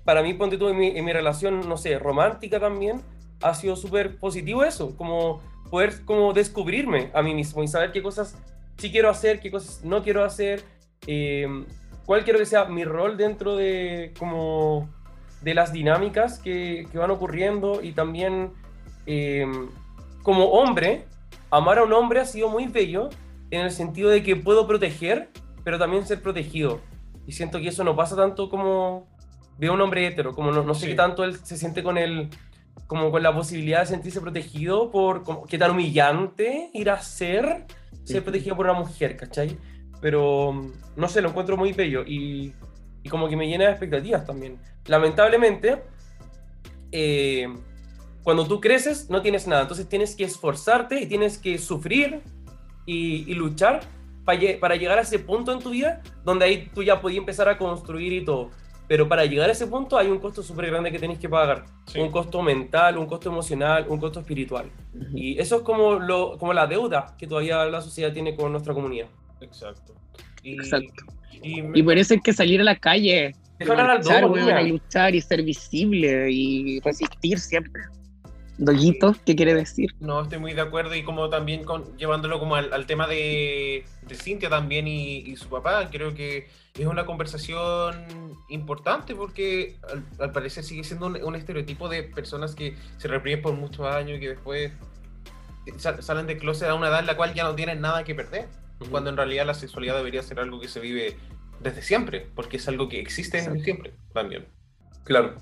para 0.03 0.21
mí, 0.21 0.33
ponte 0.35 0.57
tú 0.57 0.69
en 0.69 0.77
mi, 0.77 0.87
en 0.89 1.03
mi 1.03 1.11
relación, 1.11 1.67
no 1.67 1.77
sé, 1.77 1.97
romántica 1.97 2.59
también, 2.59 3.01
ha 3.41 3.53
sido 3.53 3.75
súper 3.75 4.17
positivo 4.17 4.63
eso, 4.63 4.95
como 4.95 5.41
poder 5.69 6.05
como 6.05 6.31
descubrirme 6.31 7.09
a 7.13 7.21
mí 7.21 7.33
mismo 7.33 7.63
y 7.63 7.67
saber 7.67 7.91
qué 7.91 8.03
cosas 8.03 8.37
sí 8.77 8.91
quiero 8.91 9.09
hacer, 9.09 9.39
qué 9.39 9.49
cosas 9.49 9.83
no 9.83 10.03
quiero 10.03 10.23
hacer, 10.23 10.63
eh, 11.07 11.47
cuál 12.05 12.23
quiero 12.23 12.37
que 12.37 12.45
sea 12.45 12.65
mi 12.65 12.85
rol 12.85 13.17
dentro 13.17 13.55
de 13.55 14.13
como 14.19 14.87
de 15.41 15.53
las 15.53 15.73
dinámicas 15.73 16.39
que, 16.39 16.87
que 16.91 16.97
van 16.97 17.11
ocurriendo 17.11 17.81
y 17.81 17.91
también 17.91 18.51
eh, 19.05 19.45
como 20.23 20.45
hombre, 20.45 21.05
amar 21.51 21.79
a 21.79 21.83
un 21.83 21.93
hombre 21.93 22.19
ha 22.19 22.25
sido 22.25 22.49
muy 22.49 22.67
bello 22.67 23.09
en 23.51 23.61
el 23.61 23.71
sentido 23.71 24.09
de 24.09 24.23
que 24.23 24.35
puedo 24.35 24.67
proteger, 24.67 25.29
pero 25.63 25.77
también 25.77 26.05
ser 26.05 26.21
protegido. 26.21 26.81
Y 27.27 27.31
siento 27.31 27.59
que 27.59 27.69
eso 27.69 27.83
no 27.83 27.95
pasa 27.95 28.15
tanto 28.15 28.49
como 28.49 29.07
veo 29.57 29.73
un 29.73 29.81
hombre 29.81 30.07
hetero, 30.07 30.33
como 30.33 30.51
no, 30.51 30.63
no 30.63 30.73
sé 30.73 30.87
qué 30.87 30.95
tanto 30.95 31.23
él 31.23 31.37
se 31.37 31.57
siente 31.57 31.81
con 31.83 31.97
el 31.97 32.29
como 32.87 33.09
con 33.09 33.23
la 33.23 33.33
posibilidad 33.33 33.79
de 33.79 33.85
sentirse 33.87 34.21
protegido 34.21 34.91
por 34.91 35.23
como, 35.23 35.45
qué 35.45 35.57
tan 35.57 35.71
humillante 35.71 36.69
ir 36.73 36.89
a 36.89 37.01
ser 37.01 37.65
ser 38.03 38.23
protegido 38.23 38.55
por 38.55 38.67
una 38.67 38.77
mujer, 38.77 39.17
¿cachai? 39.17 39.57
Pero 40.01 40.53
no 40.95 41.07
sé, 41.07 41.21
lo 41.21 41.29
encuentro 41.29 41.57
muy 41.57 41.73
bello 41.73 42.03
y, 42.05 42.53
y 43.01 43.09
como 43.09 43.27
que 43.27 43.35
me 43.35 43.47
llena 43.47 43.65
de 43.65 43.71
expectativas 43.71 44.25
también. 44.25 44.59
Lamentablemente, 44.85 45.81
eh, 46.91 47.47
cuando 48.21 48.45
tú 48.45 48.61
creces 48.61 49.09
no 49.09 49.21
tienes 49.21 49.47
nada, 49.47 49.63
entonces 49.63 49.89
tienes 49.89 50.15
que 50.15 50.25
esforzarte 50.25 50.99
y 50.99 51.07
tienes 51.07 51.39
que 51.39 51.57
sufrir 51.57 52.21
y, 52.85 53.31
y 53.31 53.33
luchar 53.33 53.81
para, 54.25 54.75
llegar 54.75 54.97
a 54.97 55.01
ese 55.01 55.19
punto 55.19 55.53
en 55.53 55.59
tu 55.59 55.69
vida 55.69 56.01
donde 56.23 56.45
ahí 56.45 56.69
tú 56.73 56.83
ya 56.83 56.99
podías 56.99 57.19
empezar 57.19 57.47
a 57.47 57.57
construir 57.57 58.11
y 58.11 58.25
todo. 58.25 58.49
Pero 58.87 59.07
para 59.07 59.25
llegar 59.25 59.49
a 59.49 59.53
ese 59.53 59.65
punto 59.65 59.97
hay 59.97 60.07
un 60.07 60.19
costo 60.19 60.43
súper 60.43 60.67
grande 60.67 60.91
que 60.91 60.99
tenéis 60.99 61.19
que 61.19 61.29
pagar. 61.29 61.65
Un 61.95 62.11
costo 62.11 62.41
mental, 62.41 62.97
un 62.97 63.07
costo 63.07 63.29
emocional, 63.29 63.85
un 63.89 63.99
costo 63.99 64.19
espiritual. 64.19 64.69
Y 65.13 65.39
eso 65.39 65.57
es 65.57 65.61
como, 65.63 65.93
lo, 65.93 66.37
como 66.37 66.53
la 66.53 66.67
deuda 66.67 67.15
que 67.17 67.25
todavía 67.25 67.65
la 67.65 67.81
sociedad 67.81 68.13
tiene 68.13 68.35
con 68.35 68.51
nuestra 68.51 68.73
comunidad. 68.73 69.07
Exacto. 69.41 69.93
Y, 70.43 70.55
Exacto. 70.55 71.05
Y, 71.41 71.83
por 71.83 71.97
eso 71.97 72.13
hay 72.13 72.21
que 72.21 72.33
salir 72.33 72.61
a 72.61 72.63
la 72.63 72.75
calle. 72.75 73.35
Dejar 73.57 73.97
luchar, 73.97 74.23
luchar 74.63 75.15
y 75.15 75.21
ser 75.21 75.41
visible 75.43 76.29
y 76.31 76.79
resistir 76.81 77.39
siempre. 77.39 77.83
Doguito, 78.57 79.15
¿qué 79.25 79.35
quiere 79.35 79.53
decir? 79.53 79.93
No, 79.99 80.21
estoy 80.21 80.39
muy 80.39 80.53
de 80.53 80.61
acuerdo 80.61 80.95
y 80.95 81.03
como 81.03 81.29
también 81.29 81.65
con, 81.65 81.97
llevándolo 81.97 82.39
como 82.39 82.55
al, 82.55 82.85
tema 82.85 83.05
de, 83.07 83.85
de, 84.07 84.15
Cintia 84.15 84.49
también 84.49 84.87
y, 84.87 85.35
su 85.35 85.49
papá, 85.49 85.89
creo 85.91 86.13
que 86.13 86.47
es 86.73 86.85
una 86.85 87.05
conversación 87.05 88.05
importante 88.49 89.13
porque 89.13 89.75
al, 90.19 90.31
parecer 90.31 90.63
sigue 90.63 90.83
siendo 90.83 91.07
un, 91.07 91.35
estereotipo 91.35 91.89
de 91.89 92.03
personas 92.03 92.55
que 92.55 92.75
se 92.97 93.07
reprimen 93.09 93.41
por 93.41 93.53
muchos 93.53 93.85
años 93.85 94.17
y 94.17 94.21
que 94.21 94.29
después 94.29 94.71
salen 95.79 96.27
de 96.27 96.37
closet 96.37 96.69
a 96.69 96.75
una 96.75 96.87
edad 96.87 96.99
en 96.99 97.07
la 97.07 97.17
cual 97.17 97.33
ya 97.33 97.43
no 97.43 97.55
tienen 97.55 97.81
nada 97.81 98.05
que 98.05 98.15
perder, 98.15 98.47
cuando 98.89 99.09
en 99.09 99.17
realidad 99.17 99.45
la 99.45 99.53
sexualidad 99.53 99.97
debería 99.97 100.23
ser 100.23 100.39
algo 100.39 100.61
que 100.61 100.69
se 100.69 100.79
vive 100.79 101.17
desde 101.59 101.81
siempre, 101.81 102.27
porque 102.35 102.57
es 102.57 102.67
algo 102.69 102.87
que 102.87 102.99
existe 103.01 103.37
desde 103.37 103.63
siempre 103.63 103.93
también. 104.13 104.45
Claro. 105.03 105.35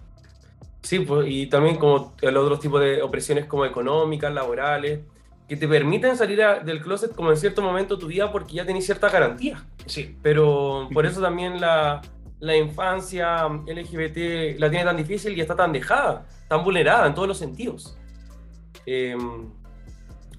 Sí, 0.83 0.99
pues, 0.99 1.27
y 1.29 1.47
también 1.47 1.77
como 1.77 2.13
el 2.21 2.37
otro 2.37 2.59
tipo 2.59 2.77
de 2.77 3.01
opresiones 3.01 3.45
como 3.45 3.65
económicas, 3.65 4.33
laborales, 4.33 4.99
que 5.47 5.55
te 5.55 5.67
permiten 5.67 6.15
salir 6.17 6.41
del 6.63 6.81
closet 6.81 7.15
como 7.15 7.31
en 7.31 7.37
cierto 7.37 7.61
momento 7.61 7.95
de 7.95 8.01
tu 8.01 8.07
vida 8.07 8.31
porque 8.31 8.55
ya 8.55 8.65
tenés 8.65 8.85
cierta 8.85 9.09
garantía. 9.09 9.65
Sí. 9.85 10.17
Pero 10.21 10.89
por 10.93 11.05
eso 11.05 11.21
también 11.21 11.59
la, 11.59 12.01
la 12.39 12.57
infancia 12.57 13.47
LGBT 13.47 14.59
la 14.59 14.69
tiene 14.69 14.83
tan 14.83 14.97
difícil 14.97 15.37
y 15.37 15.41
está 15.41 15.55
tan 15.55 15.71
dejada, 15.71 16.25
tan 16.49 16.63
vulnerada 16.63 17.07
en 17.07 17.13
todos 17.13 17.27
los 17.27 17.37
sentidos. 17.37 17.97
Em, 18.85 19.49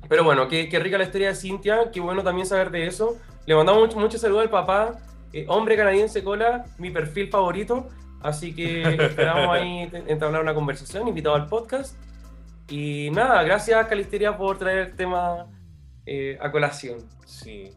pero 0.09 0.24
bueno, 0.24 0.47
qué, 0.49 0.68
qué, 0.68 0.78
rica 0.78 0.99
la 0.99 1.05
historia 1.05 1.28
de 1.28 1.34
Cintia, 1.34 1.90
qué 1.90 2.01
bueno 2.01 2.22
también 2.22 2.47
saber 2.47 2.70
de 2.70 2.86
eso. 2.86 3.16
Le 3.47 3.55
mandamos 3.55 3.82
mucho, 3.82 3.99
mucho 3.99 4.18
saludo 4.18 4.40
al 4.40 4.51
papá, 4.51 4.99
eh, 5.32 5.47
hombre 5.49 5.76
canadiense 5.76 6.22
cola, 6.22 6.66
mi 6.78 6.90
perfil 6.90 7.28
favorito. 7.28 7.88
Así 8.25 8.55
que 8.55 8.81
esperamos 8.83 9.55
ahí 9.55 9.87
entablar 10.09 10.41
una 10.41 10.55
conversación, 10.55 11.07
invitado 11.07 11.35
al 11.35 11.47
podcast. 11.47 11.95
Y 12.70 13.11
nada, 13.11 13.43
gracias 13.43 13.87
Calisteria 13.87 14.35
por 14.35 14.57
traer 14.59 14.79
el 14.79 14.97
tema 14.97 15.47
eh, 16.07 16.39
a 16.41 16.51
colación. 16.51 17.01
Sí. 17.27 17.70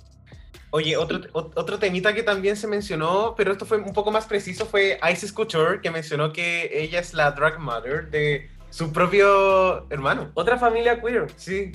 Oye, 0.70 0.96
otro, 0.96 1.20
otro 1.34 1.80
temita 1.80 2.14
que 2.14 2.24
también 2.24 2.56
se 2.56 2.66
mencionó, 2.66 3.36
pero 3.36 3.52
esto 3.52 3.66
fue 3.66 3.78
un 3.78 3.92
poco 3.92 4.10
más 4.10 4.26
preciso, 4.26 4.66
fue 4.66 4.98
Isis 5.12 5.34
Couture, 5.34 5.82
que 5.82 5.92
mencionó 5.92 6.32
que 6.32 6.70
ella 6.72 7.02
es 7.02 7.14
la 7.14 7.32
drag 7.32 7.60
mother 7.60 8.10
de 8.10 8.50
su 8.70 8.94
propio 8.94 9.90
hermano. 9.90 10.32
Otra 10.34 10.58
familia 10.58 11.02
queer. 11.02 11.28
Sí. 11.36 11.74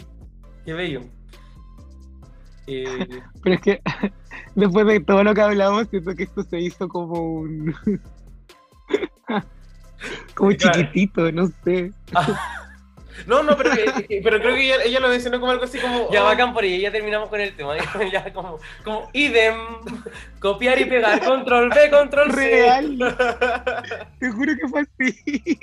Qué 0.64 0.72
bello. 0.72 1.02
Eh, 2.66 3.06
pero 3.42 3.54
es 3.54 3.60
que 3.60 3.82
después 4.54 4.86
de 4.86 5.00
todo 5.00 5.22
lo 5.24 5.34
que 5.34 5.42
hablamos, 5.42 5.88
siento 5.90 6.14
que 6.14 6.22
esto 6.22 6.42
se 6.42 6.58
hizo 6.58 6.88
como 6.88 7.20
un 7.20 7.74
como 10.34 10.52
chiquitito, 10.52 11.30
no 11.32 11.48
sé. 11.64 11.92
No, 13.26 13.42
no, 13.42 13.56
pero, 13.56 13.70
pero 14.08 14.40
creo 14.40 14.54
que 14.54 14.86
ella, 14.86 15.00
lo 15.00 15.08
mencionó 15.08 15.38
como 15.38 15.52
algo 15.52 15.64
así 15.64 15.78
como. 15.78 16.10
Ya 16.10 16.22
oh". 16.22 16.26
bacán 16.26 16.52
por 16.52 16.64
ella, 16.64 16.78
ya 16.78 16.92
terminamos 16.92 17.28
con 17.28 17.40
el 17.40 17.54
tema. 17.54 17.74
Ya 18.10 18.32
como, 18.32 18.58
como 18.84 19.10
idem, 19.12 19.54
copiar 20.40 20.80
y 20.80 20.86
pegar, 20.86 21.22
control 21.24 21.70
B, 21.70 21.90
control 21.90 22.32
C. 22.32 22.36
Real. 22.36 22.98
Te 24.18 24.30
juro 24.30 24.54
que 24.56 24.68
fue 24.68 24.80
así. 24.80 25.58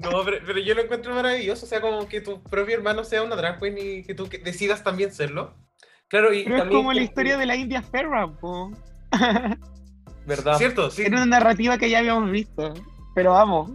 No, 0.00 0.24
pero, 0.24 0.58
yo 0.58 0.74
lo 0.74 0.82
encuentro 0.82 1.14
maravilloso. 1.14 1.66
O 1.66 1.68
sea, 1.68 1.80
como 1.80 2.06
que 2.06 2.20
tu 2.20 2.42
propio 2.42 2.76
hermano 2.76 3.02
sea 3.04 3.22
una 3.22 3.36
drag 3.36 3.58
queen 3.58 3.76
y 3.78 4.04
que 4.04 4.14
tú 4.14 4.28
decidas 4.44 4.84
también 4.84 5.12
serlo. 5.12 5.54
Claro, 6.08 6.32
y 6.32 6.44
pero 6.44 6.64
es 6.64 6.70
como 6.70 6.92
la 6.92 7.02
historia 7.02 7.36
de 7.36 7.46
la 7.46 7.56
India 7.56 7.82
Ferra, 7.82 8.28
po. 8.28 8.72
¿Verdad? 10.28 10.58
Cierto, 10.58 10.90
sí. 10.90 11.02
Era 11.02 11.16
una 11.16 11.26
narrativa 11.26 11.78
que 11.78 11.88
ya 11.88 12.00
habíamos 12.00 12.30
visto. 12.30 12.74
Pero 13.14 13.32
vamos. 13.32 13.70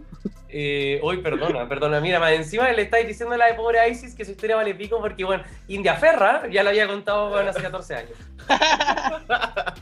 Eh, 0.48 1.00
hoy, 1.02 1.18
perdona, 1.18 1.68
perdona. 1.68 2.00
Mira, 2.00 2.20
más 2.20 2.30
encima 2.30 2.70
le 2.70 2.82
estáis 2.82 3.08
diciendo 3.08 3.34
a 3.34 3.38
la 3.38 3.46
de 3.46 3.54
pobre 3.54 3.86
Isis 3.90 4.14
que 4.14 4.24
su 4.24 4.30
historia 4.30 4.54
vale 4.54 4.72
pico 4.72 5.00
porque, 5.00 5.24
bueno, 5.24 5.42
India 5.66 5.96
Ferra 5.96 6.48
ya 6.48 6.62
la 6.62 6.70
había 6.70 6.86
contado 6.86 7.36
hace 7.36 7.60
14 7.60 7.94
años. 7.96 8.12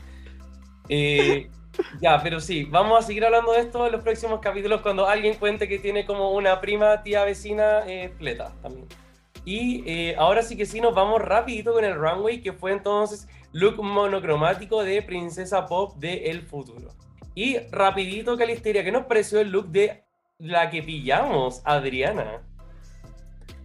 Eh, 0.89 1.49
ya, 2.01 2.21
pero 2.21 2.41
sí, 2.41 2.65
vamos 2.65 2.99
a 2.99 3.07
seguir 3.07 3.23
hablando 3.23 3.53
de 3.53 3.61
esto 3.61 3.85
en 3.85 3.93
los 3.93 4.03
próximos 4.03 4.41
capítulos 4.41 4.81
cuando 4.81 5.07
alguien 5.07 5.35
cuente 5.35 5.67
que 5.69 5.79
tiene 5.79 6.05
como 6.05 6.31
una 6.31 6.59
prima, 6.59 7.01
tía, 7.03 7.23
vecina, 7.23 7.79
eh, 7.87 8.13
fleta 8.17 8.51
también. 8.61 8.85
Y 9.45 9.83
eh, 9.85 10.15
ahora 10.17 10.41
sí 10.41 10.55
que 10.55 10.65
sí, 10.65 10.79
nos 10.79 10.95
vamos 10.95 11.21
rapidito 11.21 11.73
con 11.73 11.83
el 11.83 11.95
runway, 11.95 12.41
que 12.41 12.53
fue 12.53 12.71
entonces 12.71 13.27
look 13.51 13.81
monocromático 13.83 14.83
de 14.83 15.01
Princesa 15.01 15.65
Pop 15.65 15.95
de 15.97 16.31
El 16.31 16.41
Futuro. 16.41 16.89
Y 17.35 17.57
rapidito, 17.71 18.37
Calisteria, 18.37 18.83
¿qué 18.83 18.91
nos 18.91 19.05
pareció 19.05 19.39
el 19.39 19.51
look 19.51 19.67
de 19.69 20.03
la 20.39 20.69
que 20.69 20.83
pillamos, 20.83 21.61
Adriana? 21.65 22.41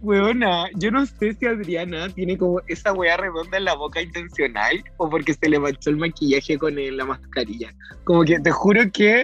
Weona, 0.01 0.69
yo 0.75 0.91
no 0.91 1.05
sé 1.05 1.33
si 1.33 1.45
Adriana 1.45 2.07
tiene 2.09 2.37
como 2.37 2.61
esa 2.67 2.93
wea 2.93 3.17
redonda 3.17 3.57
en 3.57 3.65
la 3.65 3.75
boca 3.75 4.01
intencional 4.01 4.81
o 4.97 5.09
porque 5.09 5.33
se 5.33 5.49
le 5.49 5.59
manchó 5.59 5.89
el 5.89 5.97
maquillaje 5.97 6.57
con 6.57 6.75
la 6.75 7.05
mascarilla. 7.05 7.73
Como 8.05 8.23
que 8.23 8.39
te 8.39 8.51
juro 8.51 8.81
que 8.93 9.23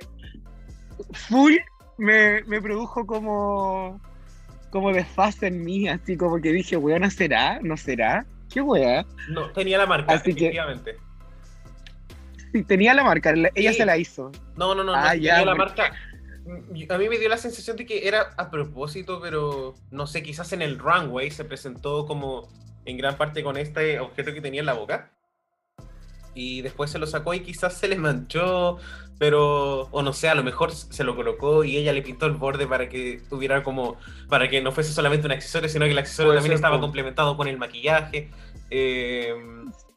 full 1.14 1.54
me, 1.98 2.44
me 2.44 2.62
produjo 2.62 3.06
como 3.06 4.02
como 4.76 4.92
desfase 4.92 5.48
en 5.48 5.64
mí, 5.64 5.88
así 5.88 6.18
como 6.18 6.42
que 6.42 6.52
dije, 6.52 6.76
weona, 6.76 7.10
¿será? 7.10 7.62
¿No 7.62 7.78
será? 7.78 8.26
¿Qué 8.54 8.60
wea? 8.60 9.06
No, 9.30 9.50
tenía 9.52 9.78
la 9.78 9.86
marca, 9.86 10.12
así 10.12 10.32
efectivamente. 10.32 10.98
sí, 12.52 12.62
tenía 12.66 12.94
la 12.94 13.06
marca, 13.06 13.34
ella 13.56 13.72
se 13.72 13.86
la 13.86 13.98
hizo. 13.98 14.34
No, 14.58 14.76
no, 14.76 14.84
no, 14.84 14.94
ah, 14.94 15.12
tenía 15.14 15.46
la 15.46 15.56
marca. 15.56 15.94
A 16.90 16.98
mí 16.98 17.08
me 17.08 17.18
dio 17.18 17.30
la 17.30 17.38
sensación 17.38 17.78
de 17.78 17.86
que 17.86 18.06
era 18.06 18.34
a 18.36 18.52
propósito, 18.52 19.22
pero 19.22 19.76
no 19.92 20.08
sé, 20.08 20.22
quizás 20.22 20.52
en 20.52 20.62
el 20.62 20.78
runway 20.78 21.32
se 21.32 21.46
presentó 21.46 22.06
como 22.06 22.50
en 22.84 22.98
gran 22.98 23.16
parte 23.16 23.44
con 23.44 23.56
este 23.56 24.02
objeto 24.02 24.34
que 24.34 24.42
tenía 24.42 24.60
en 24.60 24.66
la 24.66 24.74
boca. 24.74 25.10
Y 26.36 26.62
después 26.62 26.92
se 26.92 27.00
lo 27.00 27.08
sacó 27.08 27.34
y 27.34 27.40
quizás 27.40 27.74
se 27.74 27.88
le 27.88 27.96
manchó 27.96 28.78
pero, 29.18 29.84
o 29.92 30.02
no 30.02 30.12
sé, 30.12 30.28
a 30.28 30.36
lo 30.36 30.44
mejor 30.44 30.74
se 30.74 31.04
lo 31.04 31.16
colocó 31.16 31.64
y 31.64 31.78
ella 31.78 31.94
le 31.94 32.02
pintó 32.02 32.26
el 32.26 32.34
borde 32.34 32.68
para 32.68 32.90
que 32.90 33.22
tuviera 33.30 33.64
como, 33.64 33.98
para 34.28 34.50
que 34.50 34.62
no 34.62 34.72
fuese 34.74 34.92
solamente 34.92 35.26
un 35.26 35.32
accesorio, 35.32 35.70
sino 35.70 35.86
que 35.86 35.92
el 35.92 35.98
accesorio 35.98 36.34
también 36.34 36.54
estaba 36.54 36.80
complementado 36.82 37.38
con 37.38 37.48
el 37.48 37.58
maquillaje. 37.58 38.30
Eh, 38.70 39.34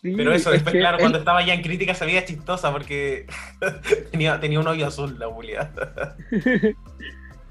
pero 0.03 0.33
eso, 0.33 0.53
después, 0.53 0.73
claro, 0.77 0.99
cuando 0.99 1.19
estaba 1.19 1.45
ya 1.45 1.55
en 1.55 1.63
crítica 1.63 1.95
se 1.95 2.07
veía 2.07 2.25
chistosa 2.25 2.71
porque 2.71 3.27
tenía, 4.13 4.39
tenía 4.39 4.61
un 4.61 4.69
hoyo 4.69 4.87
azul 4.87 5.19
la 5.19 5.27
Julia. 5.27 5.73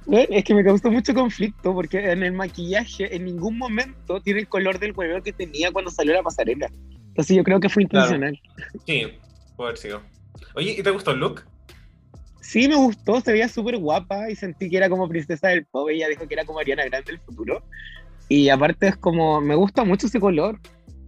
es 0.10 0.44
que 0.46 0.54
me 0.56 0.64
causó 0.64 0.90
mucho 0.90 1.14
conflicto 1.14 1.74
porque 1.74 2.12
en 2.12 2.24
el 2.24 2.32
maquillaje 2.32 3.14
en 3.14 3.26
ningún 3.26 3.58
momento 3.58 4.22
tiene 4.22 4.40
el 4.40 4.48
color 4.48 4.80
del 4.80 4.94
huevo 4.94 5.22
que 5.22 5.34
tenía 5.34 5.74
cuando 5.74 5.92
salió 5.92 6.14
la 6.14 6.24
pasarela. 6.24 6.72
Entonces 7.18 7.36
yo 7.36 7.44
creo 7.44 7.60
que 7.60 7.68
fue 7.68 7.82
intencional. 7.82 8.40
Sí, 8.86 9.08
puede 9.56 9.70
haber 9.70 9.80
sido. 9.80 10.02
Oye, 10.54 10.76
¿y 10.78 10.84
te 10.84 10.92
gustó 10.92 11.10
el 11.10 11.18
look? 11.18 11.46
Sí, 12.42 12.68
me 12.68 12.76
gustó, 12.76 13.20
se 13.22 13.32
veía 13.32 13.50
súper 13.50 13.78
guapa 13.78 14.30
y 14.30 14.36
sentí 14.36 14.70
que 14.70 14.78
era 14.78 14.88
como 14.88 15.10
princesa 15.10 15.48
del 15.48 15.66
pop. 15.66 15.90
Ella 15.90 16.08
dijo 16.10 16.28
que 16.28 16.36
era 16.36 16.46
como 16.46 16.60
Ariana 16.60 16.86
Grande 16.86 17.14
del 17.14 17.20
futuro. 17.22 17.64
Y 18.30 18.50
aparte 18.50 18.90
es 18.90 18.98
como, 18.98 19.42
me 19.42 19.56
gusta 19.56 19.84
mucho 19.84 20.06
ese 20.06 20.20
color 20.20 20.60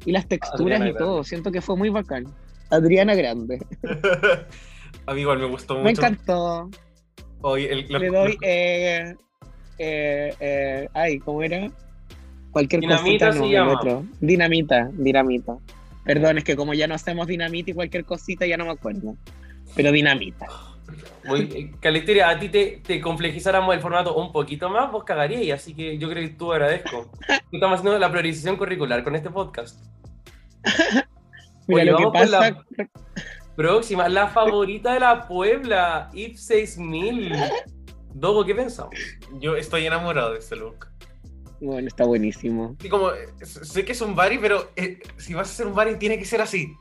y 0.04 0.12
las 0.12 0.28
texturas 0.28 0.82
y 0.84 0.94
todo. 0.94 1.24
Siento 1.24 1.52
que 1.52 1.62
fue 1.62 1.78
muy 1.78 1.90
bacán. 1.90 2.26
Adriana 2.72 3.14
Grande. 3.14 3.64
A 5.06 5.14
mí 5.14 5.22
igual 5.22 5.38
me 5.38 5.46
gustó 5.46 5.76
mucho. 5.76 5.84
Me 5.84 5.92
encantó. 5.92 6.72
Hoy 7.42 7.68
Le 7.88 8.10
doy, 8.10 8.36
eh, 8.42 9.16
eh, 9.78 10.34
eh, 10.40 10.90
ay, 10.96 11.20
¿cómo 11.20 11.44
era? 11.44 11.70
Cualquier 12.50 12.82
dinamita 12.82 13.28
cosita, 13.28 13.46
no, 13.46 13.52
llama. 13.52 13.74
Otro. 13.74 14.06
Dinamita, 14.20 14.90
dinamita. 14.94 15.60
Perdón, 16.04 16.40
es 16.40 16.44
que 16.44 16.56
como 16.56 16.74
ya 16.74 16.88
no 16.88 16.96
hacemos 16.96 17.28
dinamita 17.28 17.72
y 17.72 17.74
cualquier 17.74 18.06
cosita, 18.06 18.46
ya 18.46 18.58
no 18.58 18.66
me 18.66 18.72
acuerdo. 18.72 19.16
Pero 19.76 19.92
dinamita. 19.92 20.48
Muy, 21.26 21.42
eh, 21.42 21.72
Calisteria, 21.80 22.30
a 22.30 22.40
ti 22.40 22.50
te, 22.50 22.82
te, 22.84 23.00
complejizáramos 23.00 23.76
el 23.76 23.82
formato 23.82 24.16
un 24.16 24.32
poquito 24.32 24.70
más, 24.70 24.92
vos 24.92 25.04
cagarías, 25.04 25.62
así 25.62 25.76
que 25.76 25.98
yo 25.98 26.10
creo 26.10 26.28
que 26.28 26.34
tú 26.34 26.52
agradezco. 26.52 27.12
Estamos 27.52 27.80
haciendo 27.80 28.00
la 28.00 28.10
priorización 28.10 28.58
curricular 28.58 29.04
con 29.04 29.16
este 29.16 29.30
podcast. 29.30 29.80
Mira, 31.68 31.86
lo 31.86 31.98
que 31.98 32.08
pasa... 32.12 32.40
la 32.50 32.66
próxima, 33.56 34.08
la 34.10 34.28
favorita 34.30 34.94
de 34.94 35.02
la 35.02 35.28
Puebla, 35.28 36.10
IP 36.14 36.36
6000. 36.36 37.34
Dogo, 38.14 38.46
¿qué 38.46 38.56
pensamos? 38.56 38.96
Yo 39.40 39.56
estoy 39.56 39.86
enamorado 39.86 40.34
de 40.34 40.40
este 40.40 40.56
look. 40.56 40.88
Bueno, 41.62 41.88
está 41.88 42.06
buenísimo. 42.06 42.76
Sí, 42.80 42.90
como, 42.90 43.12
sé 43.44 43.84
que 43.84 43.92
es 43.92 44.02
un 44.02 44.16
bari, 44.16 44.38
pero 44.38 44.72
eh, 44.76 45.00
si 45.18 45.34
vas 45.34 45.50
a 45.50 45.52
hacer 45.52 45.68
un 45.68 45.76
bari 45.76 45.96
tiene 45.96 46.18
que 46.18 46.26
ser 46.26 46.42
así. 46.42 46.74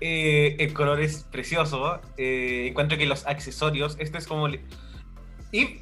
Eh, 0.00 0.56
el 0.58 0.72
color 0.72 1.00
es 1.00 1.24
precioso. 1.24 2.00
Eh, 2.16 2.66
encuentro 2.68 2.98
que 2.98 3.06
los 3.06 3.26
accesorios, 3.26 3.96
este 4.00 4.18
es 4.18 4.26
como... 4.26 4.48
Y 5.52 5.80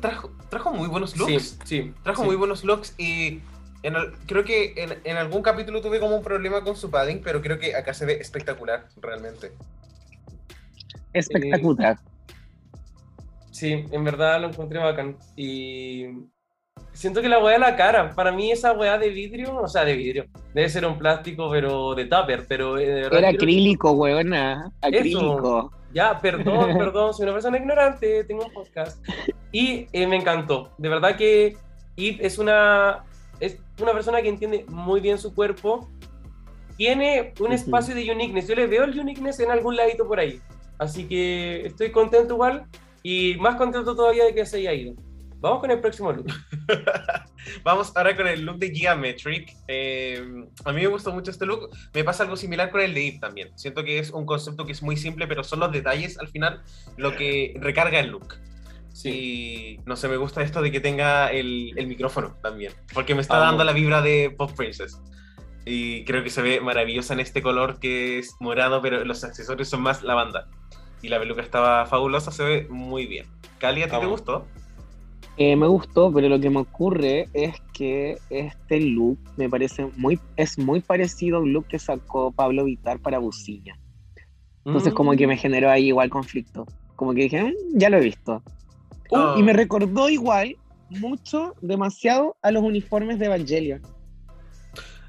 trajo, 0.00 0.32
trajo, 0.50 0.72
muy 0.72 0.88
buenos 0.88 1.16
looks. 1.16 1.58
Sí, 1.64 1.92
Trajo 2.02 2.24
muy 2.24 2.36
buenos 2.36 2.64
looks 2.64 2.94
y 2.98 3.40
creo 4.26 4.44
que 4.44 5.00
en, 5.04 5.16
algún 5.16 5.42
capítulo 5.42 5.80
tuve 5.80 6.00
como 6.00 6.16
un 6.16 6.22
problema 6.22 6.62
con 6.62 6.76
su 6.76 6.90
padding, 6.90 7.20
pero 7.22 7.42
creo 7.42 7.58
que 7.58 7.76
acá 7.76 7.92
se 7.92 8.06
ve 8.06 8.14
espectacular, 8.14 8.88
realmente. 9.00 9.52
Espectacular. 11.12 11.98
sí, 13.50 13.84
en 13.90 14.04
verdad 14.04 14.40
lo 14.40 14.48
encontré 14.48 14.78
bacán. 14.78 15.16
Y 15.36 16.06
siento 16.94 17.20
que 17.20 17.28
la 17.28 17.38
weá 17.38 17.54
de 17.54 17.58
la 17.58 17.76
cara, 17.76 18.10
para 18.14 18.32
mí 18.32 18.50
esa 18.50 18.72
weá 18.72 18.96
de 18.96 19.10
vidrio, 19.10 19.56
o 19.56 19.68
sea, 19.68 19.84
de 19.84 19.94
vidrio, 19.94 20.26
debe 20.54 20.68
ser 20.68 20.86
un 20.86 20.98
plástico, 20.98 21.50
pero 21.50 21.94
de 21.94 22.06
tupper, 22.06 22.46
pero 22.48 22.78
eh, 22.78 22.86
de 22.86 22.94
verdad 23.02 23.18
Era 23.18 23.28
acrílico, 23.28 23.92
weona. 23.92 24.72
Acrílico. 24.80 25.70
Ya, 25.92 26.18
perdón, 26.18 26.74
perdón, 26.78 27.12
soy 27.12 27.24
una 27.24 27.34
persona 27.34 27.58
ignorante, 27.58 28.24
tengo 28.24 28.46
un 28.46 28.52
podcast. 28.52 29.04
Y 29.52 29.86
eh, 29.92 30.06
me 30.06 30.16
encantó. 30.16 30.70
De 30.78 30.88
verdad 30.88 31.16
que 31.16 31.56
Eve 31.96 32.18
es 32.20 32.38
una, 32.38 33.04
es 33.38 33.58
una 33.80 33.92
persona 33.92 34.22
que 34.22 34.28
entiende 34.28 34.64
muy 34.68 35.00
bien 35.00 35.18
su 35.18 35.34
cuerpo. 35.34 35.88
Tiene 36.76 37.32
un 37.38 37.52
espacio 37.52 37.94
de 37.94 38.10
uniqueness. 38.10 38.48
Yo 38.48 38.56
le 38.56 38.66
veo 38.66 38.82
el 38.82 38.98
uniqueness 38.98 39.38
en 39.38 39.50
algún 39.52 39.76
ladito 39.76 40.08
por 40.08 40.18
ahí. 40.18 40.40
Así 40.78 41.06
que 41.06 41.64
estoy 41.66 41.92
contento 41.92 42.34
igual 42.34 42.64
y 43.04 43.36
más 43.38 43.54
contento 43.54 43.94
todavía 43.94 44.24
de 44.24 44.34
que 44.34 44.44
se 44.44 44.56
haya 44.56 44.72
ido. 44.72 44.94
Vamos 45.44 45.60
con 45.60 45.70
el 45.70 45.78
próximo 45.78 46.10
look. 46.10 46.26
Vamos 47.64 47.92
ahora 47.94 48.16
con 48.16 48.26
el 48.26 48.46
look 48.46 48.56
de 48.56 48.74
Geometric. 48.74 49.54
Eh, 49.68 50.24
a 50.64 50.72
mí 50.72 50.80
me 50.80 50.86
gustó 50.86 51.12
mucho 51.12 51.30
este 51.30 51.44
look. 51.44 51.68
Me 51.92 52.02
pasa 52.02 52.22
algo 52.22 52.34
similar 52.34 52.70
con 52.70 52.80
el 52.80 52.94
de 52.94 53.08
Eve 53.08 53.18
también. 53.20 53.50
Siento 53.54 53.84
que 53.84 53.98
es 53.98 54.08
un 54.08 54.24
concepto 54.24 54.64
que 54.64 54.72
es 54.72 54.82
muy 54.82 54.96
simple, 54.96 55.26
pero 55.26 55.44
son 55.44 55.60
los 55.60 55.70
detalles 55.70 56.18
al 56.18 56.28
final 56.28 56.62
lo 56.96 57.14
que 57.14 57.52
recarga 57.60 58.00
el 58.00 58.08
look. 58.08 58.36
Sí. 58.94 59.10
Y 59.10 59.80
no 59.84 59.96
sé, 59.96 60.08
me 60.08 60.16
gusta 60.16 60.40
esto 60.40 60.62
de 60.62 60.72
que 60.72 60.80
tenga 60.80 61.30
el, 61.30 61.74
el 61.76 61.88
micrófono 61.88 62.38
también, 62.42 62.72
porque 62.94 63.14
me 63.14 63.20
está 63.20 63.36
dando 63.36 63.64
la 63.64 63.72
vibra 63.72 64.00
de 64.00 64.34
Pop 64.34 64.52
Princess. 64.56 64.98
Y 65.66 66.06
creo 66.06 66.24
que 66.24 66.30
se 66.30 66.40
ve 66.40 66.62
maravillosa 66.62 67.12
en 67.12 67.20
este 67.20 67.42
color 67.42 67.80
que 67.80 68.18
es 68.18 68.34
morado, 68.40 68.80
pero 68.80 69.04
los 69.04 69.22
accesorios 69.24 69.68
son 69.68 69.82
más 69.82 70.02
lavanda. 70.02 70.48
Y 71.02 71.08
la 71.08 71.18
peluca 71.18 71.42
estaba 71.42 71.84
fabulosa, 71.84 72.30
se 72.32 72.44
ve 72.44 72.66
muy 72.70 73.04
bien. 73.04 73.26
Cali, 73.58 73.82
¿a 73.82 73.90
ti 73.90 74.00
te 74.00 74.06
gustó? 74.06 74.46
Eh, 75.36 75.56
me 75.56 75.66
gustó, 75.66 76.12
pero 76.12 76.28
lo 76.28 76.38
que 76.38 76.48
me 76.48 76.60
ocurre 76.60 77.28
es 77.32 77.54
que 77.72 78.18
este 78.30 78.80
look 78.80 79.18
me 79.36 79.48
parece 79.48 79.86
muy, 79.96 80.20
es 80.36 80.58
muy 80.58 80.80
parecido 80.80 81.38
a 81.38 81.40
un 81.40 81.52
look 81.52 81.66
que 81.66 81.78
sacó 81.80 82.30
Pablo 82.30 82.64
Vitar 82.64 83.00
para 83.00 83.18
Busilla. 83.18 83.76
Entonces 84.64 84.92
Mm. 84.92 84.96
como 84.96 85.12
que 85.16 85.26
me 85.26 85.36
generó 85.36 85.70
ahí 85.70 85.88
igual 85.88 86.08
conflicto. 86.08 86.66
Como 86.94 87.12
que 87.14 87.22
dije, 87.22 87.42
"Mm, 87.42 87.52
ya 87.78 87.90
lo 87.90 87.96
he 87.98 88.00
visto. 88.00 88.42
Uh, 89.10 89.16
Oh. 89.16 89.38
Y 89.38 89.42
me 89.42 89.52
recordó 89.52 90.08
igual 90.08 90.56
mucho, 90.88 91.54
demasiado 91.60 92.36
a 92.40 92.50
los 92.52 92.62
uniformes 92.62 93.18
de 93.18 93.26
Evangelion. 93.26 93.82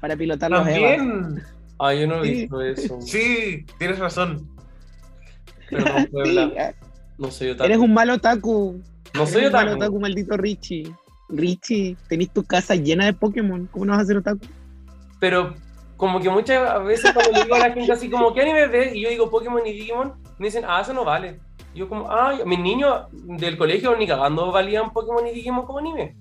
Para 0.00 0.16
pilotar 0.16 0.50
los 0.50 0.66
Evas. 0.66 0.96
También. 0.96 1.42
Ah, 1.78 1.94
yo 1.94 2.06
no 2.08 2.22
he 2.22 2.26
Sí. 2.26 2.32
visto 2.32 2.60
eso. 2.62 2.98
Sí, 3.00 3.64
tienes 3.78 3.98
razón. 4.00 4.48
Perdón, 5.70 6.02
Sí, 6.02 6.06
Puebla. 6.08 6.52
ah, 6.58 6.72
No 7.18 7.30
soy 7.30 7.50
otaku. 7.50 7.64
eres 7.66 7.78
un 7.78 7.94
mal 7.94 8.10
otaku. 8.10 8.82
No 9.14 9.26
soy 9.26 9.46
otaku. 9.46 9.72
otaku, 9.74 10.00
maldito 10.00 10.36
Richie. 10.36 10.92
Richie, 11.28 11.96
tenés 12.08 12.30
tu 12.32 12.44
casa 12.44 12.74
llena 12.74 13.04
de 13.06 13.12
Pokémon. 13.12 13.66
¿Cómo 13.72 13.84
no 13.86 13.92
vas 13.92 14.02
a 14.02 14.06
ser 14.06 14.16
otaku? 14.18 14.40
pero 15.18 15.54
como 15.96 16.20
que 16.20 16.28
muchas 16.28 16.84
veces 16.84 17.10
cuando 17.14 17.32
le 17.32 17.44
digo 17.44 17.54
a 17.54 17.58
la 17.60 17.72
gente 17.72 17.90
así 17.90 18.10
como, 18.10 18.34
¿qué 18.34 18.42
anime 18.42 18.66
ves? 18.66 18.94
Y 18.94 19.00
yo 19.00 19.08
digo 19.08 19.30
Pokémon 19.30 19.66
y 19.66 19.72
Digimon, 19.72 20.12
me 20.38 20.46
dicen, 20.48 20.64
ah, 20.68 20.80
eso 20.82 20.92
no 20.92 21.04
vale. 21.06 21.40
Y 21.74 21.78
yo 21.78 21.88
como, 21.88 22.10
ah, 22.10 22.34
mis 22.44 22.58
niños 22.58 23.06
del 23.12 23.56
colegio 23.56 23.96
ni 23.96 24.06
cagando 24.06 24.52
valían 24.52 24.92
Pokémon 24.92 25.26
y 25.26 25.32
Digimon 25.32 25.64
como 25.64 25.78
anime. 25.78 26.14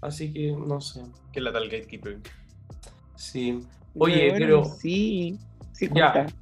Así 0.00 0.32
que, 0.32 0.52
no 0.52 0.80
sé. 0.80 1.02
Que 1.32 1.40
la 1.42 1.52
tal 1.52 1.64
gatekeeper. 1.68 2.18
Sí. 3.14 3.60
Oye, 3.98 4.30
Bueno, 4.30 4.46
pero- 4.46 4.64
Sí, 4.64 5.38
sí, 5.72 5.90
Ya. 5.94 6.12
cuenta. 6.12 6.34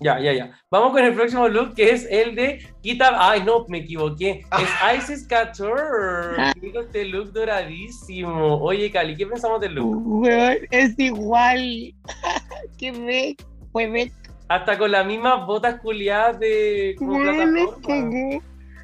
Ya, 0.00 0.20
ya, 0.20 0.32
ya. 0.32 0.52
Vamos 0.70 0.92
con 0.92 1.04
el 1.04 1.14
próximo 1.14 1.48
look 1.48 1.74
que 1.74 1.90
es 1.90 2.06
el 2.10 2.34
de 2.34 2.64
Kita. 2.82 3.16
Ay, 3.18 3.42
no, 3.44 3.64
me 3.68 3.78
equivoqué. 3.78 4.44
Es 4.58 5.10
Isis 5.10 5.26
Couture. 5.26 6.52
Digo, 6.60 6.80
este 6.80 7.04
look 7.04 7.32
doradísimo. 7.32 8.60
Oye, 8.60 8.90
Cali, 8.90 9.16
¿qué 9.16 9.26
pensamos 9.26 9.60
del 9.60 9.74
look? 9.74 10.00
weón, 10.04 10.58
es 10.70 10.98
igual. 10.98 11.94
¿Qué 12.78 12.92
ve? 12.92 13.36
Fue. 13.72 14.12
Hasta 14.48 14.78
con 14.78 14.92
las 14.92 15.04
mismas 15.06 15.46
botas 15.46 15.80
culiadas 15.80 16.38
de 16.40 16.94
como 16.98 17.18
me 17.18 17.32
plataforma. 17.32 18.40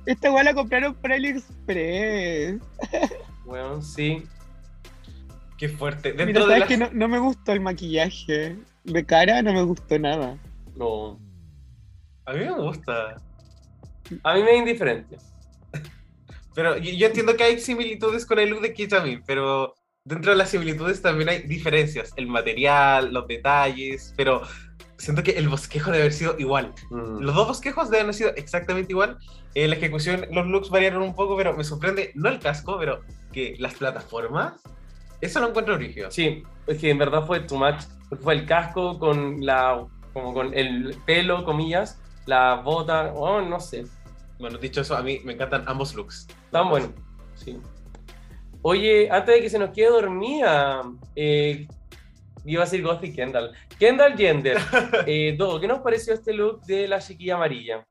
Esta 0.07 0.31
weá 0.31 0.45
la 0.45 0.55
compraron 0.55 0.95
por 0.95 1.13
AliExpress. 1.13 2.61
Bueno, 3.47 3.83
sí. 3.83 4.23
Qué 5.59 5.69
fuerte. 5.69 6.13
Mira, 6.13 6.25
Dentro 6.25 6.47
de 6.47 6.49
sabes 6.49 6.61
las... 6.61 6.69
que 6.69 6.77
no, 6.79 6.89
no 6.93 7.09
me 7.09 7.19
gustó 7.19 7.53
el 7.53 7.61
maquillaje. 7.61 8.57
De 8.85 9.05
cara 9.05 9.43
no 9.43 9.53
me 9.53 9.63
gustó 9.63 9.99
nada. 9.99 10.39
No. 10.77 11.21
A 12.27 12.33
mí 12.33 12.41
me 12.41 12.53
gusta. 12.53 13.17
A 14.23 14.35
mí 14.35 14.43
me 14.43 14.53
es 14.53 14.59
indiferente. 14.59 15.17
Pero 16.55 16.77
yo, 16.77 16.93
yo 16.93 17.07
entiendo 17.07 17.37
que 17.37 17.45
hay 17.45 17.61
similitudes 17.61 18.25
con 18.27 18.39
el 18.39 18.51
look 18.51 18.63
de 18.63 18.73
Kitamin, 18.73 19.23
pero 19.27 19.75
dentro 20.05 20.33
de 20.33 20.37
las 20.37 20.51
similitudes 20.51 21.03
también 21.03 21.29
hay 21.29 21.43
diferencias. 21.43 22.13
El 22.17 22.27
material, 22.27 23.13
los 23.13 23.27
detalles, 23.27 24.15
pero 24.17 24.43
siento 24.99 25.23
que 25.23 25.33
el 25.33 25.49
bosquejo 25.49 25.91
debe 25.91 26.05
haber 26.05 26.13
sido 26.13 26.37
igual. 26.39 26.73
Mm. 26.91 27.21
Los 27.21 27.35
dos 27.35 27.49
bosquejos 27.49 27.91
deben 27.91 28.07
haber 28.07 28.15
sido 28.15 28.31
exactamente 28.37 28.93
igual. 28.93 29.19
En 29.55 29.71
la 29.71 29.77
ejecución 29.77 30.27
los 30.31 30.47
looks 30.47 30.71
variaron 30.71 31.03
un 31.03 31.15
poco, 31.15 31.37
pero 31.37 31.57
me 31.57 31.65
sorprende, 31.65 32.13
no 32.15 32.29
el 32.29 32.39
casco, 32.39 32.77
pero 32.79 33.03
que 33.33 33.55
las 33.59 33.75
plataformas, 33.75 34.55
eso 35.21 35.41
lo 35.41 35.49
encuentro 35.49 35.75
origen. 35.75 36.11
Sí, 36.11 36.43
es 36.67 36.79
que 36.79 36.91
en 36.91 36.99
verdad 36.99 37.27
fue 37.27 37.41
too 37.41 37.57
much. 37.57 37.83
Fue 38.23 38.35
el 38.35 38.47
casco 38.47 38.99
con 38.99 39.45
la. 39.45 39.87
Como 40.15 40.33
con 40.33 40.55
el 40.55 40.97
pelo, 41.05 41.45
comillas, 41.45 42.01
la 42.25 42.55
bota, 42.55 43.13
oh, 43.15 43.43
no 43.43 43.61
sé. 43.61 43.85
Bueno, 44.39 44.57
dicho 44.59 44.81
eso, 44.81 44.97
a 44.97 45.03
mí 45.03 45.21
me 45.25 45.35
encantan 45.35 45.65
ambos 45.67 45.95
looks. 45.95 46.27
Tan 46.51 46.71
bueno. 46.71 46.89
Sí. 47.35 47.59
Oye, 48.63 49.11
antes 49.11 49.35
de 49.35 49.43
que 49.43 49.51
se 49.51 49.59
nos 49.59 49.71
quede 49.71 49.91
dormida, 49.91 50.83
eh, 51.15 51.69
iba 52.47 52.63
a 52.63 52.65
decir 52.65 52.83
Gothic 52.83 53.15
Kendall. 53.15 53.53
Kendall 53.79 54.17
Gender. 54.17 54.57
Eh, 55.07 55.37
¿qué 55.61 55.69
nos 55.69 55.81
pareció 55.81 56.15
este 56.15 56.33
look 56.33 56.63
de 56.63 56.89
la 56.89 57.01
chiquilla 57.01 57.35
amarilla? 57.35 57.87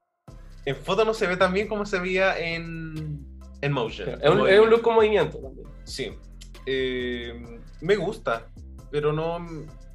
En 0.66 0.76
foto 0.76 1.06
no 1.06 1.14
se 1.14 1.28
ve 1.28 1.38
tan 1.38 1.54
bien 1.54 1.68
como 1.68 1.86
se 1.86 2.00
veía 2.00 2.40
en, 2.40 3.24
en 3.62 3.72
motion. 3.72 4.20
Es 4.22 4.30
un, 4.30 4.48
es 4.48 4.60
un 4.60 4.70
look 4.70 4.82
con 4.82 4.96
movimiento 4.96 5.38
también. 5.38 5.68
Sí. 5.84 6.14
Eh, 6.66 7.60
me 7.82 7.96
gusta, 7.96 8.48
pero 8.90 9.12
no, 9.12 9.46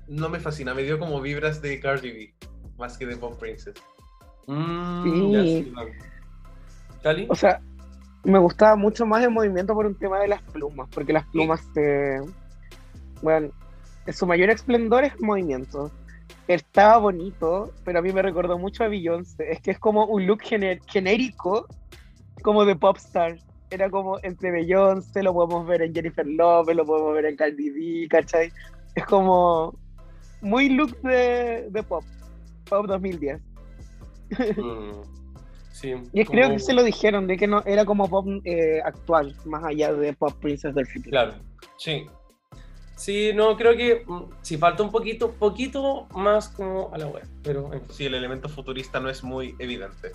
no 0.09 0.29
me 0.29 0.41
fascina. 0.41 0.75
Me 0.75 0.83
dio 0.83 0.99
como 0.99 1.21
vibras 1.21 1.61
de 1.63 1.79
Cardi 1.81 2.11
B, 2.11 2.35
más 2.79 2.97
que 2.99 3.07
de 3.07 3.17
Pop 3.17 3.39
Princess. 3.39 3.75
Mm, 4.47 5.03
Sí. 5.03 5.65
sí. 5.65 5.73
¿Cali? 7.03 7.27
O 7.29 7.35
sea, 7.35 7.61
me 8.25 8.39
gustaba 8.39 8.77
mucho 8.77 9.07
más 9.07 9.23
el 9.23 9.31
movimiento 9.31 9.75
por 9.75 9.87
un 9.87 9.95
tema 9.95 10.19
de 10.21 10.29
las 10.29 10.43
plumas, 10.43 10.89
porque 10.93 11.13
las 11.13 11.27
plumas 11.27 11.61
se. 11.75 12.21
Bueno, 13.23 13.51
su 14.13 14.27
mayor 14.27 14.51
esplendor 14.51 15.05
es 15.05 15.21
movimiento. 15.21 15.91
Estaba 16.47 16.97
bonito, 16.99 17.73
pero 17.85 17.99
a 17.99 18.03
mí 18.03 18.11
me 18.13 18.23
recordó 18.23 18.59
mucho 18.59 18.83
a 18.85 18.89
Beyoncé. 18.89 19.53
Es 19.53 19.61
que 19.61 19.71
es 19.73 19.79
como 19.79 20.07
un 20.07 20.27
look 20.27 20.41
gener- 20.41 20.81
genérico, 20.87 21.67
como 22.43 22.65
de 22.65 22.75
popstar. 22.75 23.37
Era 23.71 23.91
como 23.91 24.19
entre 24.23 24.51
Beyoncé, 24.51 25.23
lo 25.23 25.35
podemos 25.35 25.67
ver 25.67 25.83
en 25.83 25.95
Jennifer 25.95 26.27
Lopez, 26.27 26.75
lo 26.75 26.87
podemos 26.87 27.13
ver 27.13 27.27
en 27.27 27.37
Cardi 27.37 27.69
B, 27.71 28.09
¿cachai? 28.09 28.51
Es 28.95 29.05
como 29.05 29.75
muy 30.41 30.69
look 30.69 31.01
de, 31.03 31.69
de 31.71 31.83
pop, 31.83 32.05
pop 32.69 32.87
2010. 32.87 33.41
Mm, 34.57 35.03
sí. 35.73 35.95
Y 36.13 36.25
creo 36.25 36.51
que 36.51 36.59
se 36.59 36.73
lo 36.73 36.83
dijeron, 36.83 37.27
de 37.27 37.37
que 37.37 37.47
no 37.47 37.63
era 37.65 37.85
como 37.85 38.09
pop 38.09 38.27
eh, 38.45 38.81
actual, 38.85 39.35
más 39.45 39.65
allá 39.65 39.93
de 39.93 40.13
pop 40.13 40.35
princess 40.41 40.75
del 40.75 40.87
futuro. 40.87 41.11
Claro. 41.11 41.35
Sí. 41.77 42.07
Sí, 42.97 43.31
no, 43.33 43.57
creo 43.57 43.77
que 43.77 44.03
mm, 44.07 44.23
sí 44.43 44.57
falta 44.57 44.83
un 44.83 44.91
poquito, 44.91 45.33
poquito 45.33 46.09
más 46.15 46.49
como 46.49 46.93
a 46.93 46.99
la 46.99 47.07
web, 47.07 47.27
pero 47.43 47.73
en 47.73 47.81
fin. 47.83 47.91
Sí, 47.93 48.07
el 48.07 48.15
elemento 48.15 48.49
futurista 48.49 48.99
no 48.99 49.09
es 49.09 49.23
muy 49.23 49.55
evidente. 49.59 50.13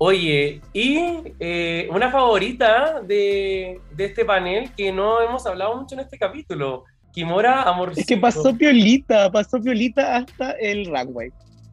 Oye, 0.00 0.62
y 0.72 1.34
eh, 1.40 1.88
una 1.90 2.10
favorita 2.10 3.00
de, 3.02 3.80
de 3.90 4.04
este 4.04 4.24
panel 4.24 4.72
que 4.76 4.92
no 4.92 5.20
hemos 5.20 5.44
hablado 5.44 5.76
mucho 5.76 5.96
en 5.96 6.02
este 6.02 6.16
capítulo, 6.16 6.84
Kimora 7.18 7.62
Amorcito. 7.62 8.00
Es 8.00 8.06
que 8.06 8.16
pasó 8.16 8.56
piolita, 8.56 9.28
pasó 9.32 9.60
piolita 9.60 10.18
hasta 10.18 10.52
el 10.52 10.86
runway. 10.86 11.32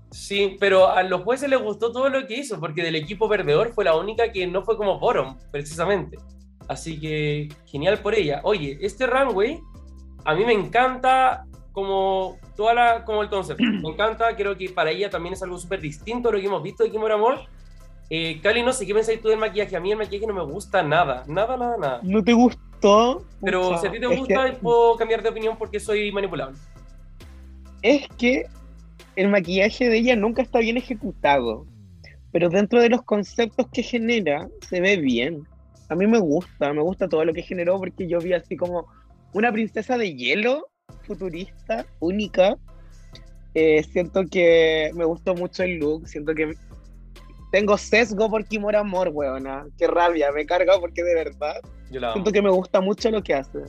Sí, 0.09 0.57
pero 0.59 0.89
a 0.89 1.03
los 1.03 1.21
jueces 1.21 1.47
les 1.47 1.61
gustó 1.61 1.91
todo 1.91 2.09
lo 2.09 2.25
que 2.25 2.39
hizo, 2.39 2.59
porque 2.59 2.81
del 2.81 2.95
equipo 2.95 3.29
perdedor 3.29 3.71
fue 3.71 3.85
la 3.85 3.95
única 3.95 4.31
que 4.31 4.47
no 4.47 4.63
fue 4.63 4.75
como 4.75 4.97
bottom, 4.97 5.37
precisamente. 5.51 6.17
Así 6.67 6.99
que 6.99 7.49
genial 7.67 7.99
por 7.99 8.15
ella. 8.15 8.41
Oye, 8.43 8.79
este 8.81 9.05
runway 9.05 9.59
a 10.23 10.33
mí 10.33 10.45
me 10.45 10.53
encanta 10.53 11.45
como 11.71 12.39
toda 12.55 12.73
la, 12.73 13.05
como 13.05 13.21
el 13.21 13.29
concepto. 13.29 13.63
Me 13.83 13.89
encanta, 13.89 14.35
creo 14.35 14.57
que 14.57 14.69
para 14.69 14.89
ella 14.89 15.11
también 15.11 15.33
es 15.33 15.43
algo 15.43 15.59
súper 15.59 15.79
distinto 15.79 16.29
a 16.29 16.31
lo 16.31 16.39
que 16.39 16.47
hemos 16.47 16.63
visto 16.63 16.83
de 16.83 16.89
Kimura 16.89 17.13
Amor. 17.13 17.41
Eh, 18.09 18.39
Cali, 18.41 18.63
no 18.63 18.73
sé 18.73 18.87
qué 18.87 18.95
pensáis 18.95 19.21
tú 19.21 19.27
del 19.27 19.37
maquillaje. 19.37 19.75
A 19.75 19.79
mí 19.79 19.91
el 19.91 19.97
maquillaje 19.97 20.25
no 20.25 20.33
me 20.33 20.43
gusta 20.43 20.81
nada, 20.81 21.23
nada, 21.27 21.55
nada, 21.55 21.77
nada. 21.77 21.99
¿No 22.01 22.23
te 22.23 22.33
gustó? 22.85 23.25
Pero 23.41 23.61
Pucha, 23.63 23.77
si 23.81 23.87
a 23.87 23.91
ti 23.91 23.99
te 23.99 24.07
gusta, 24.07 24.45
que- 24.51 24.57
puedo 24.57 24.95
cambiar 24.97 25.21
de 25.23 25.29
opinión 25.29 25.57
porque 25.57 25.79
soy 25.79 26.11
manipulable. 26.11 26.57
es 27.81 28.07
que 28.17 28.45
el 29.15 29.29
maquillaje 29.29 29.89
de 29.89 29.97
ella 29.97 30.15
nunca 30.15 30.41
está 30.41 30.59
bien 30.59 30.77
ejecutado, 30.77 31.65
pero 32.31 32.49
dentro 32.49 32.81
de 32.81 32.89
los 32.89 33.03
conceptos 33.03 33.67
que 33.71 33.83
genera 33.83 34.47
se 34.67 34.81
ve 34.81 34.97
bien. 34.97 35.47
a 35.87 35.93
mí 35.93 36.07
me 36.07 36.17
gusta, 36.17 36.73
me 36.73 36.81
gusta 36.81 37.07
todo 37.07 37.23
lo 37.23 37.31
que 37.31 37.43
generó 37.43 37.77
porque 37.77 38.07
yo 38.07 38.17
vi 38.19 38.33
así 38.33 38.57
como 38.57 38.87
una 39.33 39.51
princesa 39.51 39.99
de 39.99 40.15
hielo 40.15 40.67
futurista, 41.03 41.85
única. 41.99 42.57
Eh, 43.53 43.83
siento 43.83 44.23
que 44.25 44.89
me 44.95 45.05
gustó 45.05 45.35
mucho 45.35 45.61
el 45.61 45.77
look, 45.77 46.07
siento 46.07 46.33
que 46.33 46.53
tengo 47.51 47.77
sesgo 47.77 48.31
por 48.31 48.45
Kimura 48.45 48.79
Amor, 48.79 49.09
weona. 49.13 49.67
Qué 49.77 49.85
rabia, 49.85 50.31
me 50.31 50.47
carga 50.47 50.79
porque 50.79 51.03
de 51.03 51.13
verdad 51.13 51.53
siento 51.89 52.31
que 52.31 52.41
me 52.41 52.49
gusta 52.49 52.81
mucho 52.81 53.09
lo 53.11 53.21
que 53.23 53.33
hace. 53.33 53.59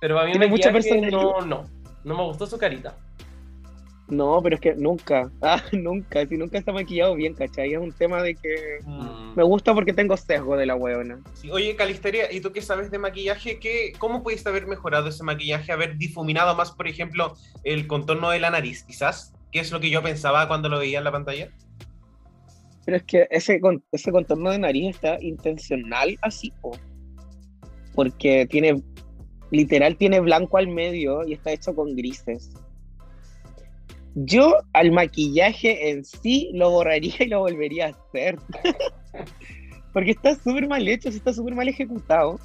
Pero 0.00 0.18
a 0.18 0.26
mí 0.26 0.38
me 0.38 0.46
mucha 0.46 0.72
personalidad. 0.72 1.10
No, 1.10 1.40
no, 1.40 1.64
no 2.04 2.16
me 2.16 2.22
gustó 2.24 2.46
su 2.46 2.58
carita. 2.58 2.96
No, 4.06 4.40
pero 4.42 4.56
es 4.56 4.60
que 4.60 4.74
nunca, 4.74 5.30
ah, 5.42 5.62
nunca, 5.72 6.26
si 6.26 6.36
nunca 6.36 6.58
está 6.58 6.72
maquillado 6.72 7.14
bien, 7.14 7.32
¿cachai? 7.34 7.72
Es 7.72 7.78
un 7.78 7.92
tema 7.92 8.22
de 8.22 8.34
que 8.34 8.78
mm. 8.84 9.34
me 9.34 9.42
gusta 9.42 9.72
porque 9.72 9.94
tengo 9.94 10.16
sesgo 10.16 10.56
de 10.56 10.66
la 10.66 10.76
huevona. 10.76 11.20
oye, 11.50 11.74
Calisteria, 11.74 12.30
¿y 12.30 12.40
tú 12.40 12.52
qué 12.52 12.60
sabes 12.60 12.90
de 12.90 12.98
maquillaje? 12.98 13.58
¿Qué, 13.58 13.94
¿Cómo 13.98 14.22
pudiste 14.22 14.50
haber 14.50 14.66
mejorado 14.66 15.08
ese 15.08 15.24
maquillaje? 15.24 15.72
Haber 15.72 15.96
difuminado 15.96 16.54
más, 16.54 16.72
por 16.72 16.86
ejemplo, 16.86 17.34
el 17.62 17.86
contorno 17.86 18.28
de 18.28 18.40
la 18.40 18.50
nariz, 18.50 18.84
quizás, 18.84 19.32
¿Qué 19.54 19.60
es 19.60 19.70
lo 19.70 19.78
que 19.78 19.88
yo 19.88 20.02
pensaba 20.02 20.48
cuando 20.48 20.68
lo 20.68 20.80
veía 20.80 20.98
en 20.98 21.04
la 21.04 21.12
pantalla. 21.12 21.48
Pero 22.84 22.96
es 22.96 23.04
que 23.04 23.28
ese, 23.30 23.60
ese 23.92 24.10
contorno 24.10 24.50
de 24.50 24.58
nariz 24.58 24.96
está 24.96 25.16
intencional 25.22 26.18
así, 26.22 26.52
porque 27.94 28.46
tiene, 28.46 28.82
literal, 29.50 29.96
tiene 29.96 30.20
blanco 30.20 30.58
al 30.58 30.68
medio 30.68 31.26
y 31.26 31.34
está 31.34 31.52
hecho 31.52 31.74
con 31.74 31.94
grises. 31.94 32.52
Yo 34.14 34.54
al 34.72 34.92
maquillaje 34.92 35.90
en 35.90 36.04
sí 36.04 36.50
lo 36.54 36.70
borraría 36.70 37.14
y 37.18 37.26
lo 37.26 37.40
volvería 37.40 37.86
a 37.86 37.88
hacer. 37.90 38.38
Porque 39.92 40.12
está 40.12 40.34
súper 40.34 40.68
mal 40.68 40.86
hecho, 40.86 41.08
está 41.08 41.32
súper 41.32 41.54
mal 41.54 41.68
ejecutado. 41.68 42.38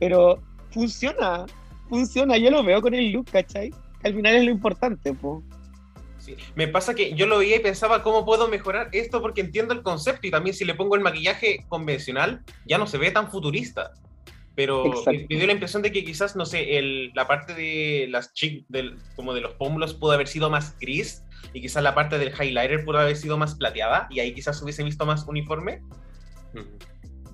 Pero 0.00 0.42
funciona, 0.70 1.46
funciona. 1.88 2.36
Yo 2.36 2.50
lo 2.50 2.64
veo 2.64 2.80
con 2.82 2.94
el 2.94 3.12
look, 3.12 3.26
¿cachai? 3.30 3.72
Al 4.02 4.14
final 4.14 4.36
es 4.36 4.44
lo 4.44 4.50
importante, 4.50 5.12
po. 5.12 5.42
Sí. 6.18 6.34
Me 6.56 6.68
pasa 6.68 6.94
que 6.94 7.14
yo 7.14 7.26
lo 7.26 7.38
veía 7.38 7.56
y 7.56 7.60
pensaba 7.60 8.02
cómo 8.02 8.24
puedo 8.24 8.48
mejorar 8.48 8.90
esto 8.92 9.22
porque 9.22 9.40
entiendo 9.40 9.72
el 9.72 9.82
concepto 9.82 10.26
y 10.26 10.30
también 10.30 10.54
si 10.54 10.64
le 10.64 10.74
pongo 10.74 10.94
el 10.94 11.00
maquillaje 11.00 11.64
convencional 11.68 12.42
ya 12.66 12.76
no 12.76 12.86
se 12.86 12.98
ve 12.98 13.10
tan 13.10 13.30
futurista 13.30 13.92
pero 14.58 14.82
me, 15.06 15.24
dio 15.28 15.46
la 15.46 15.52
impresión 15.52 15.82
de 15.82 15.92
que 15.92 16.04
quizás, 16.04 16.34
no 16.34 16.44
sé, 16.44 16.78
el, 16.78 17.12
la 17.14 17.28
parte 17.28 17.54
de 17.54 18.08
las 18.10 18.34
chic, 18.34 18.66
del, 18.68 18.96
como 19.14 19.32
de 19.32 19.40
los 19.40 19.52
pómulos 19.52 19.94
pudo 19.94 20.10
haber 20.10 20.26
sido 20.26 20.50
más 20.50 20.76
gris 20.80 21.22
y 21.52 21.60
quizás 21.60 21.80
la 21.80 21.94
parte 21.94 22.18
del 22.18 22.32
highlighter 22.32 22.84
pudo 22.84 22.98
haber 22.98 23.14
sido 23.14 23.38
más 23.38 23.54
plateada 23.54 24.08
y 24.10 24.18
ahí 24.18 24.34
quizás 24.34 24.60
hubiese 24.60 24.82
visto 24.82 25.06
más 25.06 25.24
uniforme. 25.28 25.80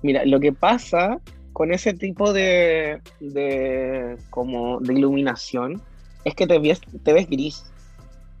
Mira, 0.03 0.23
lo 0.23 0.39
que 0.39 0.53
pasa 0.53 1.19
con 1.53 1.73
ese 1.73 1.95
tipo 1.95 2.31
de, 2.31 3.01
de, 3.19 4.17
como 4.29 4.79
de 4.81 4.93
iluminación 4.93 5.81
es 6.25 6.35
que 6.35 6.45
te 6.45 6.59
ves, 6.59 6.79
te 7.03 7.11
ves 7.11 7.27
gris. 7.27 7.73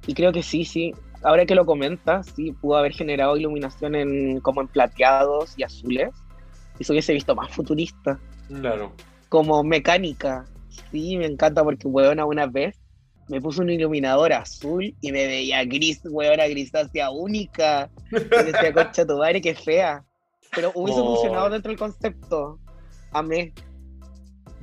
Y 0.05 0.13
creo 0.13 0.31
que 0.31 0.43
sí, 0.43 0.63
sí. 0.63 0.93
Ahora 1.23 1.47
que 1.47 1.55
lo 1.55 1.65
comentas, 1.65 2.27
sí, 2.35 2.51
pudo 2.51 2.77
haber 2.77 2.93
generado 2.93 3.35
iluminación 3.35 3.95
en, 3.95 4.41
como 4.41 4.61
en 4.61 4.67
plateados 4.67 5.55
y 5.57 5.63
azules. 5.63 6.11
Y 6.77 6.83
eso 6.83 6.93
hubiese 6.93 7.13
visto 7.13 7.33
más 7.33 7.51
futurista. 7.51 8.19
Claro. 8.47 8.93
Como 9.29 9.63
mecánica. 9.63 10.45
Sí, 10.91 11.17
me 11.17 11.25
encanta 11.25 11.63
porque, 11.63 11.87
weona, 11.87 12.25
una 12.25 12.45
vez 12.47 12.77
me 13.27 13.41
puso 13.41 13.61
un 13.61 13.69
iluminador 13.69 14.33
azul 14.33 14.93
y 15.01 15.11
me 15.11 15.25
veía 15.25 15.63
gris, 15.65 16.01
weona, 16.03 16.47
grisácea 16.47 17.09
única. 17.09 17.89
Y 18.11 18.43
decía, 18.51 18.73
concha 18.73 19.05
tu 19.05 19.17
madre, 19.17 19.41
qué 19.41 19.55
fea. 19.55 20.03
Pero 20.53 20.71
hubiese 20.75 21.01
funcionado 21.01 21.49
dentro 21.49 21.69
del 21.69 21.79
concepto. 21.79 22.59
Amé. 23.11 23.53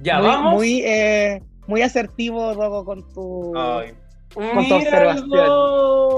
Ya 0.03 0.19
muy, 0.19 0.27
vamos. 0.27 0.55
Muy, 0.55 0.83
eh, 0.85 1.43
muy 1.67 1.83
asertivo, 1.83 2.55
Robo, 2.55 2.85
con 2.85 3.03
tu, 3.13 3.53
con 4.33 4.69
tu 4.69 4.75
observación. 4.75 5.29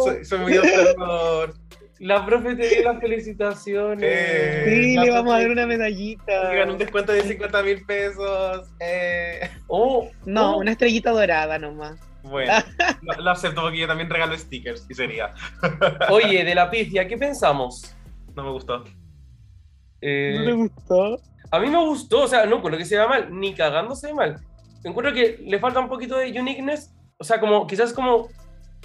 Soy, 0.04 0.24
soy 0.24 0.38
muy 0.40 0.58
observador. 0.58 1.54
La 2.00 2.26
profe 2.26 2.56
te 2.56 2.68
dio 2.68 2.92
las 2.92 3.00
felicitaciones. 3.00 4.02
Eh, 4.02 4.64
sí, 4.66 4.96
le 4.98 5.10
vamos 5.10 5.32
a 5.32 5.38
dar 5.38 5.50
una 5.50 5.66
medallita. 5.66 6.52
Ganó 6.52 6.72
un 6.72 6.78
descuento 6.78 7.12
de 7.12 7.22
50 7.22 7.62
mil 7.62 7.84
pesos. 7.86 8.68
Eh. 8.80 9.48
Oh, 9.68 10.08
no, 10.26 10.56
oh. 10.56 10.58
una 10.58 10.72
estrellita 10.72 11.10
dorada 11.10 11.58
nomás. 11.58 11.98
Bueno, 12.24 12.52
lo, 13.18 13.30
acepto 13.30 13.60
porque 13.60 13.78
yo 13.78 13.86
también 13.86 14.08
regalo 14.08 14.36
stickers 14.36 14.86
y 14.88 14.94
sería. 14.94 15.34
Oye, 16.10 16.42
de 16.42 16.54
la 16.54 16.70
pifia, 16.70 17.06
¿qué 17.06 17.16
pensamos? 17.16 17.94
No 18.34 18.44
me 18.44 18.50
gustó. 18.50 18.82
Eh, 20.00 20.34
¿No 20.38 20.44
te 20.44 20.52
gustó? 20.52 21.20
A 21.50 21.60
mí 21.60 21.68
me 21.68 21.78
gustó, 21.78 22.22
o 22.22 22.28
sea, 22.28 22.46
no, 22.46 22.60
con 22.60 22.72
lo 22.72 22.78
que 22.78 22.84
se 22.84 22.98
ve 22.98 23.06
mal, 23.06 23.28
ni 23.30 23.54
cagando 23.54 23.94
se 23.94 24.08
ve 24.08 24.14
mal. 24.14 24.40
Encuentro 24.82 25.14
que 25.14 25.38
le 25.46 25.58
falta 25.58 25.80
un 25.80 25.88
poquito 25.88 26.16
de 26.16 26.38
uniqueness, 26.38 26.92
o 27.18 27.24
sea, 27.24 27.38
como 27.38 27.66
quizás 27.66 27.92
como, 27.92 28.28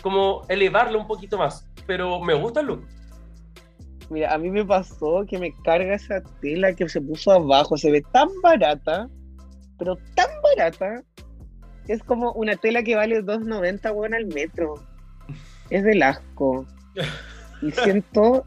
como 0.02 0.46
elevarlo 0.50 1.00
un 1.00 1.08
poquito 1.08 1.38
más, 1.38 1.68
pero 1.88 2.20
me 2.20 2.34
gusta 2.34 2.60
el 2.60 2.68
look. 2.68 2.88
Mira, 4.10 4.34
a 4.34 4.38
mí 4.38 4.50
me 4.50 4.66
pasó 4.66 5.26
que 5.28 5.38
me 5.38 5.54
carga 5.64 5.96
esa 5.96 6.22
tela 6.42 6.74
que 6.74 6.90
se 6.90 7.00
puso 7.00 7.32
abajo, 7.32 7.78
se 7.78 7.92
ve 7.92 8.02
tan 8.12 8.28
barata, 8.42 9.08
pero 9.78 9.96
tan 10.16 10.30
barata, 10.42 11.04
es 11.88 12.04
como 12.04 12.32
una 12.34 12.56
tela 12.56 12.84
que 12.84 12.96
vale 12.96 13.24
2.90, 13.24 13.94
bueno, 13.94 14.18
al 14.18 14.28
metro. 14.28 14.76
Es 15.70 15.84
del 15.84 16.04
asco. 16.04 16.66
Y 17.62 17.72
siento, 17.72 18.46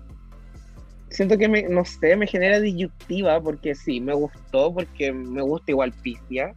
siento 1.10 1.36
que 1.36 1.46
me, 1.46 1.64
no 1.64 1.84
sé, 1.84 2.16
me 2.16 2.26
genera 2.26 2.58
disyuntiva 2.60 3.38
porque 3.42 3.74
sí, 3.74 4.00
me 4.00 4.14
gustó, 4.14 4.72
porque 4.72 5.12
me 5.12 5.42
gusta 5.42 5.70
igual 5.70 5.92
Pistia. 5.92 6.54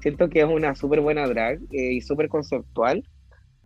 Siento 0.00 0.30
que 0.30 0.40
es 0.40 0.46
una 0.46 0.74
súper 0.74 1.02
buena 1.02 1.26
drag 1.26 1.60
eh, 1.72 1.92
y 1.92 2.00
súper 2.00 2.30
conceptual, 2.30 3.04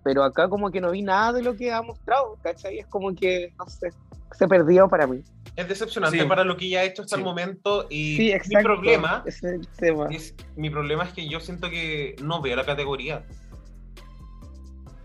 pero 0.05 0.23
acá 0.23 0.49
como 0.49 0.71
que 0.71 0.81
no 0.81 0.91
vi 0.91 1.03
nada 1.03 1.33
de 1.33 1.43
lo 1.43 1.57
que 1.57 1.73
ha 1.73 1.83
mostrado, 1.83 2.39
¿cachai? 2.43 2.79
Es 2.79 2.87
como 2.87 3.15
que, 3.15 3.53
no 3.59 3.67
sé, 3.67 3.91
se 4.33 4.47
perdió 4.47 4.87
para 4.87 5.07
mí. 5.07 5.23
Es 5.57 5.67
decepcionante 5.67 6.25
para 6.27 6.45
lo 6.45 6.57
que 6.57 6.69
ya 6.69 6.81
ha 6.81 6.85
hecho 6.85 7.03
hasta 7.03 7.17
el 7.17 7.25
momento 7.25 7.87
y 7.89 8.33
mi 8.49 8.63
problema 8.63 9.23
es, 9.25 9.43
el 9.43 9.67
tema. 9.69 10.09
mi 10.57 10.69
problema 10.69 11.05
es 11.05 11.13
que 11.13 11.29
yo 11.29 11.41
siento 11.41 11.71
que 11.71 12.17
no 12.23 12.43
veo 12.43 12.55
la 12.55 12.65
categoría. 12.65 13.25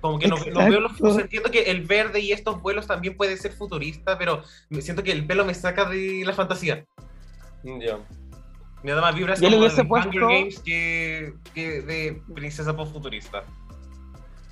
Como 0.01 0.17
que 0.17 0.27
no, 0.27 0.37
veo 0.37 0.79
los 0.79 1.17
entiendo 1.17 1.51
que 1.51 1.63
el 1.63 1.85
verde 1.85 2.19
y 2.19 2.31
estos 2.31 2.61
vuelos 2.61 2.87
también 2.87 3.15
puede 3.15 3.37
ser 3.37 3.53
futurista, 3.53 4.17
pero 4.17 4.43
me 4.69 4.81
siento 4.81 5.03
que 5.03 5.11
el 5.11 5.25
pelo 5.25 5.45
me 5.45 5.53
saca 5.53 5.85
de 5.85 6.23
la 6.25 6.33
fantasía. 6.33 6.85
Ya. 7.63 7.99
Me 8.81 8.91
da 8.93 9.01
más 9.01 9.13
vibras 9.13 9.41
como 9.41 9.61
de 9.61 9.81
Hunger 9.81 10.21
Games 10.21 10.59
que, 10.59 11.33
que 11.53 11.81
de 11.81 12.21
princesa 12.33 12.75
post-futurista. 12.75 13.43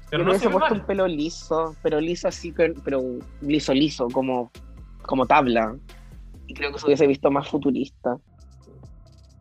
Pero 0.09 0.23
no 0.23 0.37
se 0.37 0.49
puesto 0.49 0.73
un 0.73 0.85
pelo 0.85 1.07
liso, 1.07 1.75
pero 1.83 1.99
liso 1.99 2.27
así, 2.27 2.53
pero 2.83 3.01
liso, 3.41 3.73
liso, 3.73 4.07
como 4.07 4.51
como 5.07 5.25
tabla. 5.25 5.75
Y 6.45 6.53
creo 6.53 6.71
que 6.71 6.79
se 6.79 6.85
hubiese 6.85 7.07
visto 7.07 7.31
más 7.31 7.49
futurista. 7.49 8.17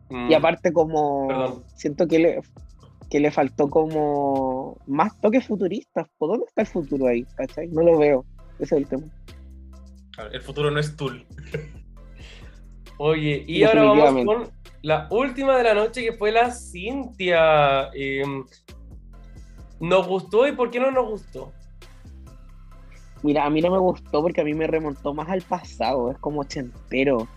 Y 0.09 0.15
mm. 0.15 0.33
aparte 0.33 0.73
como 0.73 1.63
siento 1.75 2.07
que 2.07 2.19
le, 2.19 2.41
que 3.09 3.19
le 3.19 3.29
faltó 3.29 3.69
como 3.69 4.77
más 4.87 5.19
toques 5.21 5.45
futuristas. 5.45 6.07
¿Por 6.17 6.29
dónde 6.29 6.45
está 6.47 6.61
el 6.61 6.67
futuro 6.67 7.07
ahí? 7.07 7.23
¿Cachai? 7.35 7.67
No 7.67 7.83
lo 7.83 7.97
veo. 7.99 8.25
Ese 8.59 8.75
es 8.75 8.81
el 8.81 8.87
tema. 8.87 9.05
El 10.31 10.41
futuro 10.41 10.71
no 10.71 10.79
es 10.79 10.95
Tool. 10.95 11.25
Oye, 12.97 13.43
y 13.47 13.63
ahora 13.63 13.83
vamos 13.83 14.25
con 14.25 14.49
la 14.81 15.07
última 15.11 15.55
de 15.57 15.63
la 15.63 15.75
noche 15.75 16.03
que 16.03 16.13
fue 16.13 16.31
la 16.31 16.51
Cintia. 16.51 17.89
Em, 17.93 18.43
¿Nos 19.79 20.07
gustó 20.07 20.47
y 20.47 20.53
por 20.53 20.71
qué 20.71 20.79
no 20.79 20.91
nos 20.91 21.07
gustó? 21.09 21.53
Mira, 23.23 23.45
a 23.45 23.49
mí 23.49 23.61
no 23.61 23.71
me 23.71 23.79
gustó 23.79 24.21
porque 24.21 24.41
a 24.41 24.43
mí 24.43 24.53
me 24.53 24.67
remontó 24.67 25.13
más 25.13 25.29
al 25.29 25.41
pasado, 25.41 26.11
es 26.11 26.17
como 26.19 26.41
ochentero. 26.41 27.27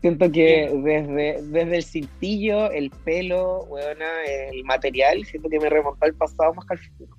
Siento 0.00 0.30
que 0.32 0.68
desde, 0.82 1.42
desde 1.42 1.76
el 1.76 1.84
cintillo, 1.84 2.70
el 2.72 2.90
pelo, 2.90 3.68
el 4.26 4.64
material, 4.64 5.24
siento 5.24 5.48
que 5.48 5.60
me 5.60 5.70
remontó 5.70 6.04
al 6.04 6.14
pasado 6.14 6.52
más 6.54 6.66
que 6.66 6.74
al 6.74 6.80
futuro. 6.80 7.16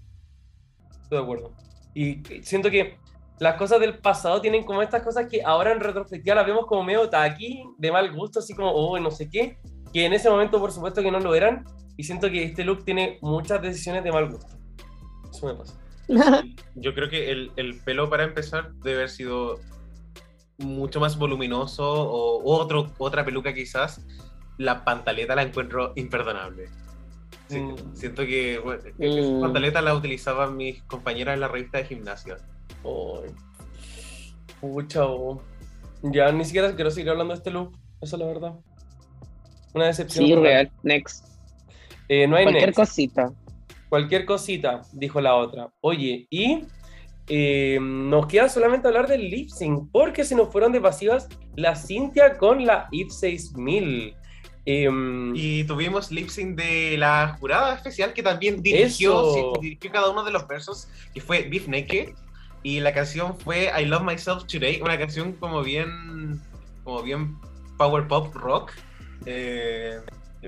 Estoy 1.02 1.18
de 1.18 1.24
acuerdo. 1.24 1.54
Y 1.94 2.22
siento 2.42 2.70
que 2.70 2.98
las 3.40 3.56
cosas 3.56 3.80
del 3.80 4.00
pasado 4.00 4.42
tienen 4.42 4.64
como 4.64 4.82
estas 4.82 5.02
cosas 5.02 5.28
que 5.30 5.42
ahora 5.44 5.72
en 5.72 5.80
retrospectiva 5.80 6.36
las 6.36 6.46
vemos 6.46 6.66
como 6.66 6.84
medio 6.84 7.10
taqui, 7.10 7.64
de 7.78 7.92
mal 7.92 8.12
gusto, 8.14 8.40
así 8.40 8.54
como, 8.54 8.72
oh, 8.72 9.00
no 9.00 9.12
sé 9.12 9.30
qué, 9.30 9.58
que 9.94 10.06
en 10.06 10.14
ese 10.14 10.30
momento 10.30 10.60
por 10.60 10.72
supuesto 10.72 11.02
que 11.02 11.12
no 11.12 11.20
lo 11.20 11.36
eran, 11.36 11.66
y 11.96 12.04
siento 12.04 12.30
que 12.30 12.44
este 12.44 12.64
look 12.64 12.84
tiene 12.84 13.20
muchas 13.22 13.62
decisiones 13.62 14.04
de 14.04 14.12
mal 14.12 14.32
gusto. 14.32 14.54
Eso 15.32 15.48
me 15.48 15.54
pasa. 15.54 15.80
Yo 16.76 16.94
creo 16.94 17.10
que 17.10 17.32
el, 17.32 17.52
el, 17.56 17.80
pelo, 17.80 18.10
para 18.10 18.24
empezar, 18.24 18.74
debe 18.76 18.98
haber 18.98 19.10
sido 19.10 19.60
mucho 20.58 21.00
más 21.00 21.18
voluminoso 21.18 21.84
o 21.84 22.44
otro, 22.60 22.92
otra 22.98 23.24
peluca 23.24 23.54
quizás. 23.54 24.06
La 24.58 24.84
pantaleta 24.84 25.36
la 25.36 25.44
encuentro 25.44 25.94
imperdonable. 25.96 26.70
Mm. 27.50 27.96
Siento 27.96 28.24
que 28.24 28.60
bueno, 28.60 28.84
mm. 28.98 29.42
pantaleta 29.42 29.82
la 29.82 29.96
utilizaban 29.96 30.56
mis 30.56 30.82
compañeras 30.84 31.36
en 31.36 31.42
la 31.42 31.48
revista 31.48 31.78
de 31.80 31.86
gimnasia. 31.86 32.38
Oh. 32.84 33.24
Pucha, 34.62 35.06
ya 36.04 36.32
ni 36.32 36.46
siquiera 36.46 36.74
quiero 36.76 36.92
seguir 36.92 37.10
hablando 37.10 37.34
de 37.34 37.38
este 37.38 37.52
look. 37.52 37.78
Eso 38.02 38.16
es 38.16 38.20
la 38.20 38.28
verdad. 38.28 38.54
Una 39.74 39.86
decepción. 39.88 40.26
Sí, 40.26 40.36
real. 40.36 40.72
Next. 40.84 41.26
Eh, 42.10 42.28
no 42.28 42.36
hay 42.36 42.44
Cualquier 42.44 42.68
next. 42.68 42.80
cosita. 42.80 43.32
Cualquier 43.90 44.26
cosita, 44.26 44.82
dijo 44.92 45.22
la 45.22 45.36
otra. 45.36 45.70
Oye, 45.82 46.28
y 46.30 46.66
eh, 47.28 47.78
nos 47.82 48.28
queda 48.28 48.50
solamente 48.50 48.88
hablar 48.88 49.08
del 49.08 49.30
lip 49.30 49.50
sync, 49.50 49.90
porque 49.92 50.24
se 50.24 50.36
nos 50.36 50.52
fueron 50.52 50.72
de 50.72 50.82
pasivas 50.82 51.30
la 51.56 51.76
Cintia 51.76 52.38
con 52.38 52.66
la 52.66 52.88
IP 52.92 53.10
6000. 53.10 54.16
Em, 54.66 55.34
Y 55.36 55.64
tuvimos 55.66 56.12
lip 56.12 56.30
sync 56.30 56.56
de 56.58 56.98
la 56.98 57.38
jurada 57.40 57.76
especial 57.76 58.14
que 58.14 58.24
también 58.24 58.62
dirigió, 58.64 59.54
dirigió 59.62 59.92
cada 59.92 60.10
uno 60.10 60.24
de 60.24 60.32
los 60.32 60.48
versos, 60.48 60.88
que 61.14 61.22
fue 61.22 61.44
Beef 61.44 61.68
Naked. 61.68 62.10
Y 62.64 62.80
la 62.80 62.94
canción 62.94 63.38
fue 63.38 63.70
I 63.80 63.86
Love 63.86 64.04
Myself 64.04 64.46
Today, 64.46 64.82
una 64.82 64.98
canción 64.98 65.34
como 65.34 65.62
bien, 65.64 66.42
como 66.84 67.04
bien 67.04 67.38
power 67.78 68.08
pop 68.08 68.34
rock. 68.34 68.72
Eh, 69.26 70.00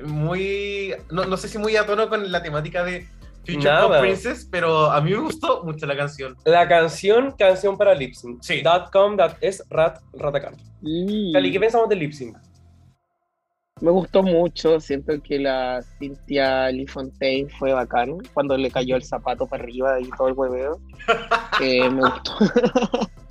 muy, 0.04 0.94
no, 1.12 1.26
no 1.26 1.38
sé 1.38 1.48
si 1.48 1.58
muy 1.58 1.76
a 1.76 1.86
tono 1.86 2.10
con 2.10 2.32
la 2.32 2.44
temática 2.44 2.84
de 2.84 3.08
Future 3.46 3.64
Nada. 3.64 3.88
Pop 3.88 4.00
Princess, 4.00 4.48
pero 4.50 4.92
a 4.92 5.00
mí 5.02 5.12
me 5.12 5.18
gustó 5.18 5.64
mucho 5.64 5.86
la 5.86 5.96
canción. 5.96 6.36
la 6.46 6.68
canción, 6.68 7.32
canción 7.38 7.78
para 7.78 7.94
lip 7.94 8.14
sync. 8.14 8.42
Sí. 8.42 8.62
Dot 8.62 8.92
.com, 8.92 9.16
that 9.18 9.38
es 9.42 9.64
rat, 9.70 10.00
ratacan. 10.14 10.56
Cali, 11.34 11.52
¿qué 11.52 11.60
pensamos 11.60 11.88
del 11.90 12.00
lip 12.00 12.12
sync? 12.12 12.38
Me 13.82 13.92
gustó 13.92 14.24
mucho, 14.24 14.80
siento 14.80 15.22
que 15.22 15.38
la 15.38 15.82
Cynthia 16.00 16.72
Lee 16.72 16.88
Fontaine 16.88 17.50
fue 17.50 17.74
bacán 17.74 18.20
cuando 18.34 18.56
le 18.56 18.72
cayó 18.72 18.96
el 18.96 19.04
zapato 19.04 19.46
para 19.48 19.64
arriba 19.64 20.00
y 20.00 20.10
todo 20.18 20.30
el 20.30 20.34
hueveo. 20.34 20.80
Eh, 21.62 21.90
me 21.90 22.02
gustó. 22.02 22.38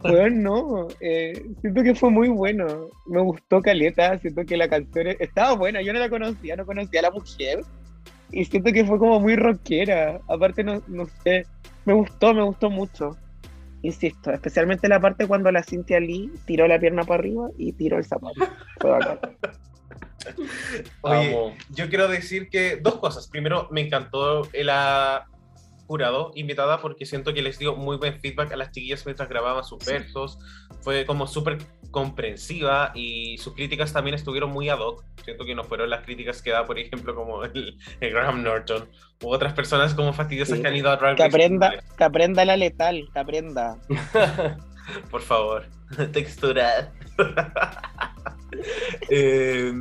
Bueno, 0.00 0.40
no, 0.40 0.88
eh, 1.00 1.44
siento 1.60 1.82
que 1.82 1.94
fue 1.94 2.10
muy 2.10 2.28
bueno. 2.28 2.88
Me 3.06 3.20
gustó 3.20 3.60
Caleta, 3.60 4.18
siento 4.18 4.44
que 4.44 4.56
la 4.56 4.68
canción 4.68 5.08
e- 5.08 5.16
estaba 5.20 5.54
buena. 5.54 5.82
Yo 5.82 5.92
no 5.92 5.98
la 5.98 6.08
conocía, 6.08 6.56
no 6.56 6.66
conocía 6.66 7.00
a 7.00 7.04
la 7.04 7.10
mujer. 7.10 7.60
Y 8.30 8.44
siento 8.44 8.72
que 8.72 8.84
fue 8.84 8.98
como 8.98 9.20
muy 9.20 9.36
rockera. 9.36 10.20
Aparte, 10.28 10.64
no, 10.64 10.82
no 10.88 11.06
sé, 11.22 11.46
me 11.84 11.92
gustó, 11.92 12.34
me 12.34 12.42
gustó 12.42 12.70
mucho. 12.70 13.16
Insisto, 13.82 14.30
especialmente 14.32 14.88
la 14.88 14.98
parte 14.98 15.26
cuando 15.26 15.52
la 15.52 15.62
Cynthia 15.62 16.00
Lee 16.00 16.32
tiró 16.46 16.66
la 16.66 16.78
pierna 16.78 17.04
para 17.04 17.20
arriba 17.20 17.48
y 17.58 17.72
tiró 17.72 17.98
el 17.98 18.04
zapato. 18.04 18.40
Fue 18.80 18.90
bacán. 18.90 19.18
Oye, 21.02 21.54
yo 21.70 21.88
quiero 21.88 22.08
decir 22.08 22.48
que 22.48 22.76
dos 22.76 22.96
cosas. 22.96 23.28
Primero, 23.28 23.68
me 23.70 23.82
encantó 23.82 24.48
la 24.54 25.26
jurado 25.86 26.30
invitada 26.34 26.80
porque 26.80 27.06
siento 27.06 27.32
que 27.34 27.42
les 27.42 27.58
dio 27.58 27.76
muy 27.76 27.96
buen 27.96 28.18
feedback 28.20 28.52
a 28.52 28.56
las 28.56 28.70
chiquillas 28.72 29.04
mientras 29.06 29.28
grababan 29.28 29.64
sus 29.64 29.82
Sí. 29.84 29.92
versos. 29.92 30.38
Fue 30.82 31.04
como 31.06 31.26
súper 31.26 31.58
comprensiva 31.90 32.90
y 32.94 33.38
sus 33.38 33.54
críticas 33.54 33.92
también 33.92 34.14
estuvieron 34.14 34.50
muy 34.50 34.68
ad 34.68 34.78
hoc. 34.80 35.04
Siento 35.24 35.44
que 35.44 35.54
no 35.54 35.64
fueron 35.64 35.90
las 35.90 36.04
críticas 36.04 36.42
que 36.42 36.50
da, 36.50 36.64
por 36.66 36.78
ejemplo, 36.78 37.14
como 37.14 37.44
el, 37.44 37.78
el 38.00 38.10
Graham 38.12 38.42
Norton 38.42 38.88
u 39.22 39.28
otras 39.28 39.52
personas 39.52 39.94
como 39.94 40.12
fastidiosas 40.12 40.56
Sí. 40.56 40.62
que 40.62 40.68
han 40.68 40.76
ido 40.76 40.90
a 40.90 40.96
Drag 40.96 41.16
Que 41.16 41.22
Race. 41.24 41.36
aprenda, 41.36 41.72
que 41.96 42.04
aprenda 42.04 42.44
la 42.44 42.56
letal, 42.56 43.08
que 43.12 43.18
aprenda. 43.18 43.78
Por 45.10 45.22
favor, 45.22 45.66
textura. 46.12 46.92
Eh, 49.10 49.72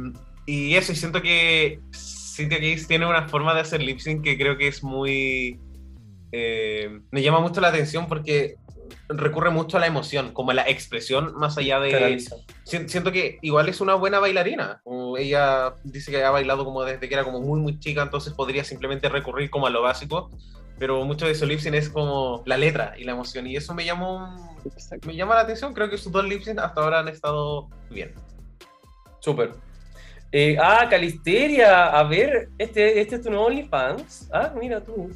y 0.46 0.76
eso, 0.76 0.92
y 0.92 0.96
siento 0.96 1.22
que 1.22 1.80
Cynthia 1.94 2.58
Case 2.58 2.86
tiene 2.88 3.06
una 3.06 3.28
forma 3.28 3.54
de 3.54 3.62
hacer 3.62 3.82
lip 3.82 4.00
sync 4.00 4.24
que 4.24 4.38
creo 4.38 4.58
que 4.58 4.68
es 4.68 4.84
muy. 4.84 5.60
Eh, 6.34 7.00
me 7.12 7.22
llama 7.22 7.40
mucho 7.40 7.62
la 7.62 7.70
atención 7.70 8.08
porque 8.08 8.56
recurre 9.08 9.50
mucho 9.52 9.78
a 9.78 9.80
la 9.80 9.88
emoción, 9.88 10.34
como 10.34 10.52
a 10.52 10.54
la 10.54 10.68
expresión 10.70 11.34
más 11.36 11.58
allá 11.58 11.80
de. 11.80 11.92
Si- 12.66 12.90
Siento 12.90 13.12
que 13.12 13.38
igual 13.42 13.70
es 13.70 13.80
una 13.82 13.94
buena 13.96 14.20
bailarina. 14.20 14.82
ella 15.18 15.74
dice 15.84 16.12
que 16.12 16.24
ha 16.24 16.32
bailado 16.32 16.66
como 16.66 16.84
desde 16.84 17.08
que 17.08 17.14
era 17.14 17.24
como 17.24 17.40
muy 17.40 17.60
muy 17.62 17.80
chica, 17.80 18.02
entonces 18.02 18.34
podría 18.34 18.64
simplemente 18.64 19.08
recurrir 19.10 19.50
como 19.50 19.68
a 19.68 19.70
lo 19.70 19.82
básico. 19.82 20.30
Pero 20.80 21.06
mucho 21.06 21.28
de 21.28 21.36
su 21.36 21.46
lip 21.46 21.60
sync 21.60 21.76
es 21.76 21.88
como 21.90 22.42
la 22.48 22.58
letra 22.58 22.96
y 22.98 23.04
la 23.04 23.12
emoción. 23.12 23.46
Y 23.46 23.56
eso 23.56 23.76
me 23.76 23.86
llamó 23.86 24.58
me 25.06 25.16
llama 25.16 25.36
la 25.36 25.42
atención. 25.42 25.72
Creo 25.74 25.88
que 25.90 25.98
sus 26.00 26.12
dos 26.12 26.26
lip 26.26 26.42
sync 26.42 26.58
hasta 26.60 26.82
ahora 26.82 27.00
han 27.00 27.08
estado 27.10 27.70
bien. 27.92 28.12
Súper. 29.20 29.52
Eh, 30.32 30.58
ah, 30.60 30.88
Calisteria, 30.90 31.86
a 31.98 32.04
ver, 32.04 32.50
este, 32.58 33.00
este 33.00 33.16
es 33.18 33.22
tu 33.22 33.30
nuevo 33.30 33.46
OnlyFans. 33.46 34.30
Ah, 34.34 34.52
mira 34.60 34.82
tú. 34.82 35.12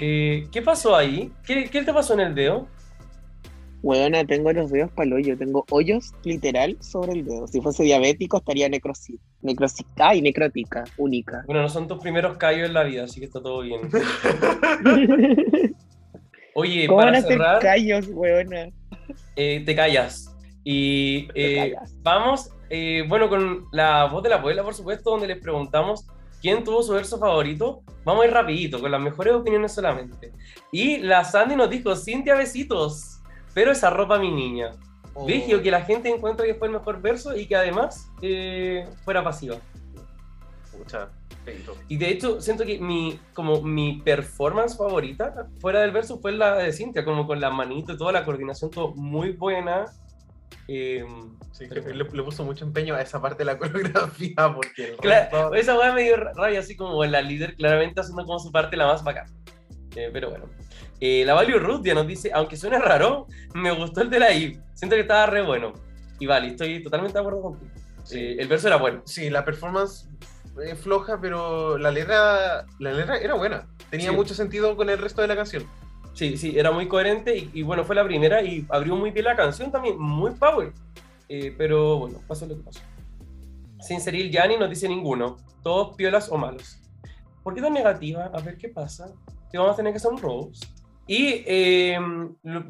Eh, 0.00 0.46
¿Qué 0.52 0.62
pasó 0.62 0.94
ahí? 0.96 1.30
¿Qué, 1.46 1.68
¿Qué 1.70 1.82
te 1.82 1.92
pasó 1.92 2.14
en 2.14 2.20
el 2.20 2.34
dedo? 2.34 2.68
Weona, 3.82 4.24
tengo 4.24 4.52
los 4.52 4.70
dedos 4.70 4.90
para 4.92 5.06
el 5.08 5.12
hoyo. 5.14 5.36
Tengo 5.36 5.64
hoyos 5.70 6.12
literal 6.22 6.76
sobre 6.80 7.12
el 7.12 7.24
dedo. 7.24 7.46
Si 7.48 7.60
fuese 7.60 7.82
diabético, 7.82 8.36
estaría 8.38 8.68
necrosis. 8.68 9.18
Necrosis. 9.40 9.84
Ay, 9.96 10.22
necrótica, 10.22 10.84
única. 10.98 11.42
Bueno, 11.46 11.62
no 11.62 11.68
son 11.68 11.88
tus 11.88 11.98
primeros 12.00 12.36
callos 12.36 12.68
en 12.68 12.74
la 12.74 12.84
vida, 12.84 13.04
así 13.04 13.18
que 13.18 13.26
está 13.26 13.42
todo 13.42 13.62
bien. 13.62 13.80
Oye, 16.54 16.86
¿Cómo 16.86 16.98
van 16.98 17.08
a 17.08 17.12
para 17.12 17.22
ser 17.22 17.32
cerrar, 17.32 17.58
callos, 17.60 18.08
weona? 18.12 18.68
eh, 19.36 19.62
te 19.64 19.74
callas. 19.74 20.28
Y 20.64 21.26
Te 21.28 21.32
eh, 21.68 21.72
callas. 21.72 21.96
vamos, 22.02 22.50
bueno, 23.08 23.28
con 23.28 23.66
la 23.72 24.04
voz 24.04 24.22
de 24.22 24.28
la 24.28 24.36
abuela, 24.36 24.62
por 24.62 24.74
supuesto, 24.74 25.10
donde 25.10 25.26
les 25.26 25.38
preguntamos 25.38 26.06
quién 26.42 26.64
tuvo 26.64 26.82
su 26.82 26.92
verso 26.92 27.18
favorito. 27.18 27.82
Vamos 28.04 28.24
a 28.24 28.26
ir 28.26 28.34
rapidito, 28.34 28.80
con 28.80 28.90
las 28.90 29.00
mejores 29.00 29.32
opiniones 29.32 29.72
solamente. 29.72 30.32
Y 30.72 30.98
la 30.98 31.24
Sandy 31.24 31.54
nos 31.54 31.70
dijo, 31.70 31.94
Cintia, 31.94 32.34
besitos, 32.34 33.20
pero 33.54 33.70
esa 33.70 33.88
ropa 33.88 34.18
mi 34.18 34.30
niña. 34.30 34.72
Oh, 35.14 35.24
Vigio, 35.24 35.62
que 35.62 35.70
la 35.70 35.82
gente 35.82 36.08
encuentra 36.10 36.44
que 36.44 36.54
fue 36.54 36.66
el 36.66 36.72
mejor 36.74 37.00
verso 37.00 37.36
y 37.36 37.46
que 37.46 37.54
además 37.54 38.10
eh, 38.20 38.88
fuera 39.04 39.22
pasiva. 39.22 39.56
Feito. 41.44 41.76
Y 41.88 41.96
de 41.96 42.08
hecho, 42.08 42.40
siento 42.40 42.64
que 42.64 42.78
mi, 42.78 43.18
como 43.34 43.62
mi 43.62 44.00
performance 44.00 44.76
favorita 44.76 45.48
fuera 45.60 45.80
del 45.80 45.92
verso 45.92 46.18
fue 46.18 46.32
la 46.32 46.56
de 46.56 46.72
Cintia, 46.72 47.04
como 47.04 47.26
con 47.26 47.40
la 47.40 47.50
manito 47.50 47.92
y 47.92 47.96
toda 47.96 48.12
la 48.12 48.24
coordinación, 48.24 48.70
todo 48.70 48.94
muy 48.94 49.32
buena. 49.32 49.86
Eh, 50.68 51.04
Sí, 51.52 51.68
que 51.68 51.80
le, 51.80 52.04
le 52.04 52.22
puso 52.22 52.44
mucho 52.44 52.64
empeño 52.64 52.94
a 52.94 53.02
esa 53.02 53.20
parte 53.20 53.38
de 53.38 53.44
la 53.44 53.58
coreografía 53.58 54.52
porque 54.54 54.90
el 54.90 54.96
Cla- 54.96 55.28
resto- 55.30 55.54
esa 55.54 55.78
weá 55.78 55.92
me 55.92 56.02
dio 56.02 56.16
rabia, 56.16 56.60
así 56.60 56.76
como 56.76 57.04
la 57.04 57.20
líder 57.20 57.54
claramente 57.56 58.00
haciendo 58.00 58.24
como 58.24 58.38
su 58.38 58.50
parte 58.50 58.76
la 58.76 58.86
más 58.86 59.04
bacán. 59.04 59.26
Eh, 59.96 60.08
pero 60.12 60.30
bueno. 60.30 60.46
Eh, 61.00 61.24
la 61.26 61.34
Value 61.34 61.58
Ruth 61.58 61.84
ya 61.84 61.94
nos 61.94 62.06
dice, 62.06 62.30
aunque 62.32 62.56
suene 62.56 62.78
raro, 62.78 63.26
me 63.54 63.70
gustó 63.72 64.00
el 64.02 64.08
de 64.10 64.18
la 64.20 64.32
I. 64.32 64.58
Siento 64.74 64.94
que 64.96 65.02
estaba 65.02 65.26
re 65.26 65.42
bueno. 65.42 65.72
Y 66.18 66.26
vale, 66.26 66.48
estoy 66.48 66.82
totalmente 66.82 67.14
de 67.14 67.20
acuerdo 67.20 67.42
contigo. 67.42 67.70
Eh, 68.12 68.36
el 68.38 68.48
verso 68.48 68.68
era 68.68 68.76
bueno. 68.76 69.02
Sí, 69.04 69.28
la 69.28 69.44
performance 69.44 70.08
floja, 70.82 71.18
pero 71.20 71.76
la 71.78 71.90
letra, 71.90 72.64
la 72.78 72.92
letra 72.92 73.18
era 73.18 73.34
buena. 73.34 73.66
Tenía 73.90 74.10
Sí. 74.10 74.16
mucho 74.16 74.34
sentido 74.34 74.76
con 74.76 74.88
el 74.90 74.98
resto 74.98 75.20
de 75.22 75.28
la 75.28 75.36
canción. 75.36 75.64
Sí, 76.14 76.36
sí, 76.36 76.58
era 76.58 76.70
muy 76.70 76.88
coherente 76.88 77.36
y, 77.36 77.50
y 77.54 77.62
bueno, 77.62 77.84
fue 77.84 77.96
la 77.96 78.04
primera 78.04 78.42
y 78.42 78.66
abrió 78.68 78.94
muy 78.96 79.10
bien 79.10 79.24
la 79.24 79.36
canción 79.36 79.72
también, 79.72 79.98
muy 79.98 80.32
power. 80.32 80.72
Eh, 81.28 81.54
pero 81.56 81.98
bueno, 81.98 82.20
pasó 82.28 82.46
lo 82.46 82.56
que 82.56 82.62
pasó. 82.62 82.80
Sin 83.80 84.00
Ceril 84.00 84.30
Yanni 84.30 84.56
nos 84.56 84.68
dice 84.68 84.88
ninguno, 84.88 85.38
todos 85.62 85.96
piolas 85.96 86.30
o 86.30 86.36
malos. 86.36 86.78
¿Por 87.42 87.54
qué 87.54 87.62
tan 87.62 87.72
negativa? 87.72 88.30
A 88.32 88.40
ver 88.40 88.56
qué 88.56 88.68
pasa. 88.68 89.12
Que 89.50 89.58
vamos 89.58 89.72
a 89.72 89.76
tener 89.76 89.92
que 89.92 89.96
hacer 89.96 90.12
un 90.12 90.18
Rose. 90.18 90.66
Y 91.06 91.42
eh, 91.46 91.98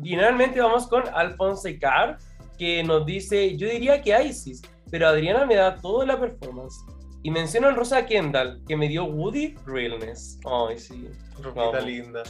finalmente 0.03 0.61
vamos 0.61 0.87
con 0.87 1.03
Alfonso 1.13 1.69
Car, 1.81 2.19
que 2.57 2.83
nos 2.83 3.05
dice, 3.05 3.57
yo 3.57 3.69
diría 3.69 4.01
que 4.01 4.25
Isis, 4.25 4.63
pero 4.91 5.09
Adriana 5.09 5.45
me 5.45 5.57
da 5.57 5.77
toda 5.77 6.07
la 6.07 6.19
performance. 6.19 6.77
Y 7.23 7.31
menciono 7.31 7.69
en 7.69 7.77
Rosa 7.77 8.07
Kendall, 8.07 8.63
que 8.67 8.77
me 8.77 8.89
dio 8.89 9.05
Woody 9.05 9.55
Realness. 9.67 10.41
Ay, 10.45 10.79
sí. 10.79 11.09
Ropita 11.41 11.81
linda. 11.81 12.23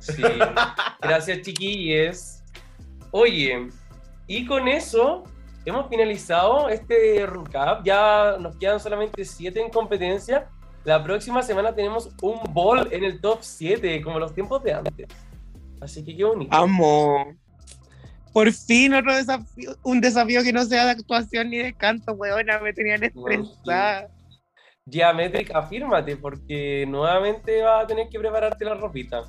Sí. 0.00 0.22
Gracias, 1.00 1.42
chiquillos. 1.42 2.42
Oye, 3.12 3.68
y 4.26 4.46
con 4.46 4.68
eso 4.68 5.24
hemos 5.64 5.88
finalizado 5.88 6.68
este 6.68 7.26
recap. 7.26 7.84
Ya 7.84 8.36
nos 8.38 8.56
quedan 8.56 8.80
solamente 8.80 9.24
siete 9.24 9.60
en 9.60 9.70
competencia. 9.70 10.48
La 10.84 11.02
próxima 11.02 11.42
semana 11.42 11.74
tenemos 11.74 12.10
un 12.22 12.40
ball 12.52 12.88
en 12.90 13.04
el 13.04 13.20
top 13.20 13.38
7, 13.42 14.00
como 14.02 14.18
los 14.18 14.34
tiempos 14.34 14.62
de 14.64 14.72
antes. 14.72 15.08
Así 15.80 16.04
que 16.04 16.16
qué 16.16 16.24
bonito. 16.24 16.56
Amo. 16.56 17.36
Por 18.32 18.52
fin 18.52 18.94
otro 18.94 19.14
desafío, 19.14 19.76
un 19.82 20.00
desafío 20.00 20.42
que 20.42 20.52
no 20.52 20.64
sea 20.64 20.84
de 20.84 20.92
actuación 20.92 21.50
ni 21.50 21.58
de 21.58 21.74
canto, 21.74 22.12
weona, 22.12 22.60
me 22.60 22.72
tenían 22.72 23.02
estresada. 23.02 24.08
Geometric, 24.88 25.54
afírmate, 25.54 26.16
porque 26.16 26.86
nuevamente 26.88 27.62
vas 27.62 27.84
a 27.84 27.86
tener 27.86 28.08
que 28.08 28.18
prepararte 28.18 28.64
la 28.64 28.74
ropita. 28.74 29.22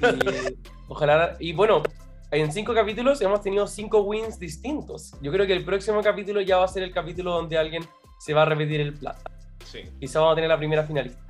Y, 0.00 0.56
ojalá. 0.88 1.36
Y 1.40 1.52
bueno, 1.52 1.82
en 2.30 2.52
cinco 2.52 2.74
capítulos 2.74 3.20
hemos 3.20 3.40
tenido 3.40 3.66
cinco 3.66 4.02
wins 4.02 4.38
distintos. 4.38 5.12
Yo 5.20 5.32
creo 5.32 5.46
que 5.46 5.52
el 5.52 5.64
próximo 5.64 6.02
capítulo 6.02 6.40
ya 6.40 6.58
va 6.58 6.64
a 6.64 6.68
ser 6.68 6.82
el 6.82 6.92
capítulo 6.92 7.32
donde 7.32 7.58
alguien 7.58 7.84
se 8.18 8.34
va 8.34 8.42
a 8.42 8.44
repetir 8.44 8.80
el 8.80 8.94
plato. 8.94 9.30
Sí. 9.64 9.80
Quizá 9.98 10.20
vamos 10.20 10.32
a 10.32 10.34
tener 10.36 10.50
la 10.50 10.58
primera 10.58 10.84
finalista. 10.84 11.20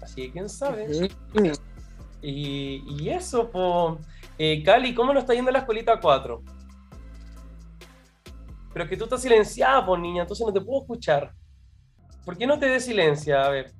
Así 0.00 0.22
que 0.22 0.32
quién 0.32 0.48
sabe. 0.48 0.86
Y, 2.22 2.82
y 2.88 3.08
eso, 3.10 3.50
po. 3.50 3.98
Eh, 4.38 4.62
Cali, 4.64 4.94
¿cómo 4.94 5.12
nos 5.12 5.22
está 5.22 5.34
yendo 5.34 5.50
la 5.50 5.60
escuelita 5.60 6.00
4? 6.00 6.42
Pero 8.72 8.84
es 8.84 8.90
que 8.90 8.96
tú 8.96 9.04
estás 9.04 9.22
silenciada, 9.22 9.86
por 9.86 9.98
niña, 9.98 10.22
entonces 10.22 10.44
no 10.44 10.52
te 10.52 10.60
puedo 10.60 10.80
escuchar. 10.80 11.32
¿Por 12.24 12.36
qué 12.36 12.46
no 12.46 12.58
te 12.58 12.66
des 12.66 12.84
silencia? 12.84 13.44
A 13.44 13.50
ver. 13.50 13.72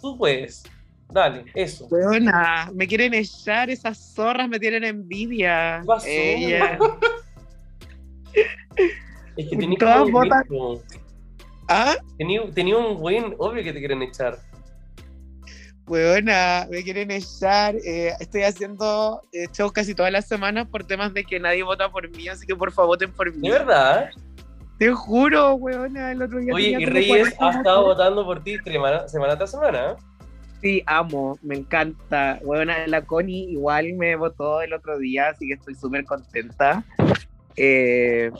Tú 0.00 0.16
puedes. 0.16 0.62
Dale, 1.10 1.44
eso. 1.54 1.88
Buena, 1.88 2.70
me 2.74 2.86
quieren 2.86 3.14
echar, 3.14 3.70
esas 3.70 4.14
zorras 4.14 4.48
me 4.48 4.58
tienen 4.58 4.84
envidia. 4.84 5.78
¿Qué 5.80 5.86
pasó? 5.86 6.06
Ella. 6.08 6.78
Es 9.36 9.48
que 9.50 9.56
tenía 9.56 9.78
Todas 9.78 10.08
win, 10.10 10.80
¿Ah? 11.68 11.94
tenía, 12.16 12.40
tenía 12.54 12.76
un 12.78 12.96
win, 12.98 13.34
obvio 13.38 13.62
que 13.62 13.72
te 13.72 13.78
quieren 13.78 14.02
echar. 14.02 14.38
Buena, 15.84 16.66
me 16.70 16.82
quieren 16.82 17.10
echar. 17.10 17.76
eh, 17.84 18.12
estoy 18.18 18.42
haciendo 18.42 19.22
eh, 19.32 19.46
shows 19.52 19.72
casi 19.72 19.94
todas 19.94 20.10
las 20.10 20.26
semanas 20.26 20.66
por 20.68 20.84
temas 20.84 21.12
de 21.14 21.24
que 21.24 21.38
nadie 21.38 21.62
vota 21.62 21.90
por 21.90 22.08
mí, 22.10 22.28
así 22.28 22.46
que 22.46 22.56
por 22.56 22.72
favor 22.72 22.96
voten 22.96 23.12
por 23.12 23.32
mí. 23.34 23.48
¿De 23.48 23.58
verdad? 23.58 24.10
Te 24.78 24.90
juro, 24.90 25.54
weona, 25.54 26.12
el 26.12 26.22
otro 26.22 26.38
día. 26.38 26.52
Oye, 26.54 26.76
y 26.80 26.86
Reyes 26.86 27.34
40 27.34 27.46
ha 27.46 27.50
estado 27.58 27.82
votando 27.84 28.24
por 28.24 28.42
ti 28.42 28.58
semana, 28.64 29.06
semana 29.08 29.36
tras 29.36 29.50
semana. 29.50 29.96
Sí, 30.60 30.82
amo, 30.86 31.38
me 31.42 31.56
encanta. 31.56 32.38
Weona, 32.42 32.86
la 32.86 33.02
Connie 33.02 33.50
igual 33.50 33.92
me 33.94 34.16
votó 34.16 34.62
el 34.62 34.72
otro 34.72 34.98
día, 34.98 35.28
así 35.28 35.46
que 35.46 35.54
estoy 35.54 35.74
súper 35.74 36.04
contenta. 36.04 36.84
Eh, 37.56 38.30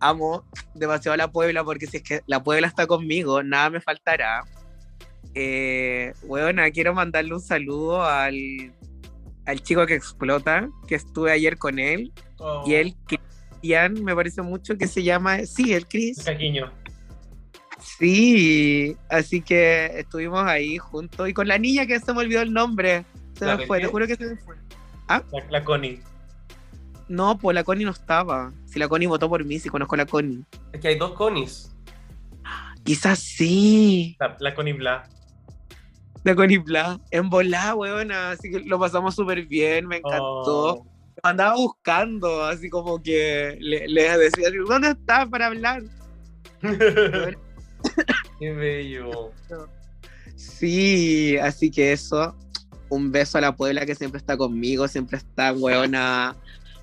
amo 0.00 0.44
demasiado 0.74 1.14
a 1.14 1.16
la 1.16 1.30
Puebla 1.30 1.64
porque 1.64 1.86
si 1.86 1.98
es 1.98 2.02
que 2.02 2.20
la 2.26 2.42
Puebla 2.42 2.66
está 2.66 2.86
conmigo, 2.86 3.42
nada 3.42 3.70
me 3.70 3.80
faltará. 3.80 4.42
Eh, 5.34 6.12
weona, 6.22 6.70
quiero 6.70 6.94
mandarle 6.94 7.34
un 7.34 7.40
saludo 7.40 8.02
al, 8.02 8.72
al 9.46 9.62
chico 9.62 9.86
que 9.86 9.94
explota, 9.94 10.68
que 10.86 10.94
estuve 10.94 11.32
ayer 11.32 11.58
con 11.58 11.78
él. 11.78 12.12
Oh, 12.38 12.64
Y 12.66 12.74
él, 12.74 12.96
Cristian, 13.06 14.02
me 14.02 14.14
parece 14.14 14.42
mucho 14.42 14.76
que 14.76 14.86
se 14.86 15.02
llama, 15.02 15.44
sí, 15.44 15.74
el 15.74 15.86
Chris. 15.86 16.24
Caquiño. 16.24 16.72
Sí, 17.80 18.96
así 19.08 19.40
que 19.40 19.86
estuvimos 19.98 20.42
ahí 20.44 20.78
juntos 20.78 21.28
y 21.28 21.34
con 21.34 21.46
la 21.48 21.58
niña 21.58 21.86
que 21.86 21.98
se 22.00 22.12
me 22.12 22.20
olvidó 22.20 22.42
el 22.42 22.52
nombre. 22.52 23.04
Se 23.34 23.46
¿La 23.46 23.56
me 23.56 23.66
fue, 23.66 23.80
te 23.80 23.86
juro 23.86 24.06
que 24.06 24.16
se 24.16 24.26
me 24.26 24.36
fue. 24.36 24.56
La, 25.08 25.24
la 25.50 25.64
Connie. 25.64 26.02
No, 27.08 27.38
pues 27.38 27.54
la 27.54 27.64
Connie 27.64 27.84
no 27.84 27.92
estaba. 27.92 28.52
Si 28.66 28.78
la 28.78 28.88
Connie 28.88 29.06
votó 29.06 29.28
por 29.28 29.44
mí, 29.44 29.58
si 29.58 29.68
conozco 29.68 29.94
a 29.94 29.98
la 29.98 30.06
Connie. 30.06 30.44
Es 30.72 30.80
que 30.80 30.88
hay 30.88 30.98
dos 30.98 31.12
conis. 31.12 31.74
Quizás 32.84 33.18
sí. 33.18 34.16
La, 34.18 34.36
la 34.40 34.54
Connie 34.54 34.74
Bla. 34.74 35.08
La 36.24 36.34
Connie 36.34 36.58
Bla. 36.58 37.00
En 37.10 37.30
volá, 37.30 37.74
weona. 37.74 38.32
Así 38.32 38.50
que 38.50 38.60
lo 38.60 38.78
pasamos 38.78 39.14
súper 39.14 39.46
bien, 39.46 39.86
me 39.86 39.98
encantó. 39.98 40.74
Oh. 40.74 40.86
Andaba 41.22 41.56
buscando, 41.56 42.44
así 42.44 42.70
como 42.70 43.02
que 43.02 43.56
le, 43.60 43.88
le 43.88 44.18
decía, 44.18 44.50
¿dónde 44.66 44.90
estás 44.90 45.28
para 45.28 45.46
hablar? 45.46 45.82
Qué 48.38 48.52
bello. 48.52 49.32
Sí, 50.36 51.36
así 51.38 51.70
que 51.70 51.92
eso. 51.92 52.36
Un 52.90 53.10
beso 53.12 53.36
a 53.38 53.40
la 53.40 53.54
Puebla 53.54 53.84
que 53.84 53.94
siempre 53.94 54.18
está 54.18 54.36
conmigo, 54.36 54.88
siempre 54.88 55.18
está, 55.18 55.52
weona, 55.52 56.34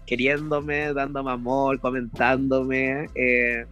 queriéndome, 0.05 0.93
dándome 0.93 1.31
amor, 1.31 1.79
comentándome. 1.79 3.07
eh, 3.15 3.65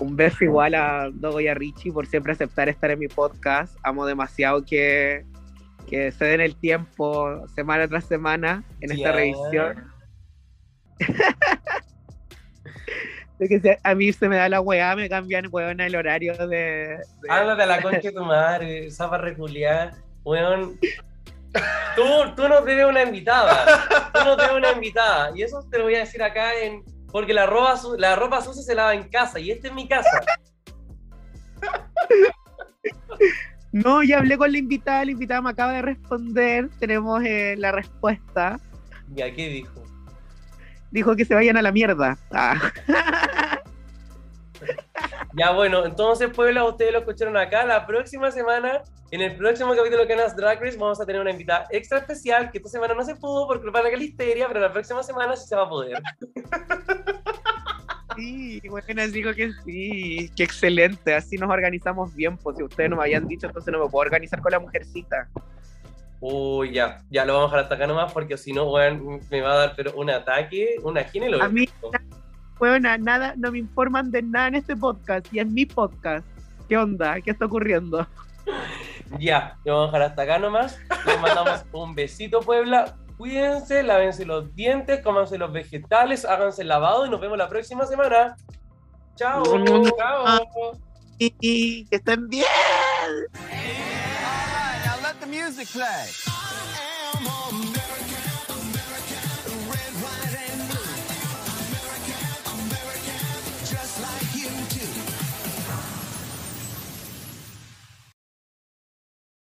un 0.00 0.16
beso 0.16 0.42
igual 0.44 0.74
a 0.74 1.10
Dogo 1.12 1.40
y 1.40 1.46
a 1.48 1.54
Richie 1.54 1.92
por 1.92 2.06
siempre 2.06 2.32
aceptar 2.32 2.68
estar 2.68 2.90
en 2.90 2.98
mi 2.98 3.06
podcast. 3.08 3.76
Amo 3.84 4.04
demasiado 4.06 4.64
que, 4.64 5.24
que 5.88 6.10
se 6.10 6.24
den 6.24 6.40
el 6.40 6.56
tiempo 6.56 7.46
semana 7.54 7.86
tras 7.86 8.06
semana 8.06 8.64
en 8.80 8.90
esta 8.90 9.10
Ya. 9.10 9.12
revisión. 9.12 9.84
De 13.42 13.48
que 13.48 13.58
se- 13.60 13.78
a 13.82 13.94
mí 13.96 14.12
se 14.12 14.28
me 14.28 14.36
da 14.36 14.48
la 14.48 14.60
weá, 14.60 14.94
me 14.94 15.08
cambian 15.08 15.48
weona 15.50 15.84
el 15.86 15.96
horario 15.96 16.32
de. 16.46 16.46
de- 16.46 17.00
Ándate 17.28 17.62
a 17.64 17.66
la 17.66 17.82
concha 17.82 17.98
de 18.00 18.12
tu 18.12 18.24
madre, 18.24 18.88
zapa 18.92 19.18
reculiar, 19.18 19.94
weón. 20.22 20.78
Tú, 21.96 22.02
tú 22.36 22.48
no 22.48 22.62
te 22.62 22.76
ves 22.76 22.86
una 22.86 23.02
invitada. 23.02 23.84
Tú 24.14 24.20
no 24.24 24.36
te 24.36 24.44
ves 24.44 24.52
una 24.52 24.70
invitada. 24.70 25.32
Y 25.34 25.42
eso 25.42 25.60
te 25.68 25.78
lo 25.78 25.84
voy 25.84 25.96
a 25.96 26.00
decir 26.00 26.22
acá 26.22 26.54
en. 26.54 26.84
Porque 27.10 27.34
la 27.34 27.46
ropa, 27.46 27.74
la 27.98 28.14
ropa 28.14 28.40
sucia 28.42 28.62
se 28.62 28.76
lava 28.76 28.94
en 28.94 29.08
casa 29.08 29.40
y 29.40 29.50
esta 29.50 29.66
es 29.66 29.74
mi 29.74 29.88
casa. 29.88 30.20
No, 33.72 34.04
ya 34.04 34.18
hablé 34.18 34.38
con 34.38 34.52
la 34.52 34.58
invitada, 34.58 35.04
la 35.04 35.10
invitada 35.10 35.40
me 35.42 35.50
acaba 35.50 35.72
de 35.72 35.82
responder, 35.82 36.68
tenemos 36.78 37.22
eh, 37.24 37.56
la 37.58 37.72
respuesta. 37.72 38.60
Ya, 39.14 39.32
¿qué 39.34 39.48
dijo? 39.48 39.81
Dijo 40.92 41.16
que 41.16 41.24
se 41.24 41.34
vayan 41.34 41.56
a 41.56 41.62
la 41.62 41.72
mierda. 41.72 42.16
Ah. 42.30 42.72
Ya, 45.34 45.50
bueno, 45.52 45.86
entonces, 45.86 46.28
Puebla, 46.30 46.64
ustedes 46.64 46.92
lo 46.92 46.98
escucharon 46.98 47.36
acá. 47.38 47.64
La 47.64 47.86
próxima 47.86 48.30
semana, 48.30 48.82
en 49.10 49.22
el 49.22 49.34
próximo 49.36 49.74
capítulo 49.74 50.02
de 50.02 50.08
Canas 50.08 50.36
Drag 50.36 50.60
Race, 50.60 50.76
vamos 50.76 51.00
a 51.00 51.06
tener 51.06 51.22
una 51.22 51.30
invitada 51.30 51.66
extra 51.70 51.98
especial, 51.98 52.50
que 52.50 52.58
esta 52.58 52.68
semana 52.68 52.94
no 52.94 53.02
se 53.02 53.16
pudo 53.16 53.46
por 53.46 53.62
culpa 53.62 53.78
de 53.78 53.84
la 53.84 53.90
calisteria, 53.92 54.46
pero 54.46 54.60
la 54.60 54.70
próxima 54.70 55.02
semana 55.02 55.34
sí 55.34 55.48
se 55.48 55.56
va 55.56 55.62
a 55.62 55.68
poder. 55.68 56.02
Sí, 58.14 58.60
bueno, 58.68 59.08
digo 59.08 59.32
que 59.32 59.52
sí, 59.64 60.30
qué 60.36 60.42
excelente, 60.42 61.14
así 61.14 61.36
nos 61.36 61.50
organizamos 61.50 62.14
bien, 62.14 62.36
pues 62.36 62.58
si 62.58 62.62
ustedes 62.62 62.90
no 62.90 62.96
me 62.96 63.04
habían 63.04 63.26
dicho, 63.26 63.46
entonces 63.46 63.72
no 63.72 63.82
me 63.82 63.90
puedo 63.90 64.02
organizar 64.02 64.42
con 64.42 64.52
la 64.52 64.58
mujercita. 64.58 65.30
Uy, 66.24 66.72
ya, 66.72 67.02
ya 67.10 67.24
lo 67.24 67.34
vamos 67.34 67.48
a 67.52 67.56
dejar 67.56 67.64
hasta 67.64 67.74
acá 67.74 67.86
nomás, 67.88 68.12
porque 68.12 68.38
si 68.38 68.52
no, 68.52 68.70
weón, 68.70 69.20
me 69.28 69.40
va 69.40 69.52
a 69.54 69.56
dar 69.56 69.72
pero 69.76 69.92
un 69.96 70.08
ataque, 70.08 70.76
una 70.84 71.02
ginelo. 71.02 71.42
A 71.42 71.48
mí- 71.48 71.68
Bueno, 72.60 72.96
nada, 72.98 73.34
no 73.36 73.50
me 73.50 73.58
informan 73.58 74.12
de 74.12 74.22
nada 74.22 74.46
en 74.46 74.54
este 74.54 74.76
podcast, 74.76 75.26
y 75.34 75.40
es 75.40 75.46
mi 75.48 75.66
podcast. 75.66 76.24
¿Qué 76.68 76.76
onda? 76.78 77.20
¿Qué 77.20 77.32
está 77.32 77.46
ocurriendo? 77.46 78.06
Ya, 79.18 79.58
lo 79.66 79.74
vamos 79.74 79.88
a 79.94 79.98
dejar 79.98 80.02
hasta 80.10 80.22
acá 80.22 80.38
nomás. 80.38 80.78
Les 81.04 81.20
mandamos 81.20 81.64
un 81.72 81.94
besito, 81.94 82.40
Puebla. 82.40 82.96
Cuídense, 83.18 83.82
lávense 83.82 84.24
los 84.24 84.54
dientes, 84.54 85.02
cómanse 85.02 85.36
los 85.36 85.52
vegetales, 85.52 86.24
háganse 86.24 86.62
el 86.62 86.68
lavado 86.68 87.04
y 87.04 87.10
nos 87.10 87.20
vemos 87.20 87.36
la 87.36 87.46
próxima 87.46 87.84
semana. 87.84 88.34
Chao. 89.16 89.42
Chao. 89.98 90.40
Y, 91.18 91.34
y 91.40 91.84
que 91.86 91.96
estén 91.96 92.26
bien. 92.28 92.46
the 95.22 95.28
music 95.28 95.68
play. 95.68 96.08